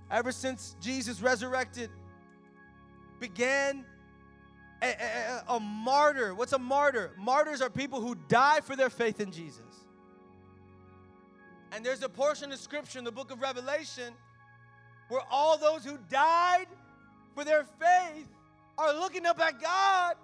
Ever 0.10 0.32
since 0.32 0.78
Jesus 0.80 1.22
resurrected, 1.22 1.90
began 3.20 3.84
a, 4.82 4.92
a, 4.92 5.44
a, 5.56 5.60
martyr. 5.60 6.34
What's 6.34 6.54
a 6.54 6.60
martyr? 6.60 7.12
Martyrs 7.18 7.62
are 7.62 7.70
people 7.70 8.00
who 8.00 8.16
die 8.30 8.62
for 8.62 8.78
their 8.78 8.90
faith 8.90 9.20
in 9.20 9.30
Jesus. 9.30 9.65
And 11.76 11.86
there's 11.86 12.04
a 12.04 12.10
portion 12.10 12.54
of 12.54 12.60
scripture 12.60 13.00
in 13.00 13.04
the 13.04 13.12
book 13.12 13.32
of 13.32 13.42
Revelation 13.42 14.14
where 15.10 15.20
all 15.30 15.58
those 15.58 15.84
who 15.84 15.98
died 16.10 16.68
for 17.34 17.44
their 17.44 17.66
faith 17.66 18.30
are 18.78 18.94
looking 18.94 19.26
up 19.26 19.42
at 19.42 19.62
God 19.62 20.16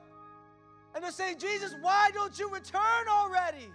and 0.95 1.03
they're 1.03 1.11
saying, 1.11 1.39
Jesus, 1.39 1.75
why 1.81 2.09
don't 2.13 2.39
you 2.39 2.49
return 2.49 3.07
already? 3.09 3.67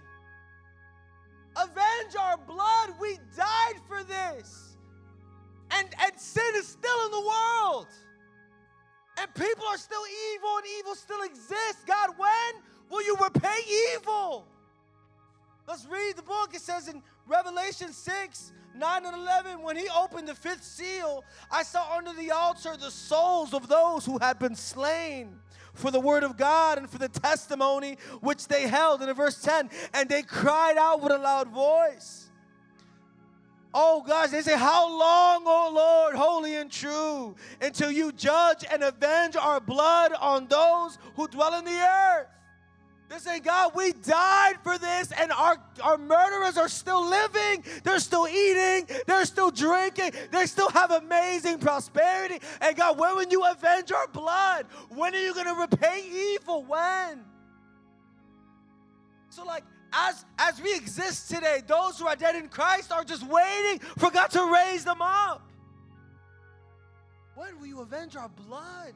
Avenge 1.55 2.15
our 2.19 2.37
blood. 2.37 2.95
We 2.99 3.19
died 3.35 3.75
for 3.87 4.03
this. 4.03 4.77
And, 5.69 5.87
and 6.01 6.19
sin 6.19 6.53
is 6.55 6.67
still 6.67 7.05
in 7.05 7.11
the 7.11 7.21
world. 7.21 7.87
And 9.19 9.31
people 9.35 9.65
are 9.67 9.77
still 9.77 10.03
evil 10.33 10.57
and 10.57 10.65
evil 10.79 10.95
still 10.95 11.21
exists. 11.21 11.83
God, 11.85 12.16
Read 15.85 16.15
the 16.15 16.23
book. 16.23 16.53
It 16.53 16.61
says 16.61 16.87
in 16.87 17.03
Revelation 17.27 17.91
6 17.91 18.53
9 18.75 19.05
and 19.05 19.15
11, 19.15 19.61
when 19.63 19.75
he 19.75 19.87
opened 19.89 20.27
the 20.27 20.35
fifth 20.35 20.63
seal, 20.63 21.23
I 21.51 21.63
saw 21.63 21.97
under 21.97 22.13
the 22.13 22.31
altar 22.31 22.77
the 22.77 22.91
souls 22.91 23.53
of 23.53 23.67
those 23.67 24.05
who 24.05 24.19
had 24.19 24.37
been 24.37 24.55
slain 24.55 25.39
for 25.73 25.91
the 25.91 25.99
word 25.99 26.23
of 26.23 26.37
God 26.37 26.77
and 26.77 26.89
for 26.89 26.97
the 26.97 27.09
testimony 27.09 27.97
which 28.21 28.47
they 28.47 28.67
held. 28.67 29.01
And 29.01 29.09
in 29.09 29.15
verse 29.15 29.41
10, 29.41 29.69
and 29.93 30.09
they 30.09 30.21
cried 30.21 30.77
out 30.77 31.01
with 31.01 31.11
a 31.11 31.17
loud 31.17 31.49
voice. 31.49 32.29
Oh, 33.73 34.01
gosh, 34.01 34.29
they 34.29 34.41
say, 34.41 34.57
How 34.57 34.87
long, 34.89 35.43
O 35.45 35.71
Lord, 35.73 36.15
holy 36.15 36.55
and 36.55 36.71
true, 36.71 37.35
until 37.61 37.91
you 37.91 38.11
judge 38.11 38.65
and 38.71 38.83
avenge 38.83 39.35
our 39.35 39.59
blood 39.59 40.13
on 40.19 40.47
those 40.47 40.97
who 41.15 41.27
dwell 41.27 41.57
in 41.59 41.65
the 41.65 41.79
earth? 41.79 42.27
They're 43.09 43.19
saying, 43.19 43.43
God, 43.43 43.71
we 43.73 43.93
died 43.93 44.55
for 44.63 44.77
this, 44.77 45.13
and 45.13 45.31
our, 45.31 45.57
our 45.81 45.97
murderers 45.97 46.57
are 46.57 46.67
still 46.67 47.07
living. 47.07 47.63
They're 47.83 47.99
still 47.99 48.27
eating. 48.27 48.87
They're 49.05 49.23
still 49.25 49.49
drinking. 49.49 50.11
They 50.31 50.45
still 50.45 50.69
have 50.71 50.91
amazing 50.91 51.59
prosperity. 51.59 52.39
And 52.59 52.75
God, 52.75 52.99
when 52.99 53.15
will 53.15 53.27
you 53.27 53.45
avenge 53.45 53.93
our 53.93 54.07
blood? 54.09 54.65
When 54.89 55.15
are 55.15 55.19
you 55.19 55.33
going 55.33 55.45
to 55.45 55.53
repay 55.53 56.35
evil? 56.35 56.65
When? 56.65 57.23
So, 59.29 59.45
like, 59.45 59.63
as, 59.93 60.25
as 60.37 60.61
we 60.61 60.75
exist 60.75 61.29
today, 61.29 61.61
those 61.65 61.97
who 61.97 62.07
are 62.07 62.15
dead 62.15 62.35
in 62.35 62.49
Christ 62.49 62.91
are 62.91 63.05
just 63.05 63.25
waiting 63.25 63.79
for 63.97 64.11
God 64.11 64.31
to 64.31 64.51
raise 64.51 64.83
them 64.83 65.01
up. 65.01 65.49
When 67.35 67.57
will 67.59 67.67
you 67.67 67.79
avenge 67.79 68.17
our 68.17 68.29
blood? 68.29 68.93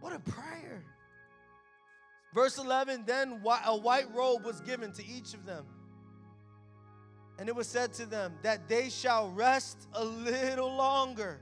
What 0.00 0.14
a 0.14 0.20
prayer. 0.20 0.84
Verse 2.34 2.58
11 2.58 3.04
Then 3.06 3.40
a 3.66 3.76
white 3.76 4.12
robe 4.14 4.44
was 4.44 4.60
given 4.60 4.92
to 4.92 5.06
each 5.06 5.34
of 5.34 5.44
them. 5.44 5.64
And 7.38 7.48
it 7.48 7.54
was 7.54 7.66
said 7.66 7.92
to 7.94 8.06
them 8.06 8.34
that 8.42 8.68
they 8.68 8.88
shall 8.88 9.30
rest 9.30 9.88
a 9.94 10.04
little 10.04 10.74
longer 10.74 11.40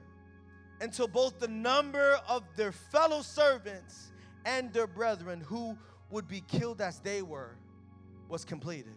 until 0.80 1.06
both 1.06 1.38
the 1.38 1.48
number 1.48 2.18
of 2.28 2.42
their 2.56 2.72
fellow 2.72 3.22
servants 3.22 4.12
and 4.46 4.72
their 4.72 4.86
brethren 4.86 5.40
who 5.40 5.76
would 6.10 6.26
be 6.26 6.40
killed 6.40 6.80
as 6.80 7.00
they 7.00 7.22
were 7.22 7.56
was 8.28 8.44
completed. 8.44 8.94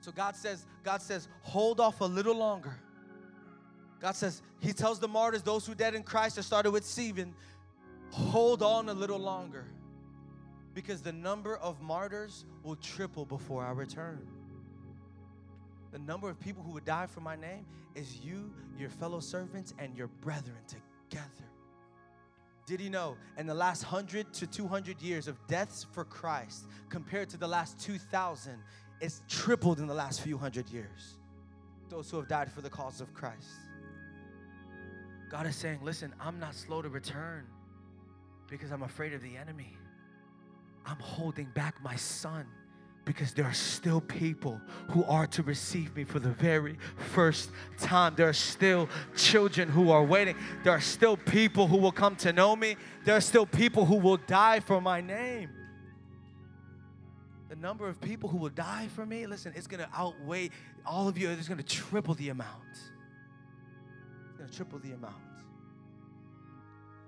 So 0.00 0.10
God 0.10 0.34
says, 0.36 0.66
God 0.82 1.02
says, 1.02 1.28
hold 1.42 1.80
off 1.80 2.00
a 2.00 2.04
little 2.04 2.36
longer. 2.36 2.74
God 4.00 4.16
says, 4.16 4.42
He 4.58 4.72
tells 4.72 4.98
the 4.98 5.06
martyrs, 5.06 5.42
those 5.42 5.66
who 5.66 5.74
dead 5.74 5.94
in 5.94 6.02
Christ, 6.02 6.36
that 6.36 6.42
started 6.42 6.70
with 6.70 6.84
Stephen, 6.84 7.34
hold 8.10 8.62
on 8.62 8.88
a 8.88 8.94
little 8.94 9.18
longer 9.18 9.66
because 10.74 11.02
the 11.02 11.12
number 11.12 11.56
of 11.56 11.80
martyrs 11.80 12.44
will 12.62 12.76
triple 12.76 13.24
before 13.24 13.64
I 13.64 13.72
return. 13.72 14.26
The 15.92 15.98
number 15.98 16.30
of 16.30 16.40
people 16.40 16.62
who 16.62 16.72
would 16.72 16.84
die 16.84 17.06
for 17.06 17.20
my 17.20 17.36
name 17.36 17.66
is 17.94 18.20
you, 18.24 18.52
your 18.78 18.88
fellow 18.88 19.20
servants, 19.20 19.74
and 19.78 19.94
your 19.94 20.08
brethren 20.08 20.56
together. 20.66 21.28
Did 22.64 22.80
you 22.80 22.90
know 22.90 23.16
in 23.36 23.46
the 23.46 23.54
last 23.54 23.82
100 23.82 24.32
to 24.34 24.46
200 24.46 25.02
years 25.02 25.28
of 25.28 25.36
deaths 25.46 25.84
for 25.92 26.04
Christ 26.04 26.66
compared 26.88 27.28
to 27.30 27.36
the 27.36 27.48
last 27.48 27.78
2,000, 27.80 28.56
it's 29.00 29.22
tripled 29.28 29.80
in 29.80 29.86
the 29.86 29.94
last 29.94 30.20
few 30.20 30.38
hundred 30.38 30.70
years. 30.70 31.18
Those 31.88 32.10
who 32.10 32.16
have 32.16 32.28
died 32.28 32.50
for 32.50 32.62
the 32.62 32.70
cause 32.70 33.00
of 33.00 33.12
Christ. 33.12 33.48
God 35.28 35.46
is 35.46 35.56
saying, 35.56 35.80
listen, 35.82 36.14
I'm 36.20 36.38
not 36.38 36.54
slow 36.54 36.80
to 36.82 36.88
return 36.88 37.46
because 38.48 38.70
I'm 38.70 38.82
afraid 38.82 39.12
of 39.12 39.22
the 39.22 39.36
enemy. 39.36 39.76
I'm 40.84 40.98
holding 40.98 41.46
back 41.54 41.82
my 41.82 41.96
son 41.96 42.46
because 43.04 43.32
there 43.32 43.44
are 43.44 43.54
still 43.54 44.00
people 44.00 44.60
who 44.90 45.04
are 45.04 45.26
to 45.26 45.42
receive 45.42 45.94
me 45.96 46.04
for 46.04 46.20
the 46.20 46.30
very 46.30 46.76
first 47.12 47.50
time. 47.78 48.14
There 48.16 48.28
are 48.28 48.32
still 48.32 48.88
children 49.16 49.68
who 49.68 49.90
are 49.90 50.04
waiting. 50.04 50.36
There 50.62 50.72
are 50.72 50.80
still 50.80 51.16
people 51.16 51.66
who 51.66 51.76
will 51.78 51.92
come 51.92 52.14
to 52.16 52.32
know 52.32 52.54
me. 52.54 52.76
There 53.04 53.16
are 53.16 53.20
still 53.20 53.46
people 53.46 53.84
who 53.84 53.96
will 53.96 54.18
die 54.18 54.60
for 54.60 54.80
my 54.80 55.00
name. 55.00 55.50
The 57.48 57.56
number 57.56 57.88
of 57.88 58.00
people 58.00 58.28
who 58.28 58.38
will 58.38 58.48
die 58.48 58.88
for 58.94 59.04
me, 59.04 59.26
listen, 59.26 59.52
it's 59.54 59.66
going 59.66 59.82
to 59.82 59.88
outweigh 59.94 60.50
all 60.86 61.08
of 61.08 61.18
you. 61.18 61.28
It's 61.28 61.48
going 61.48 61.58
to 61.58 61.64
triple 61.64 62.14
the 62.14 62.30
amount. 62.30 62.48
It's 64.40 64.50
to 64.50 64.56
triple 64.56 64.78
the 64.78 64.92
amount. 64.92 65.14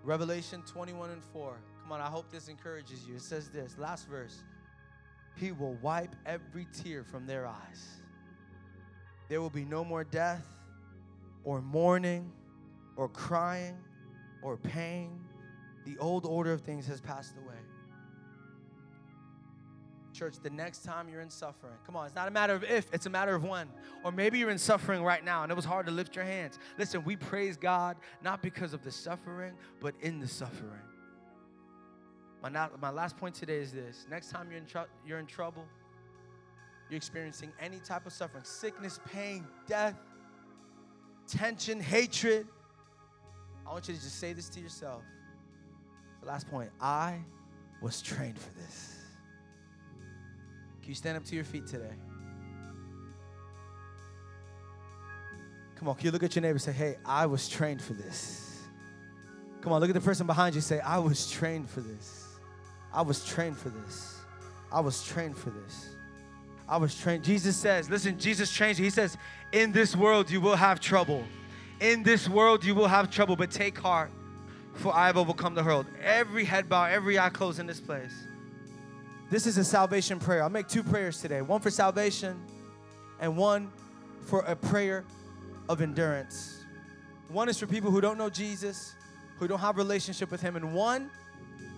Revelation 0.03 0.63
21 0.67 1.11
and 1.11 1.23
4. 1.33 1.57
Come 1.85 1.92
on, 1.92 2.01
I 2.01 2.07
hope 2.07 2.31
this 2.33 2.49
encourages 2.49 3.07
you. 3.07 3.16
It 3.16 3.20
says 3.20 3.51
this, 3.51 3.77
last 3.77 4.09
verse. 4.09 4.42
He 5.37 5.53
will 5.53 5.75
wipe 5.83 6.16
every 6.25 6.66
tear 6.73 7.05
from 7.05 7.27
their 7.27 7.47
eyes. 7.47 8.01
There 9.29 9.42
will 9.42 9.51
be 9.51 9.66
no 9.66 9.85
more 9.85 10.03
death 10.03 10.47
or 11.44 11.61
mourning 11.61 12.33
or 12.97 13.11
crying 13.11 13.77
or 14.42 14.57
pain. 14.57 15.20
The 15.85 15.99
old 15.99 16.25
order 16.25 16.55
of 16.55 16.62
things 16.62 16.87
has 16.87 17.03
passed 17.03 17.37
away. 17.37 17.59
Church, 20.15 20.37
the 20.42 20.48
next 20.48 20.85
time 20.85 21.11
you're 21.11 21.21
in 21.21 21.29
suffering, 21.29 21.75
come 21.85 21.96
on, 21.96 22.06
it's 22.06 22.15
not 22.15 22.29
a 22.29 22.31
matter 22.31 22.54
of 22.54 22.65
if, 22.65 22.87
it's 22.94 23.04
a 23.04 23.11
matter 23.11 23.35
of 23.35 23.44
when. 23.44 23.69
Or 24.04 24.11
maybe 24.11 24.38
you're 24.38 24.48
in 24.48 24.59
suffering 24.59 25.02
right 25.02 25.23
now 25.23 25.42
and 25.42 25.52
it 25.52 25.54
was 25.54 25.67
hard 25.67 25.85
to 25.85 25.92
lift 25.92 26.17
your 26.17 26.25
hands. 26.25 26.59
Listen, 26.79 27.04
we 27.04 27.17
praise 27.17 27.59
God 27.59 27.98
not 28.23 28.40
because 28.40 28.73
of 28.73 28.83
the 28.85 28.92
suffering, 28.92 29.52
but 29.81 29.94
in 30.00 30.19
the 30.19 30.29
suffering. 30.29 30.81
My, 32.45 32.51
not, 32.51 32.79
my 32.79 32.90
last 32.90 33.17
point 33.17 33.35
today 33.35 33.57
is 33.57 33.73
this 33.73 34.07
next 34.11 34.29
time 34.29 34.49
you're 34.51 34.59
in, 34.59 34.67
tr- 34.67 34.90
you're 35.07 35.19
in 35.19 35.25
trouble, 35.25 35.65
you're 36.90 36.99
experiencing 36.99 37.51
any 37.59 37.79
type 37.79 38.05
of 38.05 38.13
suffering, 38.13 38.45
sickness, 38.45 39.01
pain, 39.11 39.47
death, 39.67 39.95
tension, 41.27 41.81
hatred, 41.81 42.47
I 43.67 43.73
want 43.73 43.88
you 43.88 43.95
to 43.95 44.01
just 44.01 44.21
say 44.21 44.35
this 44.35 44.51
to 44.51 44.61
yourself. 44.61 45.01
The 46.21 46.27
last 46.27 46.47
point 46.51 46.69
I 46.83 47.17
was 47.81 48.03
trained 48.03 48.38
for 48.38 48.53
this. 48.53 48.99
Can 50.83 50.90
you 50.90 50.95
stand 50.95 51.17
up 51.17 51.25
to 51.25 51.35
your 51.35 51.45
feet 51.45 51.67
today? 51.67 51.95
Come 55.77 55.88
on, 55.88 55.95
can 55.95 56.05
you 56.05 56.11
look 56.11 56.23
at 56.23 56.37
your 56.37 56.42
neighbor 56.42 56.53
and 56.53 56.61
say, 56.61 56.73
Hey, 56.73 56.97
I 57.07 57.25
was 57.25 57.49
trained 57.49 57.81
for 57.81 57.95
this? 57.95 58.61
Come 59.63 59.73
on, 59.73 59.81
look 59.81 59.88
at 59.88 59.95
the 59.95 60.01
person 60.03 60.27
behind 60.27 60.55
you 60.55 60.59
and 60.59 60.65
say, 60.65 60.81
I 60.81 60.99
was 60.99 61.31
trained 61.31 61.71
for 61.71 61.81
this. 61.81 62.23
I 62.95 63.03
was 63.03 63.25
trained 63.25 63.59
for 63.59 63.71
this. 63.71 64.21
I 64.73 64.81
was 64.81 65.05
trained 65.05 65.37
for 65.37 65.51
this. 65.51 65.90
I 66.69 66.77
was 66.77 66.99
trained. 66.99 67.25
Jesus 67.25 67.57
says, 67.57 67.90
listen, 67.90 68.19
Jesus 68.19 68.59
you. 68.59 68.73
He 68.77 68.90
says, 68.90 69.19
In 69.53 69.73
this 69.73 69.95
world 69.97 70.31
you 70.31 70.40
will 70.40 70.57
have 70.57 70.81
trouble. 70.81 71.25
In 71.81 72.05
this 72.05 72.29
world 72.29 72.65
you 72.65 72.75
will 72.75 72.87
have 72.87 73.11
trouble, 73.11 73.37
but 73.37 73.51
take 73.51 73.77
heart, 73.77 74.11
for 74.75 74.95
I 74.95 75.07
have 75.07 75.19
overcome 75.19 75.55
the 75.55 75.63
world. 75.63 75.87
Every 76.03 76.45
head 76.45 76.69
bow, 76.69 76.85
every 76.85 77.19
eye 77.19 77.29
closed 77.29 77.59
in 77.59 77.67
this 77.67 77.81
place. 77.81 78.15
This 79.29 79.47
is 79.47 79.59
a 79.59 79.65
salvation 79.65 80.21
prayer. 80.21 80.42
I'll 80.45 80.49
make 80.49 80.69
two 80.69 80.85
prayers 80.85 81.21
today 81.21 81.42
one 81.42 81.61
for 81.61 81.71
salvation 81.71 82.40
and 83.21 83.37
one 83.37 83.73
for 84.27 84.40
a 84.40 84.55
prayer 84.55 85.05
of 85.69 85.83
endurance. 85.83 86.65
One 87.29 87.49
is 87.49 87.59
for 87.59 87.67
people 87.67 87.90
who 87.90 88.01
don't 88.01 88.17
know 88.17 88.31
Jesus, 88.31 88.95
who 89.38 89.49
don't 89.49 89.59
have 89.59 89.77
relationship 89.77 90.31
with 90.31 90.40
him, 90.40 90.57
and 90.57 90.73
one 90.73 91.11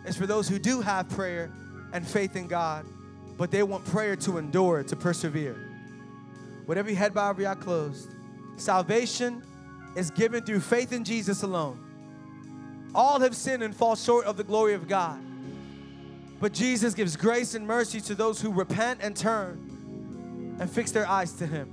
is 0.06 0.16
for 0.16 0.26
those 0.26 0.48
who 0.48 0.58
do 0.58 0.80
have 0.80 1.08
prayer 1.08 1.50
and 1.92 2.06
faith 2.06 2.36
in 2.36 2.46
God, 2.46 2.86
but 3.36 3.50
they 3.50 3.62
want 3.62 3.84
prayer 3.84 4.16
to 4.16 4.38
endure, 4.38 4.82
to 4.84 4.96
persevere. 4.96 5.56
With 6.66 6.78
every 6.78 6.94
head 6.94 7.14
bowed, 7.14 7.30
every 7.30 7.46
eye 7.46 7.54
closed. 7.54 8.10
Salvation 8.56 9.42
is 9.94 10.10
given 10.10 10.44
through 10.44 10.60
faith 10.60 10.92
in 10.92 11.04
Jesus 11.04 11.42
alone. 11.42 11.82
All 12.94 13.20
have 13.20 13.36
sinned 13.36 13.62
and 13.62 13.74
fall 13.74 13.96
short 13.96 14.24
of 14.26 14.36
the 14.36 14.44
glory 14.44 14.74
of 14.74 14.88
God. 14.88 15.20
But 16.40 16.52
Jesus 16.52 16.94
gives 16.94 17.16
grace 17.16 17.54
and 17.54 17.66
mercy 17.66 18.00
to 18.02 18.14
those 18.14 18.40
who 18.40 18.52
repent 18.52 19.00
and 19.02 19.16
turn 19.16 20.56
and 20.60 20.70
fix 20.70 20.90
their 20.90 21.08
eyes 21.08 21.32
to 21.34 21.46
Him. 21.46 21.72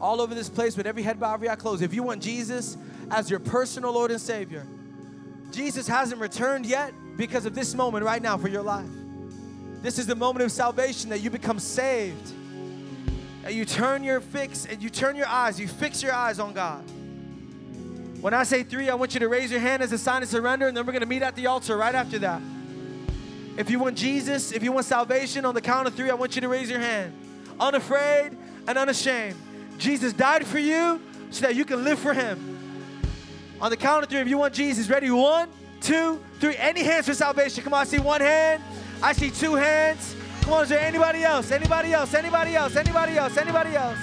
All 0.00 0.20
over 0.20 0.34
this 0.34 0.48
place, 0.48 0.76
with 0.76 0.86
every 0.86 1.02
head 1.02 1.20
bowed, 1.20 1.34
every 1.34 1.48
eye 1.48 1.56
closed, 1.56 1.82
if 1.82 1.92
you 1.92 2.02
want 2.02 2.22
Jesus 2.22 2.76
as 3.10 3.28
your 3.28 3.38
personal 3.38 3.92
Lord 3.92 4.10
and 4.10 4.20
Savior, 4.20 4.66
Jesus 5.50 5.86
hasn't 5.86 6.20
returned 6.20 6.64
yet 6.64 6.94
because 7.20 7.44
of 7.44 7.54
this 7.54 7.74
moment 7.74 8.02
right 8.02 8.22
now 8.22 8.38
for 8.38 8.48
your 8.48 8.62
life. 8.62 8.88
This 9.82 9.98
is 9.98 10.06
the 10.06 10.14
moment 10.14 10.42
of 10.42 10.50
salvation 10.50 11.10
that 11.10 11.20
you 11.20 11.28
become 11.28 11.58
saved. 11.58 12.32
And 13.44 13.54
you 13.54 13.66
turn 13.66 14.02
your 14.02 14.22
fix 14.22 14.64
and 14.64 14.82
you 14.82 14.88
turn 14.88 15.16
your 15.16 15.26
eyes, 15.26 15.60
you 15.60 15.68
fix 15.68 16.02
your 16.02 16.14
eyes 16.14 16.40
on 16.40 16.54
God. 16.54 16.82
When 18.22 18.32
I 18.32 18.42
say 18.44 18.62
three, 18.62 18.88
I 18.88 18.94
want 18.94 19.12
you 19.12 19.20
to 19.20 19.28
raise 19.28 19.50
your 19.50 19.60
hand 19.60 19.82
as 19.82 19.92
a 19.92 19.98
sign 19.98 20.22
of 20.22 20.30
surrender, 20.30 20.66
and 20.66 20.74
then 20.74 20.86
we're 20.86 20.98
to 20.98 21.04
meet 21.04 21.20
at 21.20 21.36
the 21.36 21.46
altar 21.46 21.76
right 21.76 21.94
after 21.94 22.18
that. 22.20 22.40
If 23.58 23.68
you 23.68 23.78
want 23.78 23.98
Jesus, 23.98 24.50
if 24.50 24.62
you 24.62 24.72
want 24.72 24.86
salvation, 24.86 25.44
on 25.44 25.54
the 25.54 25.60
count 25.60 25.86
of 25.86 25.94
three, 25.94 26.08
I 26.08 26.14
want 26.14 26.36
you 26.36 26.40
to 26.40 26.48
raise 26.48 26.70
your 26.70 26.80
hand. 26.80 27.12
Unafraid 27.60 28.34
and 28.66 28.78
unashamed. 28.78 29.36
Jesus 29.76 30.14
died 30.14 30.46
for 30.46 30.58
you 30.58 30.98
so 31.28 31.42
that 31.42 31.54
you 31.54 31.66
can 31.66 31.84
live 31.84 31.98
for 31.98 32.14
Him. 32.14 33.02
On 33.60 33.68
the 33.68 33.76
count 33.76 34.04
of 34.04 34.08
three, 34.08 34.20
if 34.20 34.28
you 34.28 34.38
want 34.38 34.54
Jesus, 34.54 34.88
ready? 34.88 35.10
One, 35.10 35.50
two, 35.82 36.18
three. 36.40 36.56
Any 36.56 36.82
hands 36.82 37.06
for 37.06 37.14
salvation? 37.14 37.62
Come 37.62 37.74
on, 37.74 37.82
I 37.82 37.84
see 37.84 37.98
one 37.98 38.20
hand. 38.20 38.62
I 39.02 39.12
see 39.12 39.30
two 39.30 39.54
hands. 39.54 40.16
Come 40.42 40.54
on, 40.54 40.62
is 40.64 40.70
there 40.70 40.80
anybody 40.80 41.22
else? 41.22 41.50
Anybody 41.50 41.92
else? 41.92 42.14
Anybody 42.14 42.56
else? 42.56 42.76
Anybody 42.76 43.16
else? 43.16 43.36
Anybody 43.36 43.76
else? 43.76 43.98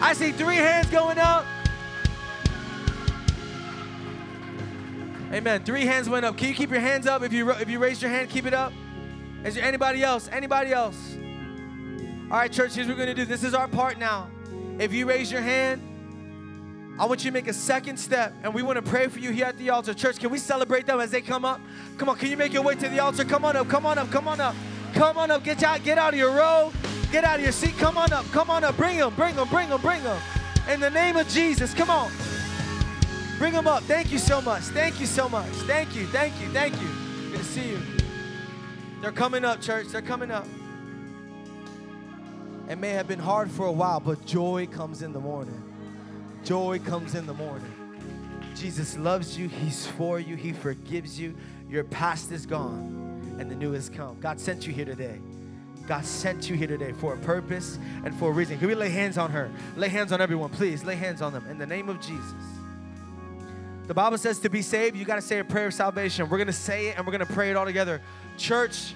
I 0.00 0.12
see 0.14 0.32
three 0.32 0.56
hands 0.56 0.88
going 0.88 1.18
up. 1.18 1.44
Amen. 5.32 5.62
Three 5.62 5.84
hands 5.84 6.08
went 6.08 6.24
up. 6.24 6.36
Can 6.36 6.48
you 6.48 6.54
keep 6.54 6.70
your 6.70 6.80
hands 6.80 7.06
up? 7.06 7.22
If 7.22 7.32
you 7.32 7.50
if 7.50 7.68
you 7.68 7.78
raised 7.78 8.02
your 8.02 8.10
hand, 8.10 8.30
keep 8.30 8.46
it 8.46 8.54
up. 8.54 8.72
Is 9.44 9.54
there 9.54 9.64
anybody 9.64 10.02
else? 10.02 10.28
Anybody 10.32 10.72
else? 10.72 11.16
All 12.30 12.38
right, 12.38 12.50
church, 12.50 12.74
here's 12.74 12.86
what 12.86 12.96
we're 12.96 13.04
gonna 13.04 13.14
do. 13.14 13.24
This 13.24 13.44
is 13.44 13.54
our 13.54 13.68
part 13.68 13.98
now. 13.98 14.28
If 14.78 14.92
you 14.92 15.06
raise 15.06 15.30
your 15.30 15.40
hand, 15.40 15.82
I 17.00 17.06
want 17.06 17.24
you 17.24 17.30
to 17.30 17.32
make 17.32 17.48
a 17.48 17.54
second 17.54 17.96
step, 17.96 18.34
and 18.42 18.52
we 18.52 18.62
want 18.62 18.76
to 18.76 18.82
pray 18.82 19.06
for 19.08 19.20
you 19.20 19.30
here 19.30 19.46
at 19.46 19.56
the 19.56 19.70
altar. 19.70 19.94
Church, 19.94 20.18
can 20.18 20.28
we 20.28 20.36
celebrate 20.36 20.84
them 20.84 21.00
as 21.00 21.10
they 21.10 21.22
come 21.22 21.46
up? 21.46 21.58
Come 21.96 22.10
on, 22.10 22.16
can 22.18 22.28
you 22.28 22.36
make 22.36 22.52
your 22.52 22.62
way 22.62 22.74
to 22.74 22.88
the 22.90 22.98
altar? 22.98 23.24
Come 23.24 23.42
on 23.42 23.56
up, 23.56 23.70
come 23.70 23.86
on 23.86 23.96
up, 23.96 24.10
come 24.10 24.28
on 24.28 24.38
up, 24.38 24.54
come 24.92 25.16
on 25.16 25.30
up. 25.30 25.42
Get 25.42 25.62
out, 25.62 25.82
get 25.82 25.96
out 25.96 26.12
of 26.12 26.18
your 26.18 26.30
row, 26.30 26.70
get 27.10 27.24
out 27.24 27.36
of 27.36 27.42
your 27.42 27.52
seat. 27.52 27.74
Come 27.78 27.96
on 27.96 28.12
up, 28.12 28.26
come 28.32 28.50
on 28.50 28.64
up. 28.64 28.76
Bring 28.76 28.98
them, 28.98 29.14
bring 29.14 29.34
them, 29.34 29.48
bring 29.48 29.70
them, 29.70 29.80
bring 29.80 30.02
them. 30.02 30.20
In 30.68 30.78
the 30.78 30.90
name 30.90 31.16
of 31.16 31.26
Jesus, 31.28 31.72
come 31.72 31.88
on. 31.88 32.12
Bring 33.38 33.54
them 33.54 33.66
up. 33.66 33.82
Thank 33.84 34.12
you 34.12 34.18
so 34.18 34.42
much. 34.42 34.64
Thank 34.64 35.00
you 35.00 35.06
so 35.06 35.26
much. 35.26 35.48
Thank 35.64 35.96
you, 35.96 36.04
thank 36.08 36.38
you, 36.38 36.48
thank 36.48 36.74
you. 36.82 36.88
Good 37.30 37.38
to 37.38 37.44
see 37.44 37.70
you. 37.70 37.80
They're 39.00 39.10
coming 39.10 39.46
up, 39.46 39.62
church. 39.62 39.86
They're 39.86 40.02
coming 40.02 40.30
up. 40.30 40.46
It 42.68 42.76
may 42.76 42.90
have 42.90 43.08
been 43.08 43.18
hard 43.18 43.50
for 43.50 43.64
a 43.64 43.72
while, 43.72 44.00
but 44.00 44.26
joy 44.26 44.68
comes 44.70 45.00
in 45.00 45.14
the 45.14 45.20
morning. 45.20 45.69
Joy 46.44 46.78
comes 46.80 47.14
in 47.14 47.26
the 47.26 47.34
morning. 47.34 47.72
Jesus 48.54 48.96
loves 48.96 49.38
you. 49.38 49.48
He's 49.48 49.86
for 49.86 50.18
you. 50.18 50.36
He 50.36 50.52
forgives 50.52 51.18
you. 51.18 51.36
Your 51.68 51.84
past 51.84 52.32
is 52.32 52.46
gone 52.46 53.36
and 53.38 53.50
the 53.50 53.54
new 53.54 53.72
has 53.72 53.88
come. 53.88 54.18
God 54.20 54.40
sent 54.40 54.66
you 54.66 54.72
here 54.72 54.84
today. 54.84 55.20
God 55.86 56.04
sent 56.04 56.48
you 56.48 56.56
here 56.56 56.66
today 56.66 56.92
for 56.92 57.14
a 57.14 57.16
purpose 57.18 57.78
and 58.04 58.14
for 58.14 58.30
a 58.30 58.32
reason. 58.32 58.58
Can 58.58 58.68
we 58.68 58.74
lay 58.74 58.90
hands 58.90 59.18
on 59.18 59.30
her? 59.30 59.50
Lay 59.76 59.88
hands 59.88 60.12
on 60.12 60.20
everyone, 60.20 60.50
please. 60.50 60.84
Lay 60.84 60.94
hands 60.94 61.22
on 61.22 61.32
them 61.32 61.46
in 61.48 61.58
the 61.58 61.66
name 61.66 61.88
of 61.88 62.00
Jesus. 62.00 62.34
The 63.86 63.94
Bible 63.94 64.18
says 64.18 64.38
to 64.40 64.50
be 64.50 64.62
saved, 64.62 64.96
you 64.96 65.04
got 65.04 65.16
to 65.16 65.22
say 65.22 65.40
a 65.40 65.44
prayer 65.44 65.66
of 65.66 65.74
salvation. 65.74 66.28
We're 66.28 66.38
going 66.38 66.46
to 66.46 66.52
say 66.52 66.88
it 66.88 66.96
and 66.96 67.06
we're 67.06 67.12
going 67.12 67.26
to 67.26 67.32
pray 67.32 67.50
it 67.50 67.56
all 67.56 67.64
together. 67.64 68.00
Church, 68.36 68.94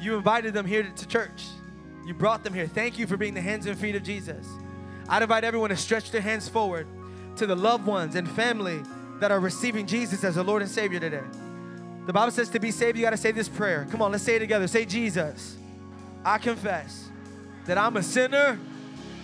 you 0.00 0.16
invited 0.16 0.54
them 0.54 0.66
here 0.66 0.82
to 0.82 1.06
church. 1.06 1.44
You 2.04 2.14
brought 2.14 2.42
them 2.42 2.52
here. 2.52 2.66
Thank 2.66 2.98
you 2.98 3.06
for 3.06 3.16
being 3.16 3.34
the 3.34 3.40
hands 3.40 3.66
and 3.66 3.78
feet 3.78 3.94
of 3.94 4.02
Jesus. 4.02 4.48
I'd 5.08 5.22
invite 5.22 5.44
everyone 5.44 5.70
to 5.70 5.76
stretch 5.76 6.10
their 6.10 6.20
hands 6.20 6.48
forward 6.48 6.86
to 7.36 7.46
the 7.46 7.56
loved 7.56 7.86
ones 7.86 8.14
and 8.14 8.28
family 8.30 8.82
that 9.20 9.30
are 9.30 9.40
receiving 9.40 9.86
Jesus 9.86 10.24
as 10.24 10.36
a 10.36 10.42
Lord 10.42 10.62
and 10.62 10.70
Savior 10.70 11.00
today. 11.00 11.22
The 12.06 12.12
Bible 12.12 12.32
says 12.32 12.48
to 12.50 12.60
be 12.60 12.70
saved, 12.70 12.98
you 12.98 13.04
got 13.04 13.10
to 13.10 13.16
say 13.16 13.32
this 13.32 13.48
prayer. 13.48 13.86
Come 13.90 14.02
on, 14.02 14.12
let's 14.12 14.24
say 14.24 14.36
it 14.36 14.40
together. 14.40 14.66
Say, 14.66 14.84
Jesus, 14.84 15.56
I 16.24 16.38
confess 16.38 17.08
that 17.66 17.78
I'm 17.78 17.96
a 17.96 18.02
sinner 18.02 18.58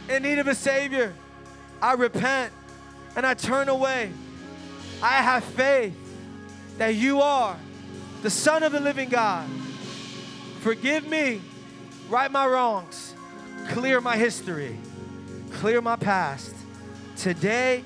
in 0.08 0.22
need 0.22 0.38
of 0.38 0.46
a 0.46 0.54
Savior. 0.54 1.12
I 1.82 1.94
repent 1.94 2.52
and 3.16 3.26
I 3.26 3.34
turn 3.34 3.68
away 3.68 4.12
I 5.02 5.22
have 5.22 5.44
faith 5.44 5.94
that 6.78 6.94
you 6.94 7.20
are 7.20 7.56
the 8.22 8.30
Son 8.30 8.62
of 8.62 8.72
the 8.72 8.80
living 8.80 9.08
God. 9.08 9.48
Forgive 10.60 11.06
me, 11.06 11.40
right 12.08 12.30
my 12.30 12.46
wrongs, 12.46 13.14
clear 13.68 14.00
my 14.00 14.16
history, 14.16 14.76
clear 15.48 15.80
my 15.80 15.96
past. 15.96 16.54
Today, 17.16 17.82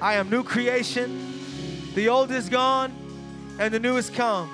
I 0.00 0.14
am 0.14 0.30
new 0.30 0.42
creation. 0.42 1.34
The 1.94 2.08
old 2.08 2.30
is 2.30 2.48
gone 2.48 2.92
and 3.58 3.72
the 3.72 3.80
new 3.80 3.96
has 3.96 4.10
come. 4.10 4.50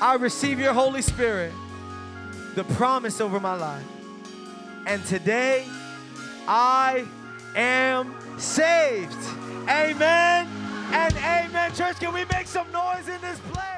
I 0.00 0.16
receive 0.18 0.58
your 0.58 0.72
Holy 0.72 1.02
Spirit, 1.02 1.52
the 2.54 2.64
promise 2.64 3.20
over 3.20 3.40
my 3.40 3.54
life. 3.54 3.84
And 4.86 5.04
today, 5.04 5.66
I 6.46 7.06
am 7.54 8.14
saved. 8.38 9.16
Amen 9.68 10.46
and 10.92 11.16
amen. 11.16 11.72
Church, 11.74 11.98
can 11.98 12.12
we 12.12 12.24
make 12.26 12.46
some 12.46 12.70
noise 12.70 13.08
in 13.08 13.20
this 13.20 13.38
place? 13.52 13.73